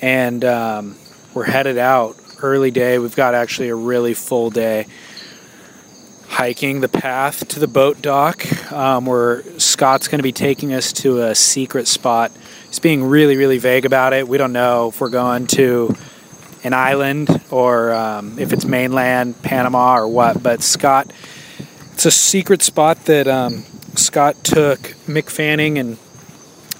and 0.00 0.44
um, 0.44 0.96
we're 1.34 1.44
headed 1.44 1.78
out. 1.78 2.16
Early 2.40 2.70
day. 2.70 3.00
We've 3.00 3.16
got 3.16 3.34
actually 3.34 3.68
a 3.68 3.74
really 3.74 4.14
full 4.14 4.50
day. 4.50 4.86
Hiking 6.28 6.80
the 6.80 6.88
path 6.88 7.48
to 7.48 7.58
the 7.58 7.66
boat 7.66 8.00
dock, 8.00 8.70
um, 8.70 9.06
where 9.06 9.42
Scott's 9.58 10.06
going 10.06 10.20
to 10.20 10.22
be 10.22 10.30
taking 10.30 10.72
us 10.72 10.92
to 10.92 11.22
a 11.22 11.34
secret 11.34 11.88
spot. 11.88 12.30
He's 12.68 12.78
being 12.78 13.02
really, 13.02 13.36
really 13.36 13.58
vague 13.58 13.84
about 13.84 14.12
it. 14.12 14.28
We 14.28 14.38
don't 14.38 14.52
know 14.52 14.90
if 14.90 15.00
we're 15.00 15.08
going 15.08 15.48
to 15.48 15.96
an 16.62 16.74
island 16.74 17.40
or 17.50 17.92
um, 17.92 18.38
if 18.38 18.52
it's 18.52 18.64
mainland 18.64 19.42
Panama 19.42 19.96
or 19.98 20.06
what. 20.06 20.40
But 20.40 20.62
Scott, 20.62 21.12
it's 21.94 22.06
a 22.06 22.10
secret 22.12 22.62
spot 22.62 23.06
that 23.06 23.26
um, 23.26 23.64
Scott 23.96 24.36
took 24.44 24.78
Mick 25.06 25.28
Fanning 25.28 25.78
and 25.78 25.98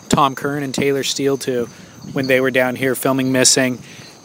Tom 0.08 0.34
Curren 0.34 0.62
and 0.62 0.74
Taylor 0.74 1.02
Steele 1.02 1.38
to 1.38 1.66
when 2.12 2.26
they 2.26 2.40
were 2.40 2.50
down 2.50 2.76
here 2.76 2.94
filming 2.94 3.32
Missing, 3.32 3.78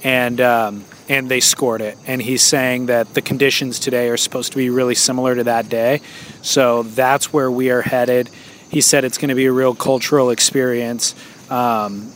and 0.03 0.39
um, 0.41 0.85
and 1.09 1.29
they 1.29 1.39
scored 1.39 1.81
it. 1.81 1.97
And 2.05 2.21
he's 2.21 2.41
saying 2.41 2.87
that 2.87 3.13
the 3.13 3.21
conditions 3.21 3.79
today 3.79 4.09
are 4.09 4.17
supposed 4.17 4.51
to 4.51 4.57
be 4.57 4.69
really 4.69 4.95
similar 4.95 5.35
to 5.35 5.43
that 5.45 5.69
day, 5.69 6.01
so 6.41 6.83
that's 6.83 7.33
where 7.33 7.51
we 7.51 7.69
are 7.69 7.81
headed. 7.81 8.29
He 8.69 8.81
said 8.81 9.05
it's 9.05 9.17
going 9.17 9.29
to 9.29 9.35
be 9.35 9.45
a 9.45 9.51
real 9.51 9.75
cultural 9.75 10.29
experience. 10.31 11.13
Um, 11.49 12.11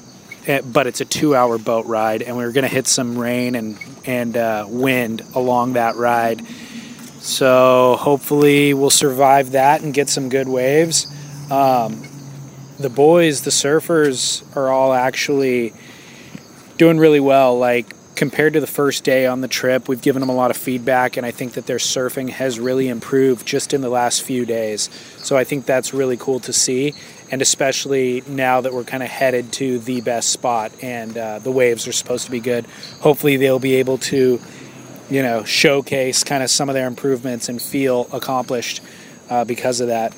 eh, 0.47 0.61
but 0.61 0.88
it's 0.88 1.01
a 1.01 1.05
two-hour 1.05 1.59
boat 1.59 1.86
ride, 1.86 2.22
and 2.24 2.36
we 2.38 2.43
are 2.43 2.51
going 2.51 2.63
to 2.63 2.74
hit 2.74 2.88
some 2.88 3.18
rain 3.18 3.55
and 3.55 3.78
and 4.05 4.38
uh, 4.38 4.65
wind 4.68 5.22
along 5.36 5.74
that 5.74 5.95
ride. 5.95 6.45
So 7.20 7.97
hopefully 7.99 8.74
we'll 8.74 8.89
survive 8.89 9.51
that 9.51 9.82
and 9.82 9.93
get 9.93 10.07
some 10.07 10.30
good 10.30 10.47
waves. 10.47 11.07
Um, 11.51 12.07
the 12.80 12.89
boys, 12.89 13.41
the 13.41 13.51
surfers, 13.51 14.43
are 14.55 14.69
all 14.69 14.93
actually 14.93 15.73
doing 16.78 16.97
really 16.97 17.19
well. 17.19 17.57
Like 17.57 17.93
compared 18.17 18.53
to 18.53 18.59
the 18.59 18.67
first 18.67 19.03
day 19.03 19.28
on 19.28 19.41
the 19.41 19.47
trip, 19.47 19.88
we've 19.88 20.01
given 20.01 20.19
them 20.19 20.30
a 20.30 20.36
lot 20.36 20.49
of 20.49 20.57
feedback, 20.57 21.17
and 21.17 21.25
I 21.25 21.32
think 21.32 21.53
that 21.53 21.67
their 21.67 21.78
surfing 21.78 22.30
has 22.30 22.59
really 22.59 22.88
improved 22.88 23.45
just 23.45 23.73
in 23.73 23.82
the 23.82 23.89
last 23.89 24.23
few 24.23 24.45
days. 24.45 24.89
So 25.19 25.38
I 25.38 25.43
think 25.43 25.65
that's 25.65 25.93
really 25.93 26.17
cool 26.17 26.39
to 26.41 26.51
see, 26.51 26.95
and 27.32 27.41
especially 27.41 28.23
now 28.28 28.61
that 28.61 28.73
we're 28.73 28.84
kind 28.84 29.03
of 29.03 29.09
headed 29.09 29.53
to 29.53 29.78
the 29.80 30.01
best 30.01 30.30
spot 30.32 30.71
and 30.82 31.15
uh, 31.15 31.39
the 31.39 31.51
waves 31.51 31.88
are 31.88 31.91
supposed 31.91 32.25
to 32.25 32.32
be 32.32 32.39
good. 32.39 32.65
Hopefully, 33.01 33.38
they'll 33.38 33.59
be 33.59 33.75
able 33.75 33.99
to, 33.99 34.41
you 35.09 35.21
know, 35.21 35.43
showcase 35.43 36.23
kind 36.23 36.41
of 36.41 36.49
some 36.49 36.69
of 36.69 36.73
their 36.73 36.88
improvements 36.88 37.49
and 37.49 37.61
feel 37.61 38.07
accomplished 38.11 38.82
uh, 39.30 39.45
because 39.45 39.80
of 39.80 39.88
that. 39.89 40.13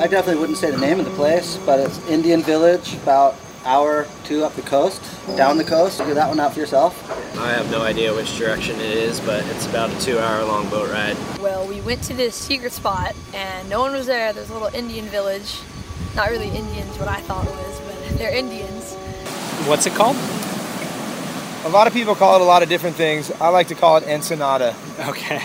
I 0.00 0.06
definitely 0.06 0.40
wouldn't 0.40 0.56
say 0.56 0.70
the 0.70 0.78
name 0.78 0.98
of 0.98 1.04
the 1.04 1.10
place, 1.10 1.58
but 1.66 1.78
it's 1.78 1.98
Indian 2.08 2.42
Village, 2.42 2.94
about 2.94 3.36
hour 3.66 4.06
two 4.24 4.42
up 4.44 4.54
the 4.54 4.62
coast, 4.62 5.02
down 5.36 5.58
the 5.58 5.64
coast. 5.64 5.98
Figure 5.98 6.14
that 6.14 6.26
one 6.26 6.40
out 6.40 6.54
for 6.54 6.58
yourself. 6.58 7.38
I 7.38 7.50
have 7.50 7.70
no 7.70 7.82
idea 7.82 8.14
which 8.14 8.38
direction 8.38 8.76
it 8.76 8.92
is, 8.96 9.20
but 9.20 9.44
it's 9.48 9.66
about 9.66 9.90
a 9.90 10.00
two-hour 10.00 10.42
long 10.44 10.70
boat 10.70 10.88
ride. 10.90 11.18
Well, 11.38 11.68
we 11.68 11.82
went 11.82 12.02
to 12.04 12.14
this 12.14 12.34
secret 12.34 12.72
spot 12.72 13.14
and 13.34 13.68
no 13.68 13.80
one 13.80 13.92
was 13.92 14.06
there. 14.06 14.32
There's 14.32 14.48
a 14.48 14.54
little 14.54 14.74
Indian 14.74 15.04
village. 15.04 15.58
Not 16.16 16.30
really 16.30 16.48
Indians, 16.48 16.98
what 16.98 17.08
I 17.08 17.20
thought 17.20 17.44
it 17.46 17.50
was, 17.50 17.80
but 17.80 17.94
they're 18.18 18.34
Indians. 18.34 18.94
What's 19.68 19.84
it 19.84 19.92
called? 19.92 20.16
A 21.66 21.68
lot 21.68 21.86
of 21.86 21.92
people 21.92 22.14
call 22.14 22.36
it 22.36 22.40
a 22.40 22.44
lot 22.44 22.62
of 22.62 22.70
different 22.70 22.96
things. 22.96 23.30
I 23.32 23.48
like 23.48 23.68
to 23.68 23.74
call 23.74 23.98
it 23.98 24.04
Ensenada. 24.04 24.74
Okay. 25.00 25.42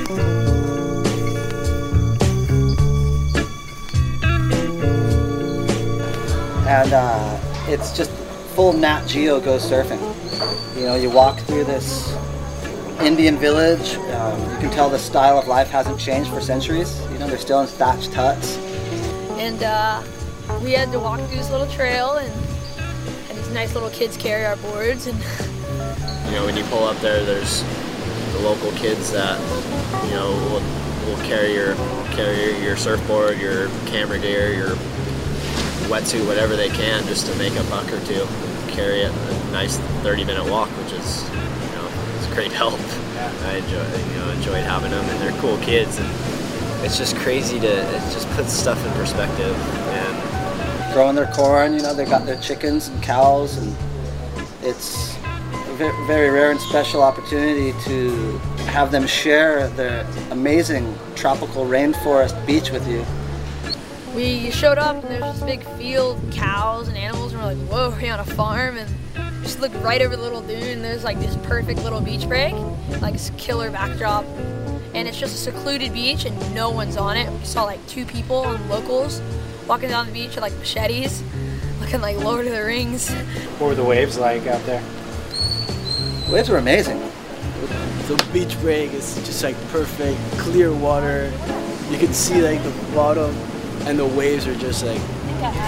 and 6.74 6.92
uh, 6.92 7.40
it's 7.68 7.96
just 7.96 8.10
full 8.56 8.72
Nat 8.72 9.06
Geo 9.06 9.40
go 9.40 9.58
surfing. 9.58 10.00
You 10.76 10.86
know, 10.86 10.96
you 10.96 11.08
walk 11.08 11.38
through 11.40 11.64
this 11.64 12.16
Indian 13.00 13.36
village. 13.36 13.94
Um, 13.96 14.40
you 14.52 14.58
can 14.58 14.70
tell 14.70 14.90
the 14.90 14.98
style 14.98 15.38
of 15.38 15.46
life 15.46 15.70
hasn't 15.70 16.00
changed 16.00 16.30
for 16.30 16.40
centuries. 16.40 17.00
You 17.12 17.18
know, 17.18 17.28
they're 17.28 17.38
still 17.38 17.60
in 17.60 17.68
thatched 17.68 18.12
huts. 18.12 18.56
And 19.38 19.62
uh, 19.62 20.02
we 20.62 20.72
had 20.72 20.90
to 20.90 20.98
walk 20.98 21.20
through 21.20 21.36
this 21.36 21.50
little 21.50 21.68
trail 21.68 22.16
and 22.16 22.32
had 23.28 23.36
these 23.36 23.50
nice 23.50 23.74
little 23.74 23.90
kids 23.90 24.16
carry 24.16 24.44
our 24.44 24.56
boards 24.56 25.06
and 25.06 25.16
You 26.26 26.32
know, 26.32 26.44
when 26.44 26.56
you 26.56 26.64
pull 26.64 26.84
up 26.84 26.96
there, 26.98 27.24
there's 27.24 27.62
the 28.32 28.40
local 28.40 28.72
kids 28.72 29.12
that 29.12 29.38
you 30.06 30.10
know 30.10 30.30
will, 30.50 31.08
will 31.08 31.22
carry 31.24 31.54
your 31.54 31.76
carry 32.16 32.60
your 32.64 32.76
surfboard, 32.76 33.38
your 33.38 33.68
camera 33.86 34.18
gear, 34.18 34.52
your 34.52 34.76
wetsuit, 35.88 36.26
whatever 36.26 36.56
they 36.56 36.68
can, 36.68 37.04
just 37.06 37.26
to 37.30 37.38
make 37.38 37.54
a 37.56 37.64
buck 37.64 37.90
or 37.92 38.00
two. 38.06 38.26
Carry 38.68 39.00
it 39.02 39.12
a 39.12 39.50
nice 39.52 39.78
30-minute 40.02 40.50
walk, 40.50 40.68
which 40.70 40.92
is 40.92 41.22
you 41.30 41.72
know 41.76 41.88
it's 42.18 42.26
great 42.34 42.52
help. 42.62 42.80
I 43.46 43.56
enjoy 43.56 43.84
you 44.12 44.18
know 44.20 44.30
enjoyed 44.30 44.64
having 44.64 44.90
them, 44.90 45.04
and 45.04 45.20
they're 45.20 45.40
cool 45.40 45.58
kids, 45.58 45.98
and 45.98 46.08
it's 46.84 46.98
just 46.98 47.16
crazy 47.16 47.60
to 47.60 47.66
it 47.68 48.00
just 48.12 48.28
puts 48.30 48.52
stuff 48.52 48.84
in 48.86 48.92
perspective. 48.94 49.54
And 49.56 50.92
Growing 50.92 51.16
their 51.16 51.26
corn, 51.32 51.74
you 51.74 51.80
know, 51.80 51.92
they 51.92 52.04
got 52.04 52.24
their 52.24 52.38
chickens 52.40 52.86
and 52.88 53.02
cows, 53.02 53.56
and 53.58 53.74
it's 54.62 55.16
ve- 55.76 55.90
very 56.06 56.30
rare 56.30 56.52
and 56.52 56.60
special 56.60 57.02
opportunity 57.02 57.72
to 57.84 58.38
have 58.66 58.92
them 58.92 59.04
share 59.06 59.66
their 59.70 60.06
amazing 60.30 60.96
tropical 61.16 61.64
rainforest 61.64 62.34
beach 62.46 62.70
with 62.70 62.86
you. 62.88 63.04
We 64.14 64.50
showed 64.52 64.78
up 64.78 65.02
and 65.02 65.10
there's 65.10 65.40
this 65.40 65.42
big 65.42 65.64
field, 65.76 66.20
cows 66.30 66.86
and 66.86 66.96
animals, 66.96 67.32
and 67.32 67.42
we're 67.42 67.52
like, 67.52 67.68
whoa, 67.68 67.90
we're 67.90 68.12
on 68.12 68.20
a 68.20 68.24
farm, 68.24 68.76
and 68.76 68.88
just 69.42 69.60
looked 69.60 69.74
right 69.76 70.00
over 70.00 70.14
the 70.14 70.22
little 70.22 70.40
dune, 70.40 70.62
and 70.62 70.84
there's 70.84 71.02
like 71.02 71.18
this 71.18 71.36
perfect 71.42 71.82
little 71.82 72.00
beach 72.00 72.28
break, 72.28 72.54
like 73.00 73.14
this 73.14 73.32
killer 73.36 73.72
backdrop, 73.72 74.24
and 74.94 75.08
it's 75.08 75.18
just 75.18 75.34
a 75.34 75.38
secluded 75.38 75.92
beach 75.92 76.24
and 76.26 76.54
no 76.54 76.70
one's 76.70 76.96
on 76.96 77.16
it. 77.16 77.28
We 77.28 77.44
saw 77.44 77.64
like 77.64 77.84
two 77.88 78.06
people 78.06 78.44
and 78.44 78.70
locals 78.70 79.20
walking 79.66 79.88
down 79.88 80.06
the 80.06 80.12
beach 80.12 80.36
with 80.36 80.42
like 80.42 80.56
machetes, 80.58 81.22
looking 81.80 82.00
like 82.00 82.16
Lord 82.18 82.46
of 82.46 82.52
the 82.52 82.62
Rings. 82.62 83.10
What 83.58 83.68
were 83.68 83.74
the 83.74 83.82
waves 83.82 84.16
like 84.16 84.46
out 84.46 84.64
there? 84.64 84.82
Waves 86.30 86.48
are 86.50 86.58
amazing. 86.58 87.00
The 88.06 88.28
beach 88.32 88.58
break 88.60 88.92
is 88.92 89.16
just 89.26 89.42
like 89.42 89.56
perfect, 89.68 90.20
clear 90.38 90.72
water. 90.72 91.32
You 91.90 91.98
can 91.98 92.14
see 92.14 92.40
like 92.42 92.62
the 92.62 92.70
bottom, 92.94 93.34
and 93.86 93.98
the 93.98 94.06
waves 94.06 94.46
are 94.46 94.56
just 94.56 94.84
like 94.84 95.00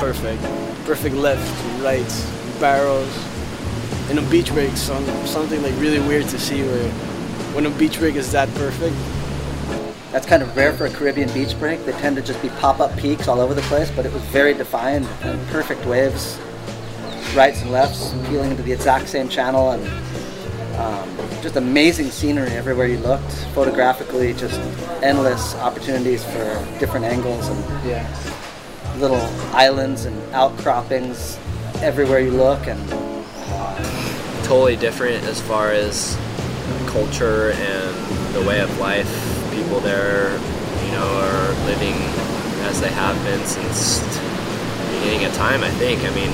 perfect. 0.01 0.43
Perfect 0.85 1.17
left, 1.17 1.83
right, 1.83 2.61
barrels. 2.61 3.12
And 4.09 4.19
a 4.19 4.23
beach 4.31 4.53
break, 4.53 4.77
some, 4.77 5.05
something 5.27 5.62
like 5.62 5.75
really 5.79 6.01
weird 6.01 6.29
to 6.29 6.39
see 6.39 6.62
where 6.62 6.89
when 7.55 7.67
a 7.67 7.71
beach 7.71 7.99
break 7.99 8.14
is 8.14 8.31
that 8.33 8.49
perfect. 8.55 8.95
That's 10.12 10.27
kind 10.27 10.43
of 10.43 10.57
rare 10.57 10.73
for 10.73 10.87
a 10.87 10.91
Caribbean 10.91 11.33
beach 11.35 11.59
break. 11.59 11.85
They 11.85 11.93
tend 11.93 12.17
to 12.17 12.23
just 12.23 12.41
be 12.41 12.49
pop-up 12.51 12.97
peaks 12.97 13.29
all 13.29 13.41
over 13.41 13.53
the 13.53 13.62
place, 13.62 13.91
but 13.91 14.07
it 14.07 14.12
was 14.12 14.23
very 14.25 14.55
defined 14.55 15.07
and 15.23 15.45
perfect 15.49 15.85
waves, 15.85 16.39
rights 17.35 17.61
and 17.62 17.73
lefts, 17.73 18.14
peeling 18.29 18.53
into 18.53 18.62
the 18.62 18.73
exact 18.73 19.09
same 19.09 19.29
channel, 19.29 19.73
and 19.73 19.83
um, 20.79 21.09
just 21.43 21.57
amazing 21.57 22.11
scenery 22.11 22.51
everywhere 22.51 22.87
you 22.87 22.99
looked. 22.99 23.31
Photographically, 23.55 24.33
just 24.35 24.61
endless 25.03 25.55
opportunities 25.57 26.24
for 26.24 26.45
different 26.79 27.05
angles 27.07 27.49
and 27.49 27.87
Yeah. 27.87 28.07
little 28.99 29.20
islands 29.55 30.07
and 30.07 30.16
outcroppings 30.35 31.39
everywhere 31.83 32.20
you 32.20 32.31
look, 32.31 32.66
and 32.66 32.81
totally 34.45 34.77
different 34.77 35.22
as 35.24 35.41
far 35.41 35.70
as 35.70 36.16
culture 36.87 37.51
and 37.53 38.35
the 38.35 38.43
way 38.49 38.61
of 38.61 38.79
life. 38.79 39.09
People 39.55 39.81
there, 39.81 40.31
you 40.85 40.93
know, 40.93 41.07
are 41.07 41.66
living 41.66 41.95
as 42.68 42.81
they 42.81 42.89
have 42.89 43.16
been 43.24 43.45
since 43.45 43.99
the 43.99 44.99
beginning 44.99 45.27
of 45.27 45.35
time. 45.35 45.62
I 45.62 45.70
think. 45.70 46.03
I 46.05 46.11
mean, 46.14 46.31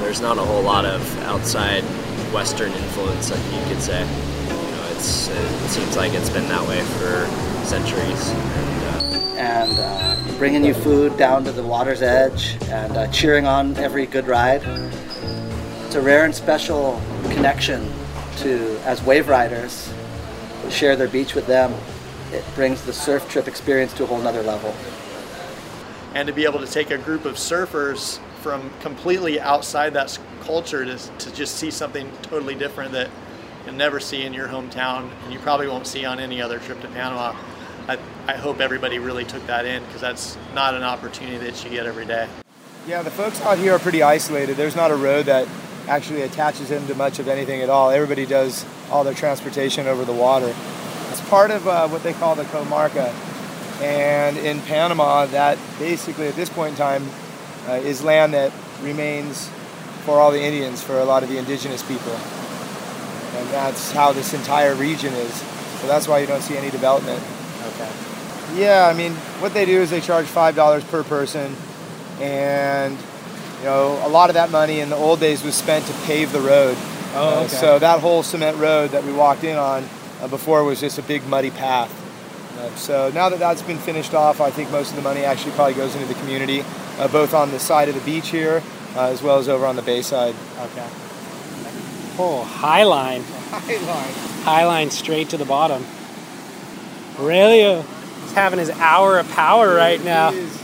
there's 0.00 0.20
not 0.20 0.38
a 0.38 0.42
whole 0.42 0.62
lot 0.62 0.84
of 0.84 1.00
outside 1.24 1.84
Western 2.32 2.72
influence, 2.72 3.30
like 3.30 3.44
you 3.52 3.72
could 3.72 3.82
say. 3.82 4.00
You 4.00 4.70
know, 4.70 4.88
it's 4.92 5.28
it 5.28 5.68
seems 5.68 5.96
like 5.96 6.12
it's 6.14 6.30
been 6.30 6.48
that 6.48 6.66
way 6.68 6.80
for 6.98 7.26
centuries. 7.66 8.30
And, 8.30 8.82
uh, 9.04 9.16
and 9.36 9.78
uh, 9.78 10.38
bringing 10.38 10.64
you 10.64 10.74
food 10.74 11.16
down 11.16 11.44
to 11.44 11.52
the 11.52 11.62
water's 11.62 12.02
edge 12.02 12.56
and 12.68 12.96
uh, 12.96 13.06
cheering 13.08 13.46
on 13.46 13.76
every 13.76 14.06
good 14.06 14.26
ride. 14.26 14.62
It's 15.86 15.94
a 15.96 16.00
rare 16.00 16.24
and 16.24 16.34
special 16.34 17.00
connection 17.30 17.90
to, 18.38 18.78
as 18.84 19.02
wave 19.02 19.28
riders, 19.28 19.92
share 20.70 20.94
their 20.96 21.08
beach 21.08 21.34
with 21.34 21.46
them. 21.46 21.74
It 22.32 22.44
brings 22.54 22.84
the 22.84 22.92
surf 22.92 23.28
trip 23.28 23.48
experience 23.48 23.92
to 23.94 24.04
a 24.04 24.06
whole 24.06 24.20
nother 24.20 24.42
level. 24.42 24.74
and 26.14 26.26
to 26.26 26.32
be 26.34 26.44
able 26.44 26.58
to 26.60 26.66
take 26.66 26.90
a 26.90 26.98
group 26.98 27.24
of 27.24 27.34
surfers 27.36 28.18
from 28.40 28.70
completely 28.80 29.38
outside 29.40 29.92
that 29.94 30.18
culture 30.40 30.84
to, 30.84 30.96
to 30.96 31.32
just 31.32 31.56
see 31.56 31.70
something 31.70 32.10
totally 32.22 32.54
different 32.54 32.92
that 32.92 33.10
you'll 33.64 33.74
never 33.74 34.00
see 34.00 34.22
in 34.22 34.32
your 34.32 34.48
hometown 34.48 35.10
and 35.24 35.32
you 35.32 35.38
probably 35.40 35.68
won't 35.68 35.86
see 35.86 36.04
on 36.04 36.18
any 36.18 36.40
other 36.40 36.58
trip 36.58 36.80
to 36.80 36.88
Panama. 36.88 37.36
I, 37.86 37.98
I 38.26 38.36
hope 38.36 38.60
everybody 38.60 38.98
really 38.98 39.24
took 39.24 39.46
that 39.46 39.64
in 39.64 39.84
because 39.84 40.00
that's 40.00 40.38
not 40.54 40.74
an 40.74 40.82
opportunity 40.82 41.38
that 41.38 41.62
you 41.64 41.70
get 41.70 41.86
every 41.86 42.06
day. 42.06 42.28
Yeah, 42.86 43.02
the 43.02 43.10
folks 43.10 43.40
out 43.42 43.58
here 43.58 43.74
are 43.74 43.78
pretty 43.78 44.02
isolated. 44.02 44.56
There's 44.56 44.76
not 44.76 44.90
a 44.90 44.96
road 44.96 45.26
that 45.26 45.46
actually 45.86 46.22
attaches 46.22 46.68
them 46.68 46.86
to 46.86 46.94
much 46.94 47.18
of 47.18 47.28
anything 47.28 47.60
at 47.60 47.68
all. 47.68 47.90
Everybody 47.90 48.24
does 48.24 48.64
all 48.90 49.04
their 49.04 49.14
transportation 49.14 49.86
over 49.86 50.04
the 50.04 50.12
water. 50.12 50.54
It's 51.10 51.20
part 51.28 51.50
of 51.50 51.66
uh, 51.68 51.88
what 51.88 52.02
they 52.02 52.12
call 52.12 52.34
the 52.36 52.44
comarca. 52.44 53.12
And 53.82 54.36
in 54.36 54.60
Panama, 54.62 55.26
that 55.26 55.58
basically 55.78 56.28
at 56.28 56.36
this 56.36 56.48
point 56.48 56.72
in 56.72 56.76
time 56.76 57.04
uh, 57.68 57.72
is 57.72 58.02
land 58.02 58.34
that 58.34 58.52
remains 58.82 59.48
for 60.04 60.18
all 60.18 60.30
the 60.30 60.42
Indians, 60.42 60.82
for 60.82 60.98
a 60.98 61.04
lot 61.04 61.22
of 61.22 61.28
the 61.28 61.38
indigenous 61.38 61.82
people. 61.82 62.12
And 63.36 63.48
that's 63.50 63.92
how 63.92 64.12
this 64.12 64.34
entire 64.34 64.74
region 64.74 65.12
is. 65.14 65.34
So 65.80 65.86
that's 65.86 66.08
why 66.08 66.18
you 66.20 66.26
don't 66.26 66.42
see 66.42 66.56
any 66.56 66.70
development. 66.70 67.22
Okay. 67.74 67.90
Yeah, 68.56 68.86
I 68.86 68.94
mean, 68.94 69.12
what 69.40 69.54
they 69.54 69.64
do 69.64 69.80
is 69.80 69.90
they 69.90 70.00
charge 70.00 70.26
five 70.26 70.56
dollars 70.56 70.82
per 70.84 71.02
person, 71.04 71.54
and 72.20 72.96
you 73.58 73.64
know, 73.64 74.00
a 74.04 74.08
lot 74.08 74.30
of 74.30 74.34
that 74.34 74.50
money 74.50 74.80
in 74.80 74.88
the 74.90 74.96
old 74.96 75.20
days 75.20 75.44
was 75.44 75.54
spent 75.54 75.86
to 75.86 75.92
pave 76.04 76.32
the 76.32 76.40
road. 76.40 76.76
Oh, 77.14 77.44
Uh, 77.44 77.48
so 77.48 77.78
that 77.78 78.00
whole 78.00 78.22
cement 78.22 78.56
road 78.56 78.90
that 78.90 79.04
we 79.04 79.12
walked 79.12 79.44
in 79.44 79.56
on 79.56 79.88
uh, 80.20 80.28
before 80.28 80.64
was 80.64 80.80
just 80.80 80.98
a 80.98 81.02
big 81.02 81.26
muddy 81.26 81.50
path. 81.50 81.90
Uh, 82.58 82.74
so 82.76 83.10
now 83.14 83.28
that 83.28 83.38
that's 83.38 83.62
been 83.62 83.78
finished 83.78 84.14
off, 84.14 84.40
I 84.40 84.50
think 84.50 84.70
most 84.70 84.90
of 84.90 84.96
the 84.96 85.02
money 85.02 85.24
actually 85.24 85.52
probably 85.52 85.74
goes 85.74 85.94
into 85.94 86.06
the 86.06 86.14
community, 86.14 86.64
uh, 87.00 87.08
both 87.08 87.34
on 87.34 87.50
the 87.50 87.58
side 87.58 87.88
of 87.88 87.94
the 87.94 88.00
beach 88.02 88.28
here 88.28 88.62
uh, 88.96 89.08
as 89.08 89.22
well 89.22 89.38
as 89.38 89.48
over 89.48 89.66
on 89.66 89.76
the 89.76 89.82
bay 89.82 90.02
side. 90.02 90.34
Okay. 90.58 90.88
Oh, 92.18 92.44
high 92.46 92.84
line. 92.84 93.22
Highline. 93.22 94.42
High 94.44 94.64
line 94.64 94.90
straight 94.90 95.30
to 95.30 95.36
the 95.36 95.44
bottom. 95.44 95.84
Aurelio 97.18 97.84
is 98.24 98.32
having 98.32 98.58
his 98.58 98.70
hour 98.70 99.18
of 99.18 99.28
power 99.30 99.74
right 99.74 100.02
now. 100.04 100.30
He 100.30 100.38
is 100.38 100.62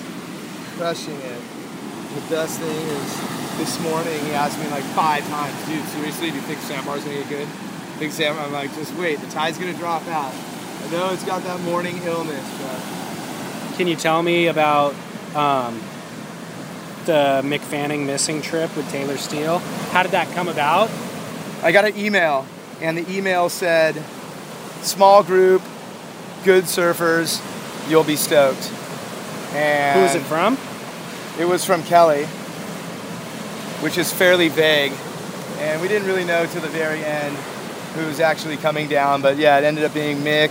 crushing 0.77 1.17
it. 1.17 1.41
The 2.15 2.35
best 2.35 2.59
thing 2.61 2.69
is 2.71 3.59
this 3.59 3.81
morning 3.81 4.19
he 4.25 4.33
asked 4.33 4.59
me 4.59 4.69
like 4.69 4.85
five 4.95 5.27
times, 5.29 5.55
dude, 5.67 5.85
seriously, 5.89 6.31
do 6.31 6.37
you 6.37 6.43
think 6.43 6.59
Sandbar's 6.61 7.05
gonna 7.05 7.17
get 7.17 7.29
good? 7.29 7.49
I 7.49 7.99
Think 7.99 8.13
Sam 8.13 8.39
I'm 8.39 8.53
like, 8.53 8.75
just 8.75 8.95
wait, 8.95 9.21
the 9.21 9.27
tide's 9.29 9.59
gonna 9.59 9.75
drop 9.75 10.07
out. 10.09 10.33
I 10.33 10.91
know 10.91 11.13
it's 11.13 11.25
got 11.25 11.43
that 11.45 11.61
morning 11.63 11.99
illness, 12.05 12.49
but 12.61 13.77
Can 13.77 13.87
you 13.87 13.97
tell 13.97 14.23
me 14.23 14.47
about 14.47 14.95
um, 15.35 15.81
the 17.07 17.41
Mick 17.45 17.61
Fanning 17.61 18.05
missing 18.07 18.43
trip 18.43 18.77
with 18.77 18.89
Taylor 18.91 19.17
Steele? 19.17 19.59
How 19.91 20.03
did 20.03 20.13
that 20.13 20.29
come 20.35 20.49
about? 20.49 20.91
I 21.63 21.73
got 21.73 21.85
an 21.85 21.97
email, 21.97 22.47
and 22.81 22.99
the 22.99 23.11
email 23.11 23.49
said, 23.49 24.03
"Small 24.83 25.23
group, 25.23 25.63
good 26.45 26.65
surfers, 26.65 27.41
you'll 27.89 28.05
be 28.05 28.17
stoked." 28.17 28.71
And 29.55 29.99
Who 29.99 30.03
was 30.03 30.15
it 30.15 30.23
from? 30.23 30.59
It 31.39 31.47
was 31.47 31.65
from 31.65 31.83
Kelly, 31.85 32.25
which 33.81 33.97
is 33.97 34.13
fairly 34.13 34.49
vague, 34.49 34.93
and 35.59 35.81
we 35.81 35.89
didn't 35.89 36.09
really 36.09 36.25
know 36.25 36.47
till 36.47 36.61
the 36.61 36.69
very 36.69 37.05
end 37.05 37.37
who 37.95 38.07
was 38.07 38.21
actually 38.21 38.57
coming 38.59 38.89
down. 38.89 39.23
But 39.23 39.39
yeah, 39.39 39.59
it 39.59 39.65
ended 39.65 39.85
up 39.85 39.95
being 39.95 40.19
Mick 40.19 40.51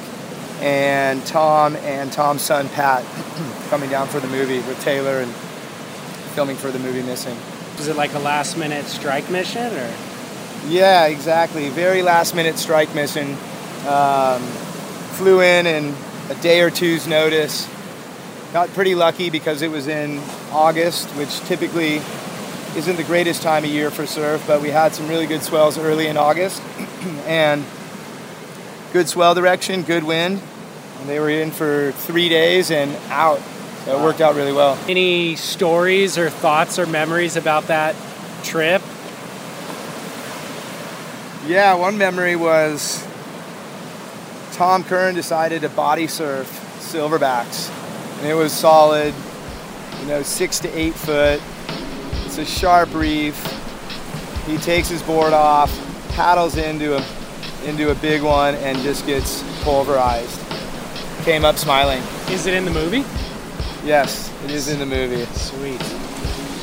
and 0.62 1.24
Tom 1.26 1.76
and 1.78 2.12
Tom's 2.12 2.42
son 2.42 2.70
Pat 2.70 3.04
coming 3.70 3.90
down 3.90 4.08
for 4.08 4.20
the 4.20 4.28
movie 4.28 4.60
with 4.62 4.80
Taylor 4.82 5.20
and 5.20 5.32
filming 6.36 6.58
for 6.58 6.70
the 6.70 6.80
movie 6.80 7.02
Missing. 7.02 7.38
Was 7.78 7.88
it 7.88 7.96
like 7.96 8.14
a 8.14 8.20
last 8.20 8.58
minute 8.58 8.86
strike 8.88 9.30
mission 9.30 9.74
or? 9.74 9.94
Yeah, 10.68 11.06
exactly. 11.06 11.70
Very 11.70 12.02
last 12.02 12.36
minute 12.36 12.58
strike 12.58 12.94
mission. 12.94 13.38
Um, 13.88 14.42
flew 15.16 15.42
in 15.42 15.66
in 15.66 15.96
a 16.30 16.36
day 16.42 16.60
or 16.60 16.70
two's 16.70 17.08
notice. 17.08 17.70
Got 18.52 18.68
pretty 18.70 18.96
lucky 18.96 19.30
because 19.30 19.62
it 19.62 19.72
was 19.72 19.88
in 19.88 20.20
August, 20.52 21.08
which 21.12 21.40
typically 21.42 22.02
isn't 22.76 22.98
the 22.98 23.04
greatest 23.06 23.42
time 23.42 23.64
of 23.64 23.70
year 23.70 23.90
for 23.90 24.06
surf, 24.06 24.44
but 24.46 24.62
we 24.62 24.70
had 24.70 24.94
some 24.94 25.08
really 25.08 25.28
good 25.28 25.42
swells 25.42 25.78
early 25.78 26.08
in 26.08 26.18
August 26.18 26.62
and 27.28 27.64
good 28.92 29.08
swell 29.08 29.34
direction, 29.34 29.84
good 29.84 30.04
wind. 30.04 30.42
And 31.00 31.08
they 31.08 31.20
were 31.22 31.30
in 31.30 31.52
for 31.52 31.94
three 31.94 32.28
days 32.28 32.72
and 32.72 32.94
out. 33.10 33.40
It 33.88 34.00
worked 34.00 34.20
out 34.20 34.36
really 34.36 34.52
well. 34.52 34.80
Any 34.88 35.36
stories 35.36 36.18
or 36.18 36.30
thoughts 36.30 36.80
or 36.80 36.88
memories 36.88 37.36
about 37.36 37.68
that 37.68 37.96
trip? 38.44 38.82
Yeah, 41.46 41.76
one 41.76 41.96
memory 41.98 42.36
was 42.36 43.06
Tom 44.54 44.84
Curren 44.84 45.14
decided 45.14 45.62
to 45.62 45.70
body 45.70 46.08
surf 46.08 46.48
silverbacks. 46.80 47.70
And 48.20 48.28
it 48.28 48.34
was 48.34 48.52
solid, 48.52 49.14
you 50.00 50.08
know, 50.08 50.24
six 50.24 50.58
to 50.60 50.70
eight 50.70 50.96
foot. 50.96 51.40
It's 52.26 52.40
a 52.40 52.46
sharp 52.46 52.92
reef. 52.94 53.36
He 54.48 54.58
takes 54.58 54.88
his 54.88 55.04
board 55.04 55.34
off, 55.34 55.72
paddles 56.10 56.58
into 56.58 56.98
a 56.98 57.06
into 57.66 57.92
a 57.92 57.96
big 57.96 58.24
one 58.24 58.56
and 58.56 58.78
just 58.80 59.06
gets 59.06 59.44
pulverized. 59.64 60.40
Came 61.24 61.46
up 61.46 61.58
smiling. 61.58 62.02
Is 62.30 62.46
it 62.46 62.54
in 62.54 62.66
the 62.66 62.72
movie? 62.72 63.04
Yes, 63.86 64.34
it 64.44 64.50
is 64.50 64.68
in 64.68 64.80
the 64.80 64.86
movie. 64.86 65.26
Sweet. 65.34 65.80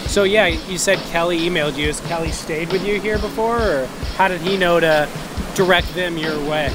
So 0.09 0.25
yeah, 0.25 0.49
you 0.49 0.77
said 0.77 0.99
Kelly 1.11 1.39
emailed 1.39 1.77
you. 1.77 1.87
Has 1.87 2.01
Kelly 2.01 2.33
stayed 2.33 2.73
with 2.73 2.85
you 2.85 3.01
here 3.01 3.19
before, 3.19 3.59
or 3.63 3.87
how 4.17 4.27
did 4.27 4.41
he 4.41 4.57
know 4.57 4.81
to 4.81 5.09
direct 5.55 5.95
them 5.95 6.19
your 6.19 6.37
way? 6.51 6.75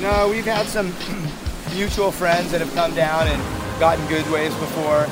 No, 0.00 0.28
we've 0.28 0.44
had 0.44 0.66
some 0.66 0.92
mutual 1.74 2.10
friends 2.10 2.50
that 2.50 2.60
have 2.60 2.74
come 2.74 2.92
down 2.94 3.28
and 3.28 3.40
gotten 3.78 4.04
good 4.08 4.28
waves 4.32 4.54
before, 4.56 5.06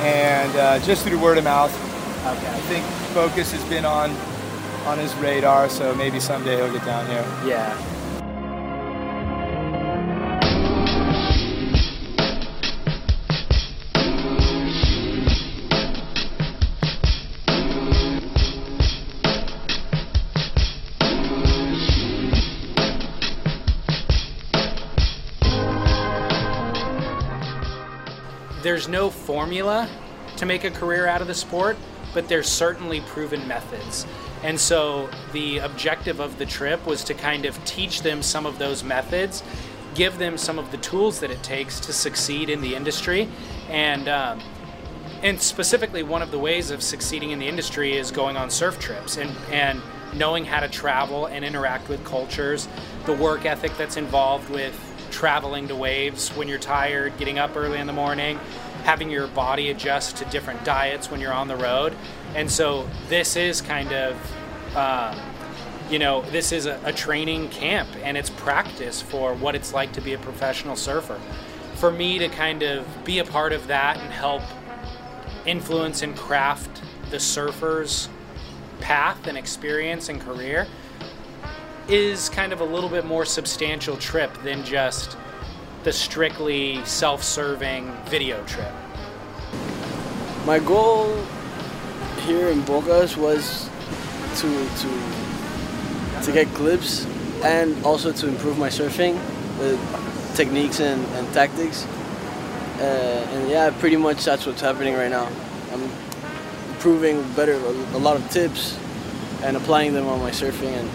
and 0.00 0.56
uh, 0.56 0.78
just 0.80 1.06
through 1.06 1.20
word 1.20 1.36
of 1.36 1.44
mouth. 1.44 1.70
Okay. 2.26 2.48
I 2.48 2.60
think 2.60 2.84
Bocas 3.14 3.52
has 3.52 3.62
been 3.68 3.84
on 3.84 4.10
on 4.86 4.98
his 4.98 5.14
radar, 5.16 5.68
so 5.68 5.94
maybe 5.94 6.18
someday 6.18 6.56
he'll 6.56 6.72
get 6.72 6.84
down 6.86 7.06
here. 7.06 7.24
Yeah. 7.44 7.76
There's 28.76 28.88
no 28.88 29.08
formula 29.08 29.88
to 30.36 30.44
make 30.44 30.62
a 30.64 30.70
career 30.70 31.06
out 31.06 31.22
of 31.22 31.28
the 31.28 31.34
sport, 31.34 31.78
but 32.12 32.28
there's 32.28 32.46
certainly 32.46 33.00
proven 33.00 33.48
methods. 33.48 34.06
And 34.42 34.60
so 34.60 35.08
the 35.32 35.60
objective 35.60 36.20
of 36.20 36.36
the 36.36 36.44
trip 36.44 36.84
was 36.84 37.02
to 37.04 37.14
kind 37.14 37.46
of 37.46 37.64
teach 37.64 38.02
them 38.02 38.20
some 38.20 38.44
of 38.44 38.58
those 38.58 38.84
methods, 38.84 39.42
give 39.94 40.18
them 40.18 40.36
some 40.36 40.58
of 40.58 40.70
the 40.72 40.76
tools 40.76 41.20
that 41.20 41.30
it 41.30 41.42
takes 41.42 41.80
to 41.80 41.92
succeed 41.94 42.50
in 42.50 42.60
the 42.60 42.74
industry, 42.74 43.30
and 43.70 44.10
um, 44.10 44.42
and 45.22 45.40
specifically 45.40 46.02
one 46.02 46.20
of 46.20 46.30
the 46.30 46.38
ways 46.38 46.70
of 46.70 46.82
succeeding 46.82 47.30
in 47.30 47.38
the 47.38 47.48
industry 47.48 47.96
is 47.96 48.10
going 48.10 48.36
on 48.36 48.50
surf 48.50 48.78
trips 48.78 49.16
and 49.16 49.34
and 49.50 49.80
knowing 50.12 50.44
how 50.44 50.60
to 50.60 50.68
travel 50.68 51.24
and 51.24 51.46
interact 51.46 51.88
with 51.88 52.04
cultures, 52.04 52.68
the 53.06 53.14
work 53.14 53.46
ethic 53.46 53.74
that's 53.78 53.96
involved 53.96 54.50
with 54.50 54.78
traveling 55.10 55.68
to 55.68 55.74
waves 55.74 56.28
when 56.30 56.46
you're 56.46 56.58
tired, 56.58 57.16
getting 57.16 57.38
up 57.38 57.56
early 57.56 57.78
in 57.78 57.86
the 57.86 57.92
morning, 57.92 58.38
having 58.86 59.10
your 59.10 59.26
body 59.26 59.70
adjust 59.70 60.16
to 60.16 60.24
different 60.26 60.64
diets 60.64 61.10
when 61.10 61.20
you're 61.20 61.32
on 61.32 61.48
the 61.48 61.56
road. 61.56 61.92
And 62.36 62.48
so 62.48 62.88
this 63.08 63.34
is 63.34 63.60
kind 63.60 63.92
of, 63.92 64.76
um, 64.76 65.20
you 65.90 65.98
know, 65.98 66.22
this 66.30 66.52
is 66.52 66.66
a, 66.66 66.80
a 66.84 66.92
training 66.92 67.48
camp 67.48 67.88
and 68.04 68.16
it's 68.16 68.30
practice 68.30 69.02
for 69.02 69.34
what 69.34 69.56
it's 69.56 69.74
like 69.74 69.92
to 69.94 70.00
be 70.00 70.12
a 70.12 70.18
professional 70.18 70.76
surfer. 70.76 71.20
For 71.74 71.90
me 71.90 72.20
to 72.20 72.28
kind 72.28 72.62
of 72.62 72.86
be 73.04 73.18
a 73.18 73.24
part 73.24 73.52
of 73.52 73.66
that 73.66 73.96
and 73.96 74.12
help 74.12 74.42
influence 75.46 76.02
and 76.02 76.16
craft 76.16 76.80
the 77.10 77.18
surfer's 77.18 78.08
path 78.78 79.26
and 79.26 79.36
experience 79.36 80.08
and 80.08 80.20
career 80.20 80.64
is 81.88 82.28
kind 82.28 82.52
of 82.52 82.60
a 82.60 82.64
little 82.64 82.90
bit 82.90 83.04
more 83.04 83.24
substantial 83.24 83.96
trip 83.96 84.32
than 84.44 84.64
just 84.64 85.16
the 85.86 85.92
strictly 85.92 86.84
self-serving 86.84 87.92
video 88.06 88.42
trip. 88.46 88.72
My 90.44 90.58
goal 90.58 91.16
here 92.26 92.48
in 92.48 92.62
Bocas 92.62 93.16
was 93.16 93.70
to 94.40 94.48
to 94.80 96.24
to 96.24 96.32
get 96.32 96.48
clips 96.54 97.06
and 97.44 97.70
also 97.84 98.10
to 98.10 98.26
improve 98.26 98.58
my 98.58 98.68
surfing 98.68 99.14
with 99.60 99.78
techniques 100.34 100.80
and, 100.80 101.00
and 101.14 101.32
tactics. 101.32 101.86
Uh, 102.80 103.30
and 103.34 103.48
yeah, 103.48 103.70
pretty 103.78 103.96
much 103.96 104.24
that's 104.24 104.44
what's 104.44 104.60
happening 104.60 104.94
right 104.94 105.10
now. 105.10 105.28
I'm 105.72 105.84
improving 106.70 107.22
better 107.34 107.54
a, 107.54 107.96
a 107.96 108.00
lot 108.02 108.16
of 108.16 108.28
tips 108.30 108.76
and 109.44 109.56
applying 109.56 109.94
them 109.94 110.08
on 110.08 110.18
my 110.18 110.32
surfing 110.32 110.74
and 110.80 110.90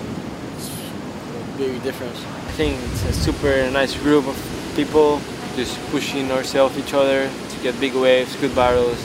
it's 0.58 0.68
a 0.68 1.58
big 1.58 1.82
difference. 1.82 2.20
I 2.20 2.52
think 2.60 2.78
it's 2.92 3.06
a 3.06 3.14
super 3.14 3.72
nice 3.72 3.96
group 3.96 4.28
of 4.28 4.61
people 4.76 5.22
just 5.56 5.78
pushing 5.92 6.32
ourselves 6.32 6.78
each 6.78 6.94
other 6.94 7.30
to 7.50 7.64
get 7.64 7.80
big 7.80 7.94
waves, 7.94 8.36
good 8.38 8.56
barrels, 8.56 8.98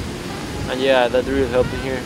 and 0.68 0.80
yeah, 0.80 1.08
that 1.08 1.24
really 1.26 1.48
helped 1.48 1.72
me 1.72 1.78
here. 1.80 2.00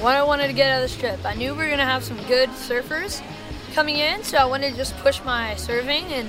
What 0.00 0.16
I 0.16 0.22
wanted 0.22 0.46
to 0.46 0.54
get 0.54 0.70
out 0.70 0.82
of 0.82 0.88
this 0.90 0.96
trip, 0.98 1.20
I 1.26 1.34
knew 1.34 1.54
we 1.54 1.64
were 1.64 1.68
gonna 1.68 1.84
have 1.84 2.02
some 2.02 2.16
good 2.26 2.48
surfers 2.50 3.22
coming 3.74 3.96
in, 3.96 4.24
so 4.24 4.38
I 4.38 4.46
wanted 4.46 4.70
to 4.70 4.76
just 4.76 4.96
push 4.96 5.22
my 5.24 5.54
surfing. 5.56 6.04
And 6.10 6.28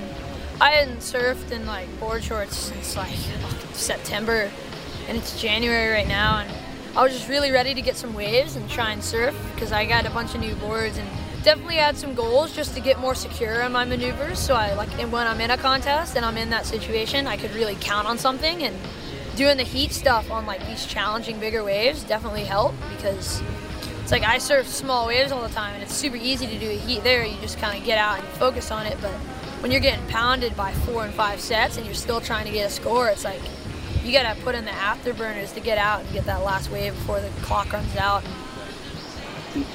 I 0.62 0.70
hadn't 0.70 0.98
surfed 0.98 1.50
in 1.50 1.66
like 1.66 1.88
board 1.98 2.22
shorts 2.22 2.56
since 2.56 2.96
like 2.96 3.16
September, 3.72 4.48
and 5.08 5.18
it's 5.18 5.40
January 5.42 5.92
right 5.92 6.06
now, 6.06 6.38
and 6.38 6.52
I 6.96 7.02
was 7.02 7.12
just 7.12 7.28
really 7.28 7.50
ready 7.50 7.74
to 7.74 7.82
get 7.82 7.96
some 7.96 8.14
waves 8.14 8.54
and 8.54 8.70
try 8.70 8.92
and 8.92 9.02
surf 9.02 9.36
because 9.52 9.72
I 9.72 9.86
got 9.86 10.06
a 10.06 10.10
bunch 10.10 10.36
of 10.36 10.40
new 10.40 10.54
boards 10.54 10.98
and 10.98 11.08
definitely 11.42 11.78
had 11.78 11.96
some 11.96 12.14
goals 12.14 12.54
just 12.54 12.76
to 12.76 12.80
get 12.80 13.00
more 13.00 13.16
secure 13.16 13.60
on 13.60 13.72
my 13.72 13.84
maneuvers. 13.84 14.38
So 14.38 14.54
I 14.54 14.74
like, 14.74 14.96
and 15.00 15.10
when 15.10 15.26
I'm 15.26 15.40
in 15.40 15.50
a 15.50 15.56
contest 15.56 16.14
and 16.14 16.24
I'm 16.24 16.36
in 16.36 16.50
that 16.50 16.64
situation, 16.64 17.26
I 17.26 17.36
could 17.36 17.52
really 17.56 17.76
count 17.80 18.06
on 18.06 18.16
something 18.16 18.62
and 18.62 18.76
doing 19.34 19.56
the 19.56 19.64
heat 19.64 19.90
stuff 19.90 20.30
on 20.30 20.46
like 20.46 20.64
these 20.68 20.86
challenging 20.86 21.40
bigger 21.40 21.64
waves 21.64 22.04
definitely 22.04 22.44
help 22.44 22.72
because 22.96 23.42
it's 24.00 24.12
like 24.12 24.22
I 24.22 24.38
surf 24.38 24.68
small 24.68 25.08
waves 25.08 25.32
all 25.32 25.42
the 25.42 25.52
time 25.52 25.74
and 25.74 25.82
it's 25.82 25.94
super 25.96 26.14
easy 26.14 26.46
to 26.46 26.58
do 26.60 26.70
a 26.70 26.78
heat 26.78 27.02
there. 27.02 27.26
You 27.26 27.36
just 27.40 27.58
kind 27.58 27.76
of 27.76 27.84
get 27.84 27.98
out 27.98 28.20
and 28.20 28.28
focus 28.34 28.70
on 28.70 28.86
it. 28.86 28.96
But 29.00 29.14
when 29.62 29.70
you're 29.70 29.80
getting 29.80 30.04
pounded 30.08 30.56
by 30.56 30.72
four 30.72 31.04
and 31.04 31.14
five 31.14 31.40
sets 31.40 31.76
and 31.76 31.86
you're 31.86 31.94
still 31.94 32.20
trying 32.20 32.44
to 32.46 32.52
get 32.52 32.66
a 32.66 32.70
score, 32.70 33.08
it's 33.08 33.24
like 33.24 33.40
you 34.02 34.10
gotta 34.10 34.38
put 34.42 34.56
in 34.56 34.64
the 34.64 34.72
afterburners 34.72 35.54
to 35.54 35.60
get 35.60 35.78
out 35.78 36.00
and 36.00 36.12
get 36.12 36.24
that 36.26 36.42
last 36.42 36.68
wave 36.72 36.92
before 36.94 37.20
the 37.20 37.28
clock 37.42 37.72
runs 37.72 37.94
out. 37.96 38.24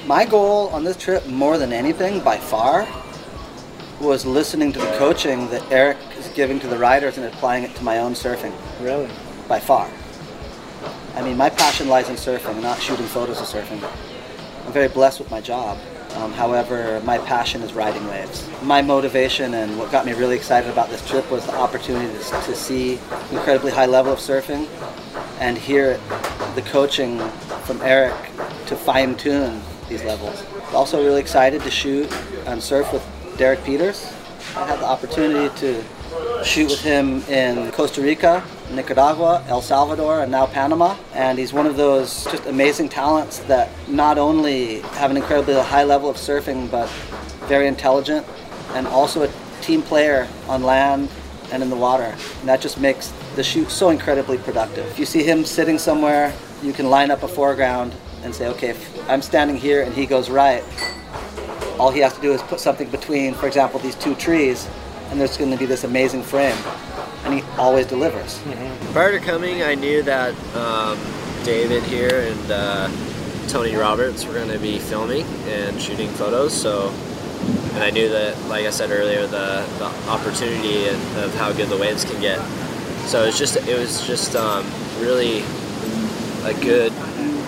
My 0.05 0.25
goal 0.25 0.67
on 0.69 0.83
this 0.83 0.97
trip, 0.97 1.25
more 1.27 1.57
than 1.57 1.71
anything, 1.71 2.19
by 2.21 2.37
far, 2.37 2.85
was 4.01 4.25
listening 4.25 4.73
to 4.73 4.79
the 4.79 4.97
coaching 4.97 5.49
that 5.51 5.63
Eric 5.71 5.97
is 6.17 6.27
giving 6.29 6.59
to 6.59 6.67
the 6.67 6.77
riders 6.77 7.17
and 7.17 7.25
applying 7.25 7.63
it 7.63 7.73
to 7.75 7.83
my 7.83 7.99
own 7.99 8.11
surfing. 8.11 8.53
Really? 8.81 9.09
By 9.47 9.61
far. 9.61 9.89
I 11.15 11.21
mean, 11.21 11.37
my 11.37 11.49
passion 11.49 11.87
lies 11.87 12.09
in 12.09 12.15
surfing, 12.15 12.61
not 12.61 12.81
shooting 12.81 13.05
photos 13.05 13.39
of 13.39 13.47
surfing. 13.47 13.81
I'm 14.65 14.73
very 14.73 14.89
blessed 14.89 15.19
with 15.19 15.31
my 15.31 15.39
job. 15.39 15.77
Um, 16.17 16.33
however, 16.33 16.99
my 17.05 17.19
passion 17.19 17.61
is 17.61 17.73
riding 17.73 18.05
waves. 18.07 18.49
My 18.63 18.81
motivation 18.81 19.53
and 19.53 19.77
what 19.77 19.91
got 19.91 20.03
me 20.03 20.13
really 20.13 20.35
excited 20.35 20.67
about 20.67 20.89
this 20.89 21.07
trip 21.07 21.29
was 21.29 21.45
the 21.45 21.55
opportunity 21.55 22.11
to, 22.11 22.23
to 22.41 22.55
see 22.55 22.93
incredibly 23.31 23.71
high 23.71 23.85
level 23.85 24.11
of 24.11 24.17
surfing 24.17 24.67
and 25.39 25.59
hear 25.59 25.99
the 26.55 26.63
coaching 26.63 27.19
from 27.65 27.79
Eric 27.83 28.15
to 28.65 28.75
fine 28.75 29.15
tune 29.15 29.61
these 29.89 30.03
levels. 30.03 30.43
Also 30.73 31.03
really 31.03 31.21
excited 31.21 31.61
to 31.61 31.69
shoot 31.69 32.11
and 32.47 32.63
surf 32.63 32.91
with 32.91 33.05
Derek 33.37 33.63
Peters. 33.63 34.11
I 34.55 34.65
had 34.65 34.79
the 34.79 34.85
opportunity 34.85 35.55
to 35.59 35.83
shoot 36.43 36.71
with 36.71 36.81
him 36.81 37.21
in 37.23 37.71
Costa 37.73 38.01
Rica, 38.01 38.43
Nicaragua, 38.71 39.43
El 39.47 39.61
Salvador, 39.61 40.21
and 40.21 40.31
now 40.31 40.45
Panama. 40.45 40.95
And 41.13 41.39
he's 41.39 41.53
one 41.53 41.65
of 41.65 41.77
those 41.77 42.25
just 42.25 42.45
amazing 42.45 42.89
talents 42.89 43.39
that 43.39 43.69
not 43.87 44.17
only 44.17 44.79
have 44.99 45.11
an 45.11 45.17
incredibly 45.17 45.55
high 45.55 45.83
level 45.83 46.09
of 46.09 46.17
surfing, 46.17 46.69
but 46.69 46.89
very 47.47 47.67
intelligent 47.67 48.25
and 48.73 48.87
also 48.87 49.23
a 49.23 49.29
team 49.61 49.81
player 49.81 50.27
on 50.47 50.63
land 50.63 51.09
and 51.51 51.63
in 51.63 51.69
the 51.69 51.75
water. 51.75 52.15
And 52.39 52.49
that 52.49 52.61
just 52.61 52.79
makes 52.79 53.13
the 53.35 53.43
shoot 53.43 53.69
so 53.69 53.89
incredibly 53.89 54.37
productive. 54.37 54.85
If 54.87 54.99
you 54.99 55.05
see 55.05 55.23
him 55.23 55.45
sitting 55.45 55.77
somewhere, 55.77 56.33
you 56.61 56.73
can 56.73 56.89
line 56.89 57.11
up 57.11 57.23
a 57.23 57.27
foreground 57.27 57.93
and 58.23 58.33
say, 58.35 58.47
okay, 58.47 58.69
if 58.69 59.09
I'm 59.09 59.21
standing 59.21 59.55
here 59.55 59.83
and 59.83 59.93
he 59.93 60.05
goes 60.05 60.29
right, 60.29 60.63
all 61.79 61.91
he 61.91 61.99
has 61.99 62.13
to 62.15 62.21
do 62.21 62.33
is 62.33 62.41
put 62.41 62.59
something 62.59 62.89
between, 62.89 63.33
for 63.33 63.47
example, 63.47 63.79
these 63.79 63.95
two 63.95 64.15
trees, 64.15 64.67
and 65.09 65.19
there's 65.19 65.37
going 65.37 65.51
to 65.51 65.57
be 65.57 65.65
this 65.65 65.83
amazing 65.83 66.23
frame. 66.23 66.57
And 67.27 67.41
he 67.41 67.43
always 67.57 67.85
delivers. 67.85 68.41
Prior 68.93 69.11
to 69.11 69.19
coming, 69.19 69.61
I 69.61 69.75
knew 69.75 70.01
that 70.03 70.33
um, 70.55 70.97
David 71.43 71.83
here 71.83 72.21
and 72.21 72.49
uh, 72.51 72.89
Tony 73.49 73.75
Roberts 73.75 74.23
were 74.25 74.31
going 74.31 74.47
to 74.49 74.59
be 74.59 74.79
filming 74.79 75.25
and 75.45 75.77
shooting 75.77 76.07
photos. 76.11 76.53
So, 76.53 76.89
and 77.73 77.83
I 77.83 77.89
knew 77.89 78.07
that, 78.07 78.41
like 78.47 78.65
I 78.65 78.69
said 78.69 78.91
earlier, 78.91 79.27
the, 79.27 79.67
the 79.77 79.91
opportunity 80.09 80.87
of 80.87 81.35
how 81.35 81.51
good 81.51 81.67
the 81.67 81.75
waves 81.75 82.05
can 82.05 82.21
get. 82.21 82.39
So 83.07 83.23
it 83.23 83.25
was 83.25 83.37
just 83.37 83.57
it 83.57 83.77
was 83.77 84.07
just 84.07 84.37
um, 84.37 84.65
really 85.01 85.39
a 86.45 86.53
good 86.61 86.93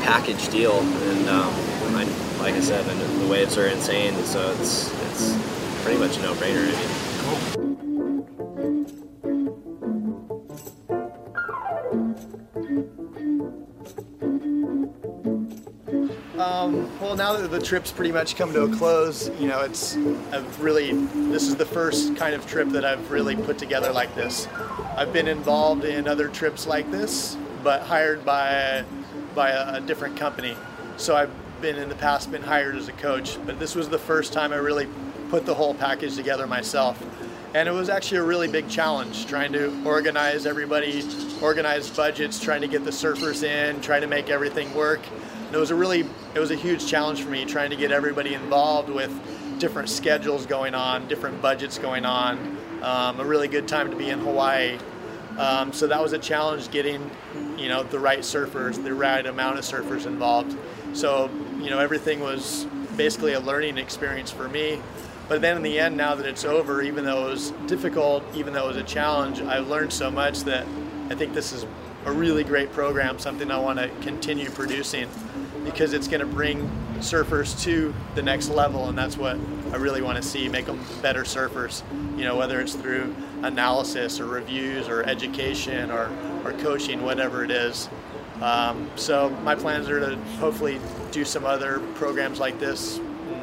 package 0.04 0.50
deal, 0.50 0.80
and 0.82 1.30
um, 1.30 1.54
I, 1.96 2.04
like 2.42 2.54
I 2.54 2.60
said, 2.60 2.86
the 2.86 3.28
waves 3.28 3.58
are 3.58 3.68
insane. 3.68 4.14
So 4.26 4.52
it's 4.60 4.92
it's 5.12 5.84
pretty 5.84 6.00
much 6.00 6.18
a 6.18 6.22
no-brainer. 6.22 6.68
I 6.68 7.09
now 17.20 17.34
that 17.34 17.52
the 17.52 17.60
trip's 17.60 17.92
pretty 17.92 18.14
much 18.14 18.38
come 18.38 18.54
to 18.54 18.64
a 18.64 18.78
close, 18.78 19.30
you 19.42 19.48
know, 19.50 19.60
it's 19.60 19.98
I've 20.32 20.62
really 20.62 20.94
this 20.94 21.50
is 21.50 21.58
the 21.58 21.66
first 21.66 22.16
kind 22.16 22.34
of 22.34 22.48
trip 22.48 22.70
that 22.70 22.86
I've 22.86 23.12
really 23.12 23.36
put 23.36 23.58
together 23.58 23.92
like 23.92 24.16
this. 24.16 24.48
I've 24.96 25.12
been 25.12 25.28
involved 25.28 25.84
in 25.84 26.08
other 26.08 26.30
trips 26.30 26.66
like 26.66 26.90
this, 26.92 27.36
but 27.62 27.82
hired 27.82 28.24
by 28.24 28.86
by 29.36 29.50
a, 29.50 29.76
a 29.76 29.82
different 29.82 30.16
company. 30.16 30.56
So 30.96 31.14
I've 31.14 31.32
been 31.62 31.76
in 31.76 31.90
the 31.90 31.96
past 31.96 32.32
been 32.32 32.42
hired 32.42 32.78
as 32.78 32.88
a 32.88 32.94
coach, 32.94 33.38
but 33.46 33.60
this 33.60 33.76
was 33.76 33.90
the 33.90 34.00
first 34.00 34.32
time 34.32 34.54
I 34.54 34.58
really 34.58 34.88
put 35.30 35.46
the 35.46 35.54
whole 35.54 35.74
package 35.74 36.16
together 36.16 36.48
myself. 36.48 37.06
And 37.54 37.68
it 37.68 37.74
was 37.74 37.90
actually 37.90 38.20
a 38.20 38.24
really 38.24 38.48
big 38.48 38.70
challenge 38.70 39.26
trying 39.26 39.52
to 39.54 39.84
organize 39.84 40.46
everybody, 40.46 41.04
organize 41.42 41.90
budgets, 41.90 42.40
trying 42.40 42.62
to 42.62 42.68
get 42.68 42.86
the 42.86 42.92
surfers 42.92 43.44
in, 43.44 43.82
trying 43.82 44.02
to 44.02 44.08
make 44.08 44.30
everything 44.30 44.74
work. 44.74 45.02
And 45.50 45.56
it 45.56 45.60
was 45.60 45.72
a 45.72 45.76
really, 45.76 46.06
it 46.36 46.40
was 46.40 46.52
a 46.52 46.56
huge 46.56 46.86
challenge 46.86 47.24
for 47.24 47.32
me 47.32 47.44
trying 47.44 47.72
to 47.72 47.76
get 47.76 47.92
everybody 47.92 48.36
involved 48.36 48.88
with 48.88 49.12
different 49.58 49.90
schedules 49.90 50.46
going 50.46 50.76
on, 50.76 51.08
different 51.08 51.42
budgets 51.42 51.80
going 51.80 52.06
on. 52.06 52.38
Um, 52.84 53.20
a 53.20 53.26
really 53.26 53.48
good 53.48 53.68
time 53.68 53.90
to 53.90 53.98
be 53.98 54.12
in 54.12 54.20
Hawaii. 54.20 54.78
Um, 55.40 55.74
so 55.74 55.88
that 55.88 56.00
was 56.00 56.14
a 56.14 56.20
challenge 56.20 56.70
getting, 56.70 57.10
you 57.58 57.68
know, 57.68 57.82
the 57.82 57.98
right 57.98 58.20
surfers, 58.20 58.84
the 58.84 58.94
right 58.94 59.26
amount 59.26 59.58
of 59.58 59.66
surfers 59.66 60.06
involved. 60.06 60.56
So, 60.94 61.32
you 61.60 61.72
know, 61.72 61.80
everything 61.80 62.20
was 62.20 62.68
basically 62.96 63.34
a 63.34 63.40
learning 63.40 63.80
experience 63.80 64.30
for 64.30 64.48
me. 64.50 64.80
But 65.28 65.42
then 65.42 65.58
in 65.58 65.64
the 65.64 65.80
end, 65.80 65.98
now 65.98 66.14
that 66.14 66.28
it's 66.28 66.46
over, 66.46 66.84
even 66.84 67.06
though 67.06 67.26
it 67.26 67.32
was 67.32 67.50
difficult, 67.66 68.24
even 68.36 68.54
though 68.54 68.66
it 68.66 68.76
was 68.76 68.78
a 68.78 68.84
challenge, 68.84 69.42
I've 69.42 69.68
learned 69.68 69.94
so 69.94 70.12
much 70.12 70.42
that 70.42 70.68
I 71.10 71.16
think 71.16 71.34
this 71.34 71.54
is 71.54 71.66
a 72.10 72.14
really 72.14 72.44
great 72.44 72.72
program, 72.72 73.20
something 73.20 73.52
I 73.52 73.60
want 73.60 73.80
to 73.80 73.90
continue 74.02 74.50
producing 74.50 75.08
because 75.64 75.94
it's 75.94 76.08
going 76.08 76.22
to 76.22 76.26
bring 76.26 76.70
surfers 76.98 77.62
to 77.64 77.94
the 78.16 78.22
next 78.22 78.50
level, 78.50 78.90
and 78.90 78.98
that's 78.98 79.18
what 79.18 79.38
I 79.72 79.76
really 79.76 80.02
want 80.02 80.18
to 80.18 80.24
see 80.24 80.50
make 80.50 80.66
them 80.66 80.84
better 81.02 81.24
surfers. 81.24 81.84
You 82.18 82.24
know, 82.24 82.36
whether 82.36 82.60
it's 82.60 82.74
through 82.74 83.16
analysis 83.44 84.20
or 84.20 84.26
reviews 84.26 84.88
or 84.88 85.04
education 85.04 85.92
or, 85.92 86.10
or 86.44 86.54
coaching, 86.54 87.04
whatever 87.04 87.44
it 87.44 87.52
is. 87.52 87.90
Um, 88.42 88.90
so 88.96 89.30
my 89.44 89.56
plans 89.56 89.90
are 89.90 90.00
to 90.00 90.16
hopefully 90.40 90.80
do 91.12 91.26
some 91.26 91.46
other 91.46 91.80
programs 91.96 92.40
like 92.40 92.60
this 92.60 93.00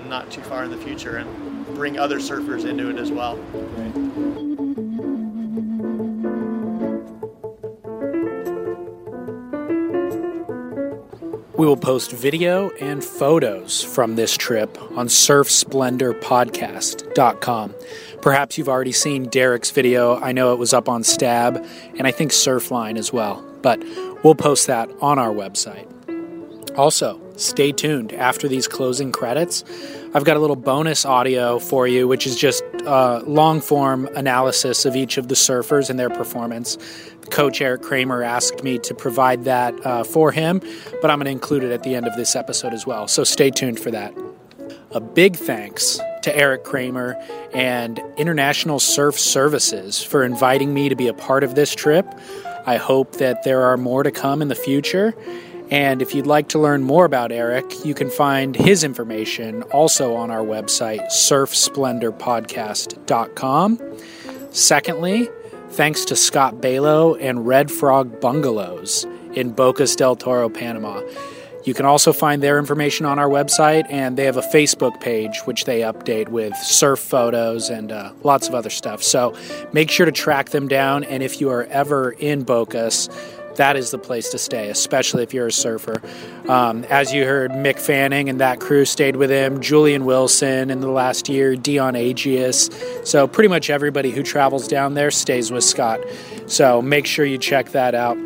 not 0.08 0.30
too 0.30 0.40
far 0.42 0.64
in 0.64 0.70
the 0.70 0.78
future 0.78 1.16
and 1.16 1.66
bring 1.74 1.98
other 1.98 2.18
surfers 2.18 2.64
into 2.64 2.88
it 2.90 2.96
as 2.96 3.10
well. 3.10 3.38
We 11.58 11.66
will 11.66 11.76
post 11.78 12.12
video 12.12 12.68
and 12.80 13.02
photos 13.02 13.82
from 13.82 14.16
this 14.16 14.36
trip 14.36 14.78
on 14.96 15.08
surfsplendorpodcast.com. 15.08 17.74
Perhaps 18.20 18.58
you've 18.58 18.68
already 18.68 18.92
seen 18.92 19.30
Derek's 19.30 19.70
video. 19.70 20.20
I 20.20 20.32
know 20.32 20.52
it 20.52 20.58
was 20.58 20.74
up 20.74 20.86
on 20.86 21.02
Stab 21.02 21.66
and 21.96 22.06
I 22.06 22.10
think 22.10 22.32
Surfline 22.32 22.98
as 22.98 23.10
well, 23.10 23.42
but 23.62 23.82
we'll 24.22 24.34
post 24.34 24.66
that 24.66 24.90
on 25.00 25.18
our 25.18 25.30
website. 25.30 25.90
Also, 26.76 27.18
stay 27.36 27.72
tuned 27.72 28.12
after 28.12 28.48
these 28.48 28.68
closing 28.68 29.10
credits. 29.10 29.64
I've 30.14 30.24
got 30.24 30.36
a 30.36 30.40
little 30.40 30.56
bonus 30.56 31.04
audio 31.06 31.58
for 31.58 31.88
you, 31.88 32.06
which 32.06 32.26
is 32.26 32.36
just 32.36 32.62
uh, 32.84 33.22
long 33.26 33.60
form 33.60 34.06
analysis 34.14 34.84
of 34.84 34.94
each 34.94 35.16
of 35.16 35.28
the 35.28 35.34
surfers 35.34 35.88
and 35.88 35.98
their 35.98 36.10
performance. 36.10 36.76
Coach 37.30 37.60
Eric 37.60 37.82
Kramer 37.82 38.22
asked 38.22 38.62
me 38.62 38.78
to 38.80 38.94
provide 38.94 39.44
that 39.44 39.74
uh, 39.86 40.04
for 40.04 40.32
him, 40.32 40.60
but 41.00 41.10
I'm 41.10 41.18
going 41.18 41.24
to 41.26 41.30
include 41.30 41.64
it 41.64 41.72
at 41.72 41.82
the 41.82 41.94
end 41.94 42.06
of 42.06 42.14
this 42.14 42.36
episode 42.36 42.72
as 42.72 42.86
well. 42.86 43.08
So 43.08 43.24
stay 43.24 43.50
tuned 43.50 43.80
for 43.80 43.90
that. 43.90 44.14
A 44.92 45.00
big 45.00 45.36
thanks 45.36 45.98
to 46.22 46.36
Eric 46.36 46.64
Kramer 46.64 47.16
and 47.54 48.02
International 48.16 48.78
Surf 48.78 49.18
Services 49.18 50.02
for 50.02 50.24
inviting 50.24 50.74
me 50.74 50.88
to 50.88 50.96
be 50.96 51.08
a 51.08 51.14
part 51.14 51.42
of 51.42 51.54
this 51.54 51.74
trip. 51.74 52.06
I 52.66 52.76
hope 52.76 53.16
that 53.16 53.44
there 53.44 53.62
are 53.62 53.76
more 53.76 54.02
to 54.02 54.10
come 54.10 54.42
in 54.42 54.48
the 54.48 54.56
future. 54.56 55.14
And 55.70 56.00
if 56.00 56.14
you'd 56.14 56.26
like 56.26 56.48
to 56.50 56.58
learn 56.58 56.84
more 56.84 57.04
about 57.04 57.32
Eric, 57.32 57.84
you 57.84 57.92
can 57.94 58.08
find 58.10 58.54
his 58.54 58.84
information 58.84 59.64
also 59.64 60.14
on 60.14 60.30
our 60.30 60.44
website, 60.44 61.04
surfsplendorpodcast.com. 61.06 63.98
Secondly, 64.52 65.28
thanks 65.70 66.04
to 66.04 66.14
Scott 66.16 66.56
Balo 66.56 67.16
and 67.20 67.46
Red 67.46 67.70
Frog 67.70 68.20
Bungalows 68.20 69.06
in 69.34 69.52
Bocas 69.52 69.96
del 69.96 70.16
Toro, 70.16 70.48
Panama. 70.48 71.02
You 71.66 71.74
can 71.74 71.84
also 71.84 72.12
find 72.12 72.44
their 72.44 72.60
information 72.60 73.06
on 73.06 73.18
our 73.18 73.28
website, 73.28 73.86
and 73.90 74.16
they 74.16 74.24
have 74.24 74.36
a 74.36 74.42
Facebook 74.42 75.00
page 75.00 75.40
which 75.46 75.64
they 75.64 75.80
update 75.80 76.28
with 76.28 76.56
surf 76.56 77.00
photos 77.00 77.70
and 77.70 77.90
uh, 77.90 78.12
lots 78.22 78.46
of 78.46 78.54
other 78.54 78.70
stuff. 78.70 79.02
So 79.02 79.36
make 79.72 79.90
sure 79.90 80.06
to 80.06 80.12
track 80.12 80.50
them 80.50 80.68
down. 80.68 81.02
And 81.02 81.24
if 81.24 81.40
you 81.40 81.50
are 81.50 81.64
ever 81.64 82.12
in 82.12 82.44
Bocas, 82.44 83.10
that 83.56 83.76
is 83.76 83.90
the 83.90 83.98
place 83.98 84.30
to 84.30 84.38
stay, 84.38 84.68
especially 84.68 85.22
if 85.22 85.34
you're 85.34 85.48
a 85.48 85.52
surfer. 85.52 86.00
Um, 86.48 86.84
as 86.84 87.12
you 87.12 87.24
heard, 87.24 87.50
Mick 87.50 87.78
Fanning 87.78 88.28
and 88.28 88.40
that 88.40 88.60
crew 88.60 88.84
stayed 88.84 89.16
with 89.16 89.30
him, 89.30 89.60
Julian 89.60 90.04
Wilson 90.04 90.70
in 90.70 90.80
the 90.80 90.90
last 90.90 91.28
year, 91.28 91.56
Dion 91.56 91.94
Agius. 91.94 93.06
So, 93.06 93.26
pretty 93.26 93.48
much 93.48 93.70
everybody 93.70 94.10
who 94.10 94.22
travels 94.22 94.68
down 94.68 94.94
there 94.94 95.10
stays 95.10 95.50
with 95.50 95.64
Scott. 95.64 96.00
So, 96.46 96.80
make 96.80 97.06
sure 97.06 97.24
you 97.24 97.38
check 97.38 97.70
that 97.70 97.94
out. 97.94 98.16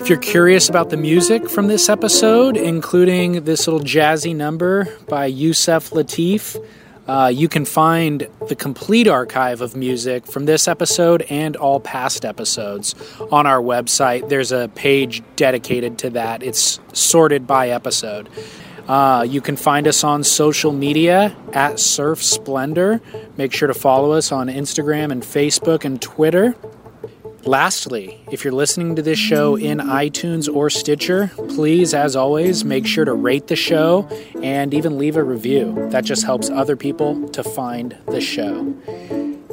If 0.00 0.08
you're 0.10 0.18
curious 0.18 0.68
about 0.68 0.90
the 0.90 0.98
music 0.98 1.48
from 1.48 1.68
this 1.68 1.88
episode, 1.88 2.56
including 2.56 3.44
this 3.44 3.66
little 3.66 3.80
jazzy 3.80 4.36
number 4.36 4.86
by 5.08 5.26
Yusef 5.26 5.90
Lateef, 5.90 6.62
uh, 7.06 7.30
you 7.32 7.48
can 7.48 7.64
find 7.64 8.28
the 8.48 8.54
complete 8.54 9.06
archive 9.06 9.60
of 9.60 9.76
music 9.76 10.26
from 10.26 10.46
this 10.46 10.66
episode 10.66 11.22
and 11.28 11.56
all 11.56 11.80
past 11.80 12.24
episodes 12.24 12.94
on 13.30 13.46
our 13.46 13.60
website. 13.60 14.28
There's 14.28 14.52
a 14.52 14.68
page 14.74 15.22
dedicated 15.36 15.98
to 15.98 16.10
that, 16.10 16.42
it's 16.42 16.80
sorted 16.92 17.46
by 17.46 17.70
episode. 17.70 18.28
Uh, 18.88 19.26
you 19.28 19.40
can 19.40 19.56
find 19.56 19.88
us 19.88 20.04
on 20.04 20.22
social 20.22 20.70
media 20.70 21.34
at 21.54 21.80
Surf 21.80 22.22
Splendor. 22.22 23.00
Make 23.38 23.52
sure 23.52 23.68
to 23.68 23.74
follow 23.74 24.12
us 24.12 24.30
on 24.30 24.48
Instagram 24.48 25.10
and 25.10 25.22
Facebook 25.22 25.86
and 25.86 26.00
Twitter. 26.00 26.54
Lastly, 27.46 28.18
if 28.32 28.42
you're 28.42 28.54
listening 28.54 28.96
to 28.96 29.02
this 29.02 29.18
show 29.18 29.54
in 29.56 29.78
iTunes 29.78 30.52
or 30.52 30.70
Stitcher, 30.70 31.30
please, 31.50 31.92
as 31.92 32.16
always, 32.16 32.64
make 32.64 32.86
sure 32.86 33.04
to 33.04 33.12
rate 33.12 33.48
the 33.48 33.56
show 33.56 34.08
and 34.42 34.72
even 34.72 34.96
leave 34.96 35.16
a 35.16 35.22
review. 35.22 35.88
That 35.90 36.04
just 36.04 36.24
helps 36.24 36.48
other 36.48 36.74
people 36.74 37.28
to 37.30 37.44
find 37.44 37.96
the 38.06 38.22
show. 38.22 38.74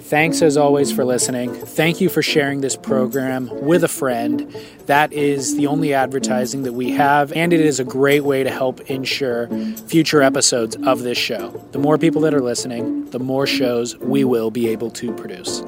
Thanks 0.02 0.42
as 0.42 0.58
always 0.58 0.92
for 0.92 1.06
listening. 1.06 1.54
Thank 1.54 2.02
you 2.02 2.10
for 2.10 2.22
sharing 2.22 2.62
this 2.62 2.76
program 2.76 3.50
with 3.62 3.84
a 3.84 3.88
friend. 3.88 4.54
That 4.88 5.14
is 5.14 5.56
the 5.56 5.68
only 5.68 5.94
advertising 5.94 6.64
that 6.64 6.74
we 6.74 6.92
have, 6.92 7.32
and 7.34 7.54
it 7.54 7.62
is 7.62 7.80
a 7.80 7.84
great 7.84 8.24
way 8.24 8.44
to 8.44 8.50
help 8.50 8.82
ensure 8.82 9.48
future 9.88 10.22
episodes 10.22 10.76
of 10.86 11.04
this 11.04 11.18
show. 11.18 11.52
The 11.72 11.80
more 11.80 11.98
people 11.98 12.22
that 12.22 12.34
are 12.34 12.42
listening, 12.42 13.10
the 13.12 13.20
more 13.20 13.48
shows 13.48 13.98
we 14.00 14.24
will 14.24 14.52
be 14.52 14.68
able 14.70 14.90
to 14.92 15.14
produce. 15.14 15.64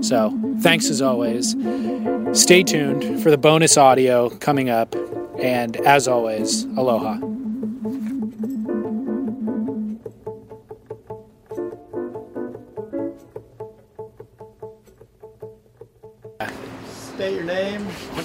So, 0.00 0.32
thanks 0.60 0.88
as 0.88 1.02
always. 1.02 1.56
Stay 2.32 2.62
tuned 2.62 3.22
for 3.22 3.30
the 3.30 3.38
bonus 3.38 3.76
audio 3.76 4.30
coming 4.30 4.70
up, 4.70 4.94
and 5.38 5.76
as 5.78 6.08
always, 6.08 6.64
aloha. 6.76 7.33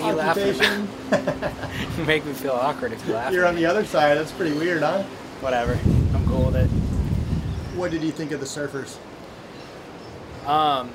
You 0.10 0.16
laughing. 0.16 0.88
You 1.98 2.06
make 2.06 2.26
me 2.26 2.34
feel 2.34 2.54
awkward 2.54 2.94
if 2.94 3.06
you 3.06 3.14
laugh. 3.14 3.34
You're 3.34 3.46
on 3.46 3.56
the 3.56 3.66
other 3.66 3.84
side. 3.84 4.18
That's 4.18 4.32
pretty 4.32 4.58
weird, 4.58 4.82
huh? 4.82 5.04
Whatever. 5.42 5.74
I'm 6.16 6.26
cool 6.28 6.46
with 6.46 6.56
it. 6.56 6.68
What 7.78 7.92
did 7.92 8.04
you 8.04 8.12
think 8.12 8.32
of 8.32 8.40
the 8.40 8.46
surfers? 8.46 8.98
Um, 10.48 10.92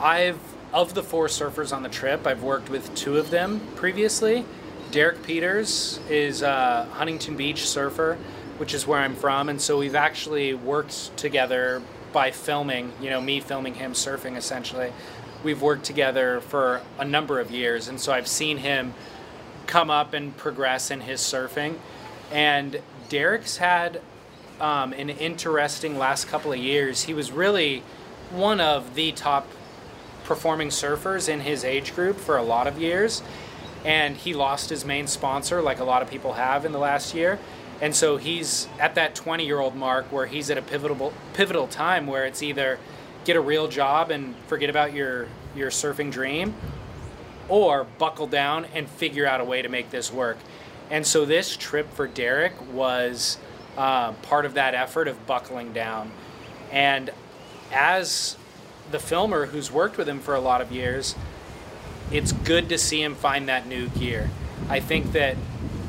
I've 0.00 0.38
of 0.72 0.94
the 0.94 1.02
four 1.02 1.26
surfers 1.26 1.74
on 1.74 1.82
the 1.82 1.88
trip, 1.88 2.26
I've 2.26 2.42
worked 2.42 2.70
with 2.70 2.94
two 2.94 3.18
of 3.18 3.30
them 3.30 3.60
previously. 3.76 4.44
Derek 4.90 5.22
Peters 5.22 6.00
is 6.08 6.42
a 6.42 6.88
Huntington 6.92 7.36
Beach 7.36 7.68
surfer, 7.68 8.18
which 8.58 8.74
is 8.74 8.86
where 8.86 9.00
I'm 9.00 9.14
from, 9.14 9.48
and 9.48 9.60
so 9.60 9.78
we've 9.78 9.94
actually 9.94 10.54
worked 10.54 11.16
together 11.16 11.82
by 12.12 12.30
filming. 12.30 12.92
You 13.00 13.10
know, 13.10 13.20
me 13.20 13.40
filming 13.40 13.74
him 13.74 13.92
surfing 13.92 14.36
essentially. 14.36 14.92
We've 15.42 15.60
worked 15.60 15.84
together 15.84 16.40
for 16.40 16.82
a 16.98 17.04
number 17.04 17.40
of 17.40 17.50
years, 17.50 17.88
and 17.88 18.00
so 18.00 18.12
I've 18.12 18.28
seen 18.28 18.58
him 18.58 18.94
come 19.66 19.90
up 19.90 20.14
and 20.14 20.36
progress 20.36 20.90
in 20.90 21.00
his 21.00 21.20
surfing. 21.20 21.78
And 22.30 22.80
Derek's 23.08 23.56
had 23.56 24.00
um, 24.60 24.92
an 24.92 25.10
interesting 25.10 25.98
last 25.98 26.28
couple 26.28 26.52
of 26.52 26.58
years. 26.58 27.02
He 27.02 27.14
was 27.14 27.32
really 27.32 27.82
one 28.30 28.60
of 28.60 28.94
the 28.94 29.12
top 29.12 29.48
performing 30.24 30.68
surfers 30.68 31.28
in 31.28 31.40
his 31.40 31.64
age 31.64 31.94
group 31.94 32.16
for 32.16 32.36
a 32.36 32.42
lot 32.42 32.66
of 32.66 32.80
years. 32.80 33.22
And 33.84 34.16
he 34.16 34.32
lost 34.32 34.70
his 34.70 34.84
main 34.84 35.08
sponsor, 35.08 35.60
like 35.60 35.80
a 35.80 35.84
lot 35.84 36.02
of 36.02 36.10
people 36.10 36.34
have 36.34 36.64
in 36.64 36.72
the 36.72 36.78
last 36.78 37.14
year. 37.14 37.38
And 37.80 37.96
so 37.96 38.16
he's 38.16 38.68
at 38.78 38.94
that 38.94 39.16
20 39.16 39.44
year 39.44 39.58
old 39.58 39.74
mark 39.74 40.06
where 40.12 40.26
he's 40.26 40.50
at 40.50 40.56
a 40.56 40.62
pivotal 40.62 41.12
pivotal 41.34 41.66
time 41.66 42.06
where 42.06 42.24
it's 42.24 42.42
either 42.42 42.78
get 43.24 43.36
a 43.36 43.40
real 43.40 43.68
job 43.68 44.10
and 44.10 44.34
forget 44.46 44.70
about 44.70 44.92
your 44.92 45.28
your 45.54 45.70
surfing 45.70 46.10
dream 46.10 46.54
or 47.48 47.84
buckle 47.98 48.26
down 48.26 48.66
and 48.74 48.88
figure 48.88 49.26
out 49.26 49.40
a 49.40 49.44
way 49.44 49.62
to 49.62 49.68
make 49.68 49.90
this 49.90 50.12
work. 50.12 50.38
And 50.90 51.06
so 51.06 51.24
this 51.24 51.56
trip 51.56 51.92
for 51.92 52.06
Derek 52.06 52.52
was 52.72 53.38
uh, 53.76 54.12
part 54.12 54.46
of 54.46 54.54
that 54.54 54.74
effort 54.74 55.08
of 55.08 55.26
buckling 55.26 55.72
down. 55.72 56.10
And 56.70 57.10
as 57.72 58.36
the 58.90 58.98
filmer 58.98 59.46
who's 59.46 59.70
worked 59.70 59.96
with 59.96 60.08
him 60.08 60.20
for 60.20 60.34
a 60.34 60.40
lot 60.40 60.60
of 60.60 60.72
years, 60.72 61.14
it's 62.10 62.32
good 62.32 62.68
to 62.68 62.78
see 62.78 63.02
him 63.02 63.14
find 63.14 63.48
that 63.48 63.66
new 63.66 63.88
gear. 63.88 64.30
I 64.68 64.80
think 64.80 65.12
that 65.12 65.36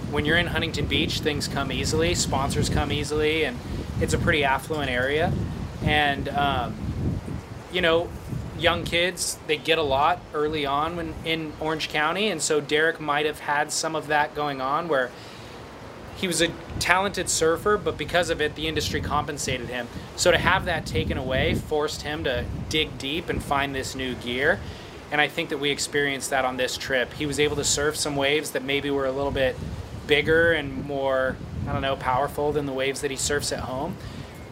when 0.10 0.26
you're 0.26 0.38
in 0.38 0.48
Huntington 0.48 0.86
Beach, 0.88 1.20
things 1.20 1.48
come 1.48 1.72
easily, 1.72 2.16
sponsors 2.16 2.70
come 2.70 2.92
easily, 2.92 3.46
and 3.46 3.60
it's 4.00 4.14
a 4.14 4.18
pretty 4.18 4.44
affluent 4.44 4.90
area. 4.90 5.34
And, 5.84 6.30
um, 6.30 6.93
you 7.74 7.82
know, 7.82 8.08
young 8.58 8.84
kids, 8.84 9.38
they 9.48 9.58
get 9.58 9.78
a 9.78 9.84
lot 9.84 10.22
early 10.34 10.66
on 10.66 10.96
when 10.96 11.14
in 11.26 11.54
Orange 11.60 11.90
County. 11.90 12.30
And 12.30 12.42
so 12.42 12.62
Derek 12.62 13.00
might 13.00 13.26
have 13.26 13.40
had 13.40 13.72
some 13.72 13.96
of 13.96 14.08
that 14.08 14.36
going 14.36 14.62
on 14.62 14.88
where 14.88 15.12
he 16.16 16.28
was 16.28 16.42
a 16.42 16.50
talented 16.80 17.28
surfer, 17.28 17.78
but 17.78 17.98
because 17.98 18.30
of 18.30 18.40
it, 18.40 18.56
the 18.56 18.68
industry 18.68 19.02
compensated 19.02 19.68
him. 19.68 19.88
So 20.16 20.32
to 20.32 20.38
have 20.38 20.66
that 20.66 20.86
taken 20.86 21.18
away 21.18 21.56
forced 21.56 22.04
him 22.04 22.24
to 22.26 22.46
dig 22.70 22.98
deep 22.98 23.30
and 23.30 23.44
find 23.44 23.74
this 23.74 23.96
new 23.96 24.14
gear. 24.16 24.60
And 25.12 25.20
I 25.20 25.28
think 25.28 25.50
that 25.50 25.58
we 25.58 25.70
experienced 25.70 26.30
that 26.30 26.46
on 26.46 26.58
this 26.58 26.78
trip. 26.78 27.14
He 27.14 27.26
was 27.26 27.40
able 27.40 27.56
to 27.58 27.64
surf 27.64 27.96
some 27.96 28.16
waves 28.16 28.52
that 28.52 28.64
maybe 28.64 28.90
were 28.90 29.06
a 29.06 29.12
little 29.12 29.32
bit 29.32 29.56
bigger 30.08 30.54
and 30.54 30.86
more, 30.86 31.36
I 31.68 31.74
don't 31.74 31.82
know, 31.82 31.96
powerful 31.96 32.52
than 32.52 32.66
the 32.66 32.74
waves 32.74 33.02
that 33.02 33.12
he 33.12 33.18
surfs 33.18 33.52
at 33.52 33.60
home. 33.60 33.96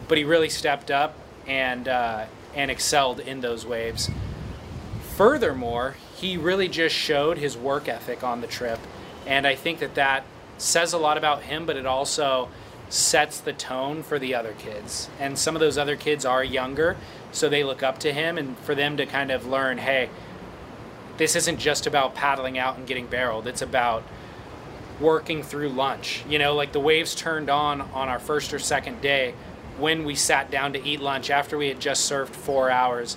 But 0.08 0.18
he 0.18 0.24
really 0.24 0.48
stepped 0.48 0.90
up 0.90 1.16
and 1.46 1.88
uh, 1.88 2.26
and 2.54 2.70
excelled 2.70 3.20
in 3.20 3.40
those 3.40 3.66
waves. 3.66 4.10
Furthermore, 5.16 5.96
he 6.16 6.36
really 6.36 6.68
just 6.68 6.94
showed 6.94 7.38
his 7.38 7.56
work 7.56 7.88
ethic 7.88 8.22
on 8.22 8.40
the 8.40 8.46
trip, 8.46 8.78
and 9.26 9.46
I 9.46 9.54
think 9.54 9.78
that 9.80 9.94
that 9.94 10.24
says 10.58 10.92
a 10.92 10.98
lot 10.98 11.18
about 11.18 11.42
him, 11.42 11.66
but 11.66 11.76
it 11.76 11.86
also 11.86 12.48
sets 12.88 13.40
the 13.40 13.52
tone 13.52 14.02
for 14.02 14.18
the 14.18 14.34
other 14.34 14.52
kids. 14.58 15.08
And 15.18 15.38
some 15.38 15.56
of 15.56 15.60
those 15.60 15.78
other 15.78 15.96
kids 15.96 16.24
are 16.24 16.44
younger, 16.44 16.96
so 17.32 17.48
they 17.48 17.64
look 17.64 17.82
up 17.82 17.98
to 18.00 18.12
him, 18.12 18.38
and 18.38 18.58
for 18.58 18.74
them 18.74 18.96
to 18.98 19.06
kind 19.06 19.30
of 19.30 19.46
learn, 19.46 19.78
hey, 19.78 20.10
this 21.16 21.36
isn't 21.36 21.58
just 21.58 21.86
about 21.86 22.14
paddling 22.14 22.58
out 22.58 22.76
and 22.76 22.86
getting 22.86 23.06
barreled. 23.06 23.46
It's 23.46 23.62
about 23.62 24.02
working 25.00 25.42
through 25.42 25.68
lunch. 25.70 26.24
You 26.28 26.38
know, 26.38 26.54
like 26.54 26.72
the 26.72 26.80
waves 26.80 27.14
turned 27.14 27.50
on 27.50 27.80
on 27.80 28.08
our 28.08 28.18
first 28.18 28.54
or 28.54 28.58
second 28.58 29.00
day 29.00 29.34
when 29.78 30.04
we 30.04 30.14
sat 30.14 30.50
down 30.50 30.72
to 30.72 30.84
eat 30.84 31.00
lunch 31.00 31.30
after 31.30 31.56
we 31.56 31.68
had 31.68 31.80
just 31.80 32.10
surfed 32.10 32.28
four 32.28 32.70
hours. 32.70 33.16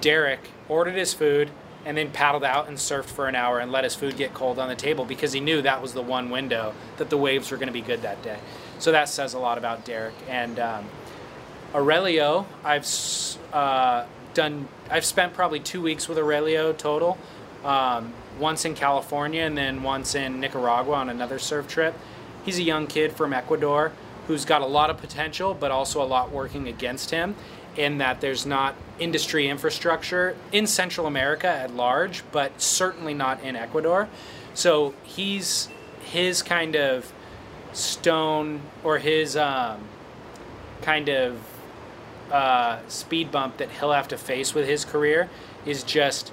Derek 0.00 0.40
ordered 0.68 0.94
his 0.94 1.14
food 1.14 1.50
and 1.84 1.96
then 1.96 2.10
paddled 2.10 2.44
out 2.44 2.68
and 2.68 2.76
surfed 2.76 3.04
for 3.04 3.28
an 3.28 3.34
hour 3.34 3.58
and 3.58 3.70
let 3.70 3.84
his 3.84 3.94
food 3.94 4.16
get 4.16 4.32
cold 4.32 4.58
on 4.58 4.68
the 4.68 4.74
table 4.74 5.04
because 5.04 5.32
he 5.32 5.40
knew 5.40 5.60
that 5.62 5.82
was 5.82 5.92
the 5.92 6.02
one 6.02 6.30
window 6.30 6.74
that 6.96 7.10
the 7.10 7.16
waves 7.16 7.50
were 7.50 7.56
going 7.56 7.68
to 7.68 7.72
be 7.72 7.82
good 7.82 8.02
that 8.02 8.22
day. 8.22 8.38
So 8.78 8.92
that 8.92 9.08
says 9.08 9.34
a 9.34 9.38
lot 9.38 9.58
about 9.58 9.84
Derek. 9.84 10.14
And 10.28 10.58
um, 10.58 10.86
Aurelio, 11.74 12.46
I've 12.62 12.86
uh, 13.52 14.06
done. 14.32 14.68
I've 14.90 15.04
spent 15.04 15.34
probably 15.34 15.60
two 15.60 15.82
weeks 15.82 16.08
with 16.08 16.18
Aurelio 16.18 16.72
total. 16.72 17.18
Um, 17.64 18.12
once 18.38 18.64
in 18.64 18.74
California 18.74 19.42
and 19.42 19.56
then 19.56 19.82
once 19.82 20.14
in 20.14 20.40
Nicaragua 20.40 20.96
on 20.96 21.08
another 21.08 21.38
surf 21.38 21.68
trip. 21.68 21.94
He's 22.44 22.58
a 22.58 22.62
young 22.62 22.86
kid 22.86 23.12
from 23.12 23.32
Ecuador 23.32 23.92
who's 24.26 24.44
got 24.44 24.62
a 24.62 24.66
lot 24.66 24.90
of 24.90 24.98
potential, 24.98 25.54
but 25.54 25.70
also 25.70 26.02
a 26.02 26.04
lot 26.04 26.30
working 26.30 26.68
against 26.68 27.10
him. 27.10 27.34
In 27.76 27.98
that 27.98 28.20
there's 28.20 28.46
not 28.46 28.76
industry 29.00 29.48
infrastructure 29.48 30.36
in 30.52 30.66
Central 30.66 31.08
America 31.08 31.48
at 31.48 31.74
large, 31.74 32.22
but 32.30 32.60
certainly 32.60 33.14
not 33.14 33.42
in 33.42 33.56
Ecuador. 33.56 34.08
So 34.54 34.94
he's 35.02 35.68
his 36.00 36.42
kind 36.42 36.76
of 36.76 37.12
stone 37.72 38.60
or 38.84 38.98
his 38.98 39.36
um, 39.36 39.80
kind 40.82 41.08
of 41.08 41.40
uh, 42.30 42.78
speed 42.88 43.32
bump 43.32 43.56
that 43.56 43.70
he'll 43.70 43.92
have 43.92 44.08
to 44.08 44.16
face 44.16 44.54
with 44.54 44.68
his 44.68 44.84
career 44.84 45.28
is 45.66 45.82
just 45.82 46.32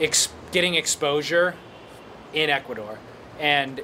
ex- 0.00 0.32
getting 0.50 0.74
exposure 0.74 1.54
in 2.32 2.50
Ecuador. 2.50 2.98
And 3.38 3.80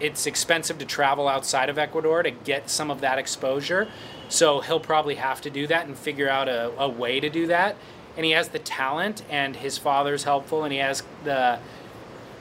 it's 0.00 0.26
expensive 0.26 0.78
to 0.78 0.84
travel 0.84 1.28
outside 1.28 1.68
of 1.68 1.78
Ecuador 1.78 2.22
to 2.22 2.30
get 2.30 2.68
some 2.68 2.90
of 2.90 3.00
that 3.00 3.18
exposure. 3.18 3.88
So 4.28 4.60
he'll 4.60 4.80
probably 4.80 5.16
have 5.16 5.40
to 5.42 5.50
do 5.50 5.66
that 5.68 5.86
and 5.86 5.96
figure 5.96 6.28
out 6.28 6.48
a, 6.48 6.72
a 6.78 6.88
way 6.88 7.20
to 7.20 7.30
do 7.30 7.46
that. 7.46 7.76
And 8.16 8.24
he 8.24 8.32
has 8.32 8.48
the 8.48 8.58
talent, 8.58 9.22
and 9.28 9.56
his 9.56 9.76
father's 9.76 10.24
helpful, 10.24 10.62
and 10.64 10.72
he 10.72 10.78
has 10.78 11.02
the 11.24 11.58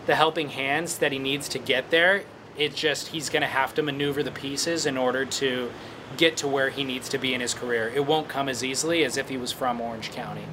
the 0.06 0.16
helping 0.16 0.50
hands 0.50 0.98
that 0.98 1.14
he 1.14 1.20
needs 1.20 1.48
to 1.50 1.60
get 1.60 1.90
there. 1.90 2.24
It's 2.58 2.76
just 2.76 3.08
he's 3.08 3.30
going 3.30 3.42
to 3.42 3.48
have 3.48 3.74
to 3.76 3.82
maneuver 3.82 4.22
the 4.22 4.32
pieces 4.32 4.86
in 4.86 4.98
order 4.98 5.26
to 5.26 5.72
get 6.18 6.38
to 6.38 6.48
where 6.48 6.70
he 6.70 6.84
needs 6.84 7.08
to 7.10 7.18
be 7.18 7.34
in 7.34 7.42
his 7.42 7.54
career. 7.54 7.92
It 7.96 8.06
won't 8.06 8.28
come 8.28 8.50
as 8.50 8.64
easily 8.64 9.04
as 9.06 9.18
if 9.18 9.30
he 9.30 9.38
was 9.38 9.52
from 9.52 9.80
Orange 9.82 10.12
County 10.12 10.46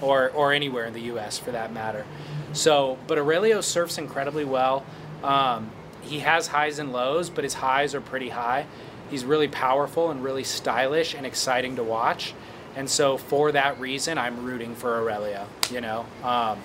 or 0.00 0.30
or 0.30 0.52
anywhere 0.52 0.86
in 0.86 0.92
the 0.92 1.02
U.S. 1.02 1.38
for 1.38 1.50
that 1.52 1.72
matter. 1.72 2.04
So, 2.52 2.98
but 3.06 3.18
Aurelio 3.18 3.60
surfs 3.60 3.98
incredibly 3.98 4.44
well. 4.44 4.84
Um, 5.22 5.70
he 6.06 6.20
has 6.20 6.48
highs 6.48 6.78
and 6.78 6.92
lows, 6.92 7.30
but 7.30 7.44
his 7.44 7.54
highs 7.54 7.94
are 7.94 8.00
pretty 8.00 8.30
high. 8.30 8.66
He's 9.10 9.24
really 9.24 9.48
powerful 9.48 10.10
and 10.10 10.22
really 10.22 10.44
stylish 10.44 11.14
and 11.14 11.24
exciting 11.26 11.76
to 11.76 11.84
watch. 11.84 12.34
And 12.74 12.90
so, 12.90 13.16
for 13.16 13.52
that 13.52 13.80
reason, 13.80 14.18
I'm 14.18 14.44
rooting 14.44 14.74
for 14.74 15.00
Aurelio. 15.00 15.46
You 15.70 15.80
know, 15.80 16.06
um, 16.22 16.58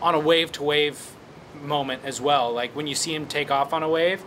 on 0.00 0.14
a 0.14 0.18
wave 0.18 0.50
to 0.52 0.62
wave 0.62 1.12
moment 1.62 2.02
as 2.04 2.20
well. 2.20 2.52
Like 2.52 2.74
when 2.74 2.86
you 2.86 2.94
see 2.94 3.14
him 3.14 3.26
take 3.26 3.50
off 3.50 3.72
on 3.72 3.82
a 3.82 3.88
wave, 3.88 4.22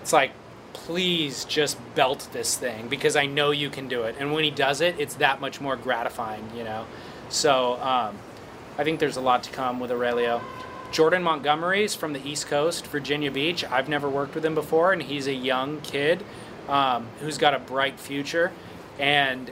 it's 0.00 0.12
like, 0.12 0.32
please 0.72 1.44
just 1.46 1.78
belt 1.94 2.28
this 2.32 2.56
thing 2.56 2.86
because 2.88 3.16
I 3.16 3.26
know 3.26 3.50
you 3.50 3.70
can 3.70 3.88
do 3.88 4.02
it. 4.02 4.16
And 4.18 4.32
when 4.32 4.44
he 4.44 4.50
does 4.50 4.80
it, 4.80 4.94
it's 4.98 5.14
that 5.14 5.40
much 5.40 5.60
more 5.60 5.76
gratifying. 5.76 6.48
You 6.56 6.64
know, 6.64 6.86
so 7.28 7.74
um, 7.80 8.16
I 8.78 8.84
think 8.84 9.00
there's 9.00 9.16
a 9.16 9.20
lot 9.20 9.42
to 9.44 9.50
come 9.50 9.80
with 9.80 9.90
Aurelio. 9.90 10.40
Jordan 10.90 11.22
Montgomery's 11.22 11.94
from 11.94 12.12
the 12.12 12.26
East 12.26 12.46
Coast, 12.46 12.86
Virginia 12.86 13.30
Beach. 13.30 13.64
I've 13.64 13.88
never 13.88 14.08
worked 14.08 14.34
with 14.34 14.44
him 14.44 14.54
before, 14.54 14.92
and 14.92 15.02
he's 15.02 15.26
a 15.26 15.34
young 15.34 15.80
kid 15.80 16.24
um, 16.68 17.08
who's 17.20 17.38
got 17.38 17.54
a 17.54 17.58
bright 17.58 17.98
future. 18.00 18.52
And 18.98 19.50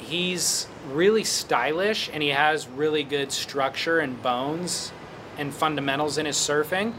he's 0.00 0.66
really 0.88 1.24
stylish 1.24 2.08
and 2.12 2.22
he 2.22 2.30
has 2.30 2.66
really 2.66 3.04
good 3.04 3.30
structure 3.30 3.98
and 3.98 4.20
bones 4.22 4.92
and 5.36 5.52
fundamentals 5.52 6.18
in 6.18 6.26
his 6.26 6.36
surfing. 6.36 6.94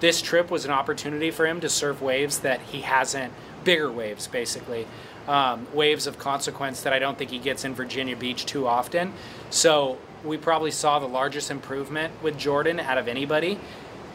This 0.00 0.20
trip 0.20 0.50
was 0.50 0.64
an 0.64 0.70
opportunity 0.70 1.30
for 1.30 1.46
him 1.46 1.60
to 1.60 1.68
surf 1.68 2.02
waves 2.02 2.40
that 2.40 2.60
he 2.60 2.80
hasn't, 2.82 3.32
bigger 3.62 3.90
waves 3.90 4.26
basically, 4.26 4.86
um, 5.28 5.66
waves 5.72 6.06
of 6.06 6.18
consequence 6.18 6.82
that 6.82 6.92
I 6.92 6.98
don't 6.98 7.16
think 7.16 7.30
he 7.30 7.38
gets 7.38 7.64
in 7.64 7.74
Virginia 7.74 8.16
Beach 8.16 8.44
too 8.44 8.66
often. 8.66 9.12
So 9.50 9.98
we 10.24 10.36
probably 10.36 10.70
saw 10.70 10.98
the 10.98 11.06
largest 11.06 11.50
improvement 11.50 12.12
with 12.22 12.38
Jordan 12.38 12.80
out 12.80 12.98
of 12.98 13.08
anybody. 13.08 13.58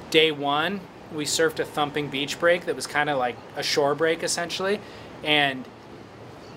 Day 0.09 0.31
one, 0.31 0.81
we 1.13 1.25
surfed 1.25 1.59
a 1.59 1.65
thumping 1.65 2.09
beach 2.09 2.39
break 2.39 2.65
that 2.65 2.75
was 2.75 2.87
kind 2.87 3.09
of 3.09 3.17
like 3.17 3.37
a 3.55 3.63
shore 3.63 3.95
break 3.95 4.23
essentially, 4.23 4.79
and 5.23 5.65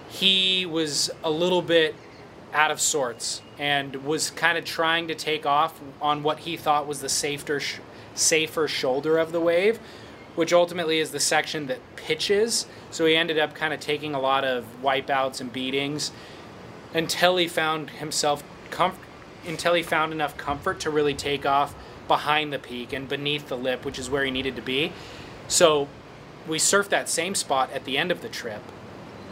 he 0.08 0.66
was 0.66 1.10
a 1.22 1.30
little 1.30 1.62
bit 1.62 1.94
out 2.52 2.70
of 2.70 2.80
sorts 2.80 3.40
and 3.58 4.04
was 4.04 4.30
kind 4.30 4.58
of 4.58 4.64
trying 4.64 5.08
to 5.08 5.14
take 5.14 5.46
off 5.46 5.80
on 6.00 6.22
what 6.22 6.40
he 6.40 6.56
thought 6.56 6.86
was 6.86 7.00
the 7.00 7.08
safer 7.08 7.60
safer 8.14 8.68
shoulder 8.68 9.16
of 9.16 9.32
the 9.32 9.40
wave, 9.40 9.78
which 10.34 10.52
ultimately 10.52 10.98
is 10.98 11.12
the 11.12 11.20
section 11.20 11.66
that 11.66 11.78
pitches. 11.96 12.66
So 12.90 13.06
he 13.06 13.16
ended 13.16 13.38
up 13.38 13.54
kind 13.54 13.72
of 13.72 13.80
taking 13.80 14.14
a 14.14 14.20
lot 14.20 14.44
of 14.44 14.66
wipeouts 14.82 15.40
and 15.40 15.50
beatings 15.50 16.12
until 16.92 17.38
he 17.38 17.48
found 17.48 17.88
himself 17.88 18.44
comfortable 18.70 19.11
until 19.46 19.74
he 19.74 19.82
found 19.82 20.12
enough 20.12 20.36
comfort 20.36 20.80
to 20.80 20.90
really 20.90 21.14
take 21.14 21.44
off 21.46 21.74
behind 22.08 22.52
the 22.52 22.58
peak 22.58 22.92
and 22.92 23.08
beneath 23.08 23.48
the 23.48 23.56
lip, 23.56 23.84
which 23.84 23.98
is 23.98 24.10
where 24.10 24.24
he 24.24 24.30
needed 24.30 24.56
to 24.56 24.62
be. 24.62 24.92
So 25.48 25.88
we 26.46 26.58
surfed 26.58 26.88
that 26.88 27.08
same 27.08 27.34
spot 27.34 27.70
at 27.72 27.84
the 27.84 27.96
end 27.98 28.10
of 28.10 28.22
the 28.22 28.28
trip. 28.28 28.62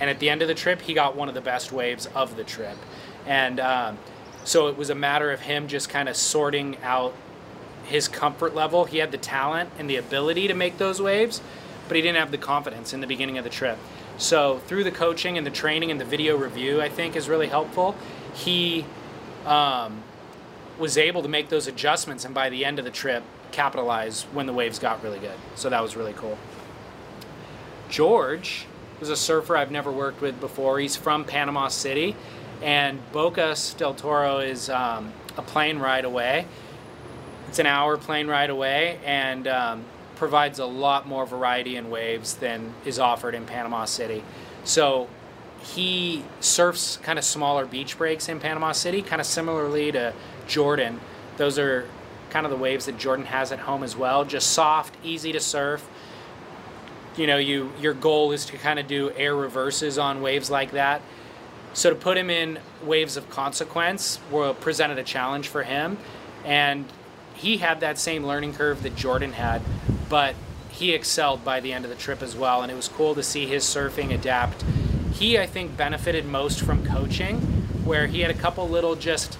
And 0.00 0.08
at 0.08 0.18
the 0.18 0.30
end 0.30 0.40
of 0.42 0.48
the 0.48 0.54
trip, 0.54 0.82
he 0.82 0.94
got 0.94 1.14
one 1.14 1.28
of 1.28 1.34
the 1.34 1.40
best 1.40 1.72
waves 1.72 2.06
of 2.14 2.36
the 2.36 2.44
trip. 2.44 2.76
And 3.26 3.60
um, 3.60 3.98
so 4.44 4.68
it 4.68 4.76
was 4.76 4.90
a 4.90 4.94
matter 4.94 5.30
of 5.30 5.40
him 5.40 5.68
just 5.68 5.88
kind 5.88 6.08
of 6.08 6.16
sorting 6.16 6.78
out 6.82 7.14
his 7.84 8.08
comfort 8.08 8.54
level. 8.54 8.86
He 8.86 8.98
had 8.98 9.12
the 9.12 9.18
talent 9.18 9.70
and 9.78 9.90
the 9.90 9.96
ability 9.96 10.48
to 10.48 10.54
make 10.54 10.78
those 10.78 11.02
waves, 11.02 11.40
but 11.86 11.96
he 11.96 12.02
didn't 12.02 12.18
have 12.18 12.30
the 12.30 12.38
confidence 12.38 12.92
in 12.92 13.00
the 13.00 13.06
beginning 13.06 13.36
of 13.36 13.44
the 13.44 13.50
trip. 13.50 13.78
So 14.16 14.58
through 14.66 14.84
the 14.84 14.90
coaching 14.90 15.36
and 15.36 15.46
the 15.46 15.50
training 15.50 15.90
and 15.90 16.00
the 16.00 16.04
video 16.04 16.36
review, 16.36 16.80
I 16.80 16.88
think 16.88 17.16
is 17.16 17.28
really 17.28 17.48
helpful. 17.48 17.94
He 18.34 18.84
um, 19.46 20.02
was 20.78 20.96
able 20.96 21.22
to 21.22 21.28
make 21.28 21.48
those 21.48 21.66
adjustments 21.66 22.24
and 22.24 22.34
by 22.34 22.48
the 22.48 22.64
end 22.64 22.78
of 22.78 22.84
the 22.84 22.90
trip 22.90 23.22
capitalize 23.52 24.22
when 24.32 24.46
the 24.46 24.52
waves 24.52 24.78
got 24.78 25.02
really 25.02 25.18
good. 25.18 25.36
So 25.54 25.68
that 25.70 25.82
was 25.82 25.96
really 25.96 26.14
cool. 26.14 26.38
George 27.88 28.66
was 29.00 29.10
a 29.10 29.16
surfer 29.16 29.56
I've 29.56 29.70
never 29.70 29.90
worked 29.90 30.20
with 30.20 30.40
before. 30.40 30.78
He's 30.78 30.96
from 30.96 31.24
Panama 31.24 31.68
City, 31.68 32.14
and 32.62 33.00
Bocas 33.12 33.76
del 33.76 33.94
Toro 33.94 34.38
is 34.38 34.70
um, 34.70 35.12
a 35.36 35.42
plane 35.42 35.78
ride 35.78 36.04
away. 36.04 36.46
It's 37.48 37.58
an 37.58 37.66
hour 37.66 37.96
plane 37.96 38.28
ride 38.28 38.50
away, 38.50 39.00
and 39.04 39.48
um, 39.48 39.84
provides 40.16 40.58
a 40.58 40.66
lot 40.66 41.08
more 41.08 41.26
variety 41.26 41.76
in 41.76 41.90
waves 41.90 42.34
than 42.34 42.74
is 42.84 42.98
offered 42.98 43.34
in 43.34 43.46
Panama 43.46 43.86
City. 43.86 44.22
So 44.64 45.08
he 45.62 46.24
surfs 46.40 46.96
kind 46.98 47.18
of 47.18 47.24
smaller 47.24 47.66
beach 47.66 47.98
breaks 47.98 48.28
in 48.28 48.40
Panama 48.40 48.72
City, 48.72 49.02
kind 49.02 49.20
of 49.20 49.26
similarly 49.26 49.92
to 49.92 50.12
Jordan. 50.46 51.00
Those 51.36 51.58
are 51.58 51.86
kind 52.30 52.46
of 52.46 52.50
the 52.50 52.58
waves 52.58 52.86
that 52.86 52.98
Jordan 52.98 53.26
has 53.26 53.52
at 53.52 53.60
home 53.60 53.82
as 53.82 53.96
well. 53.96 54.24
Just 54.24 54.52
soft, 54.52 54.96
easy 55.04 55.32
to 55.32 55.40
surf. 55.40 55.88
You 57.16 57.26
know, 57.26 57.36
you 57.36 57.72
your 57.80 57.92
goal 57.92 58.32
is 58.32 58.46
to 58.46 58.56
kind 58.56 58.78
of 58.78 58.86
do 58.86 59.10
air 59.16 59.34
reverses 59.34 59.98
on 59.98 60.22
waves 60.22 60.50
like 60.50 60.72
that. 60.72 61.02
So 61.72 61.90
to 61.90 61.96
put 61.96 62.16
him 62.16 62.30
in 62.30 62.58
waves 62.84 63.16
of 63.16 63.28
consequence 63.30 64.18
will 64.30 64.54
presented 64.54 64.98
a 64.98 65.04
challenge 65.04 65.48
for 65.48 65.62
him, 65.62 65.98
and 66.44 66.84
he 67.34 67.58
had 67.58 67.80
that 67.80 67.98
same 67.98 68.26
learning 68.26 68.54
curve 68.54 68.82
that 68.82 68.96
Jordan 68.96 69.32
had, 69.32 69.62
but 70.08 70.34
he 70.70 70.94
excelled 70.94 71.44
by 71.44 71.60
the 71.60 71.72
end 71.72 71.84
of 71.84 71.90
the 71.90 71.96
trip 71.96 72.22
as 72.22 72.34
well, 72.34 72.62
and 72.62 72.72
it 72.72 72.74
was 72.74 72.88
cool 72.88 73.14
to 73.14 73.22
see 73.22 73.46
his 73.46 73.64
surfing 73.64 74.12
adapt. 74.12 74.64
He, 75.20 75.38
I 75.38 75.44
think, 75.44 75.76
benefited 75.76 76.24
most 76.24 76.62
from 76.62 76.82
coaching, 76.84 77.40
where 77.84 78.06
he 78.06 78.20
had 78.20 78.30
a 78.30 78.34
couple 78.34 78.66
little 78.66 78.96
just 78.96 79.38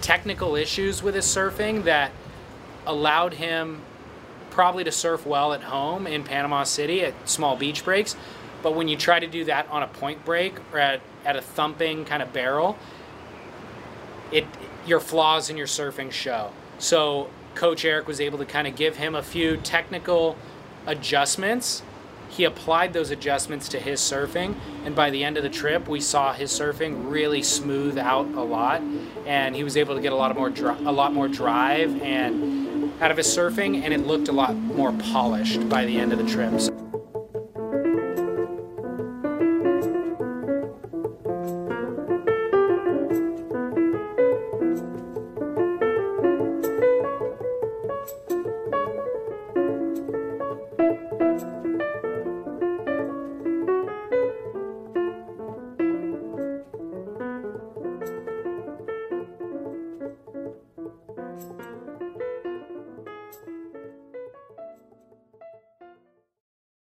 technical 0.00 0.56
issues 0.56 1.02
with 1.02 1.14
his 1.14 1.26
surfing 1.26 1.84
that 1.84 2.10
allowed 2.86 3.34
him 3.34 3.82
probably 4.48 4.82
to 4.82 4.90
surf 4.90 5.26
well 5.26 5.52
at 5.52 5.62
home 5.62 6.06
in 6.06 6.24
Panama 6.24 6.64
City 6.64 7.04
at 7.04 7.28
small 7.28 7.54
beach 7.54 7.84
breaks. 7.84 8.16
But 8.62 8.74
when 8.74 8.88
you 8.88 8.96
try 8.96 9.20
to 9.20 9.26
do 9.26 9.44
that 9.44 9.68
on 9.68 9.82
a 9.82 9.86
point 9.86 10.24
break 10.24 10.58
or 10.72 10.78
at, 10.78 11.02
at 11.26 11.36
a 11.36 11.42
thumping 11.42 12.06
kind 12.06 12.22
of 12.22 12.32
barrel, 12.32 12.78
it 14.32 14.46
your 14.86 15.00
flaws 15.00 15.50
in 15.50 15.58
your 15.58 15.66
surfing 15.66 16.10
show. 16.10 16.50
So 16.78 17.28
Coach 17.54 17.84
Eric 17.84 18.06
was 18.06 18.22
able 18.22 18.38
to 18.38 18.46
kind 18.46 18.66
of 18.66 18.74
give 18.74 18.96
him 18.96 19.14
a 19.14 19.22
few 19.22 19.58
technical 19.58 20.38
adjustments. 20.86 21.82
He 22.30 22.44
applied 22.44 22.92
those 22.92 23.10
adjustments 23.10 23.68
to 23.70 23.80
his 23.80 24.00
surfing, 24.00 24.54
and 24.84 24.94
by 24.94 25.10
the 25.10 25.24
end 25.24 25.36
of 25.36 25.42
the 25.42 25.48
trip, 25.48 25.88
we 25.88 26.00
saw 26.00 26.32
his 26.32 26.50
surfing 26.50 27.10
really 27.10 27.42
smooth 27.42 27.98
out 27.98 28.26
a 28.34 28.42
lot, 28.42 28.80
and 29.26 29.54
he 29.54 29.64
was 29.64 29.76
able 29.76 29.96
to 29.96 30.00
get 30.00 30.12
a 30.12 30.16
lot 30.16 30.34
more 30.34 30.48
dri- 30.48 30.76
a 30.86 30.92
lot 30.92 31.12
more 31.12 31.28
drive 31.28 32.00
and 32.02 32.92
out 33.02 33.10
of 33.10 33.16
his 33.16 33.26
surfing, 33.26 33.82
and 33.82 33.92
it 33.92 34.06
looked 34.06 34.28
a 34.28 34.32
lot 34.32 34.54
more 34.54 34.92
polished 34.92 35.68
by 35.68 35.84
the 35.84 35.98
end 35.98 36.12
of 36.12 36.18
the 36.18 36.26
trip. 36.26 36.60
So 36.60 36.89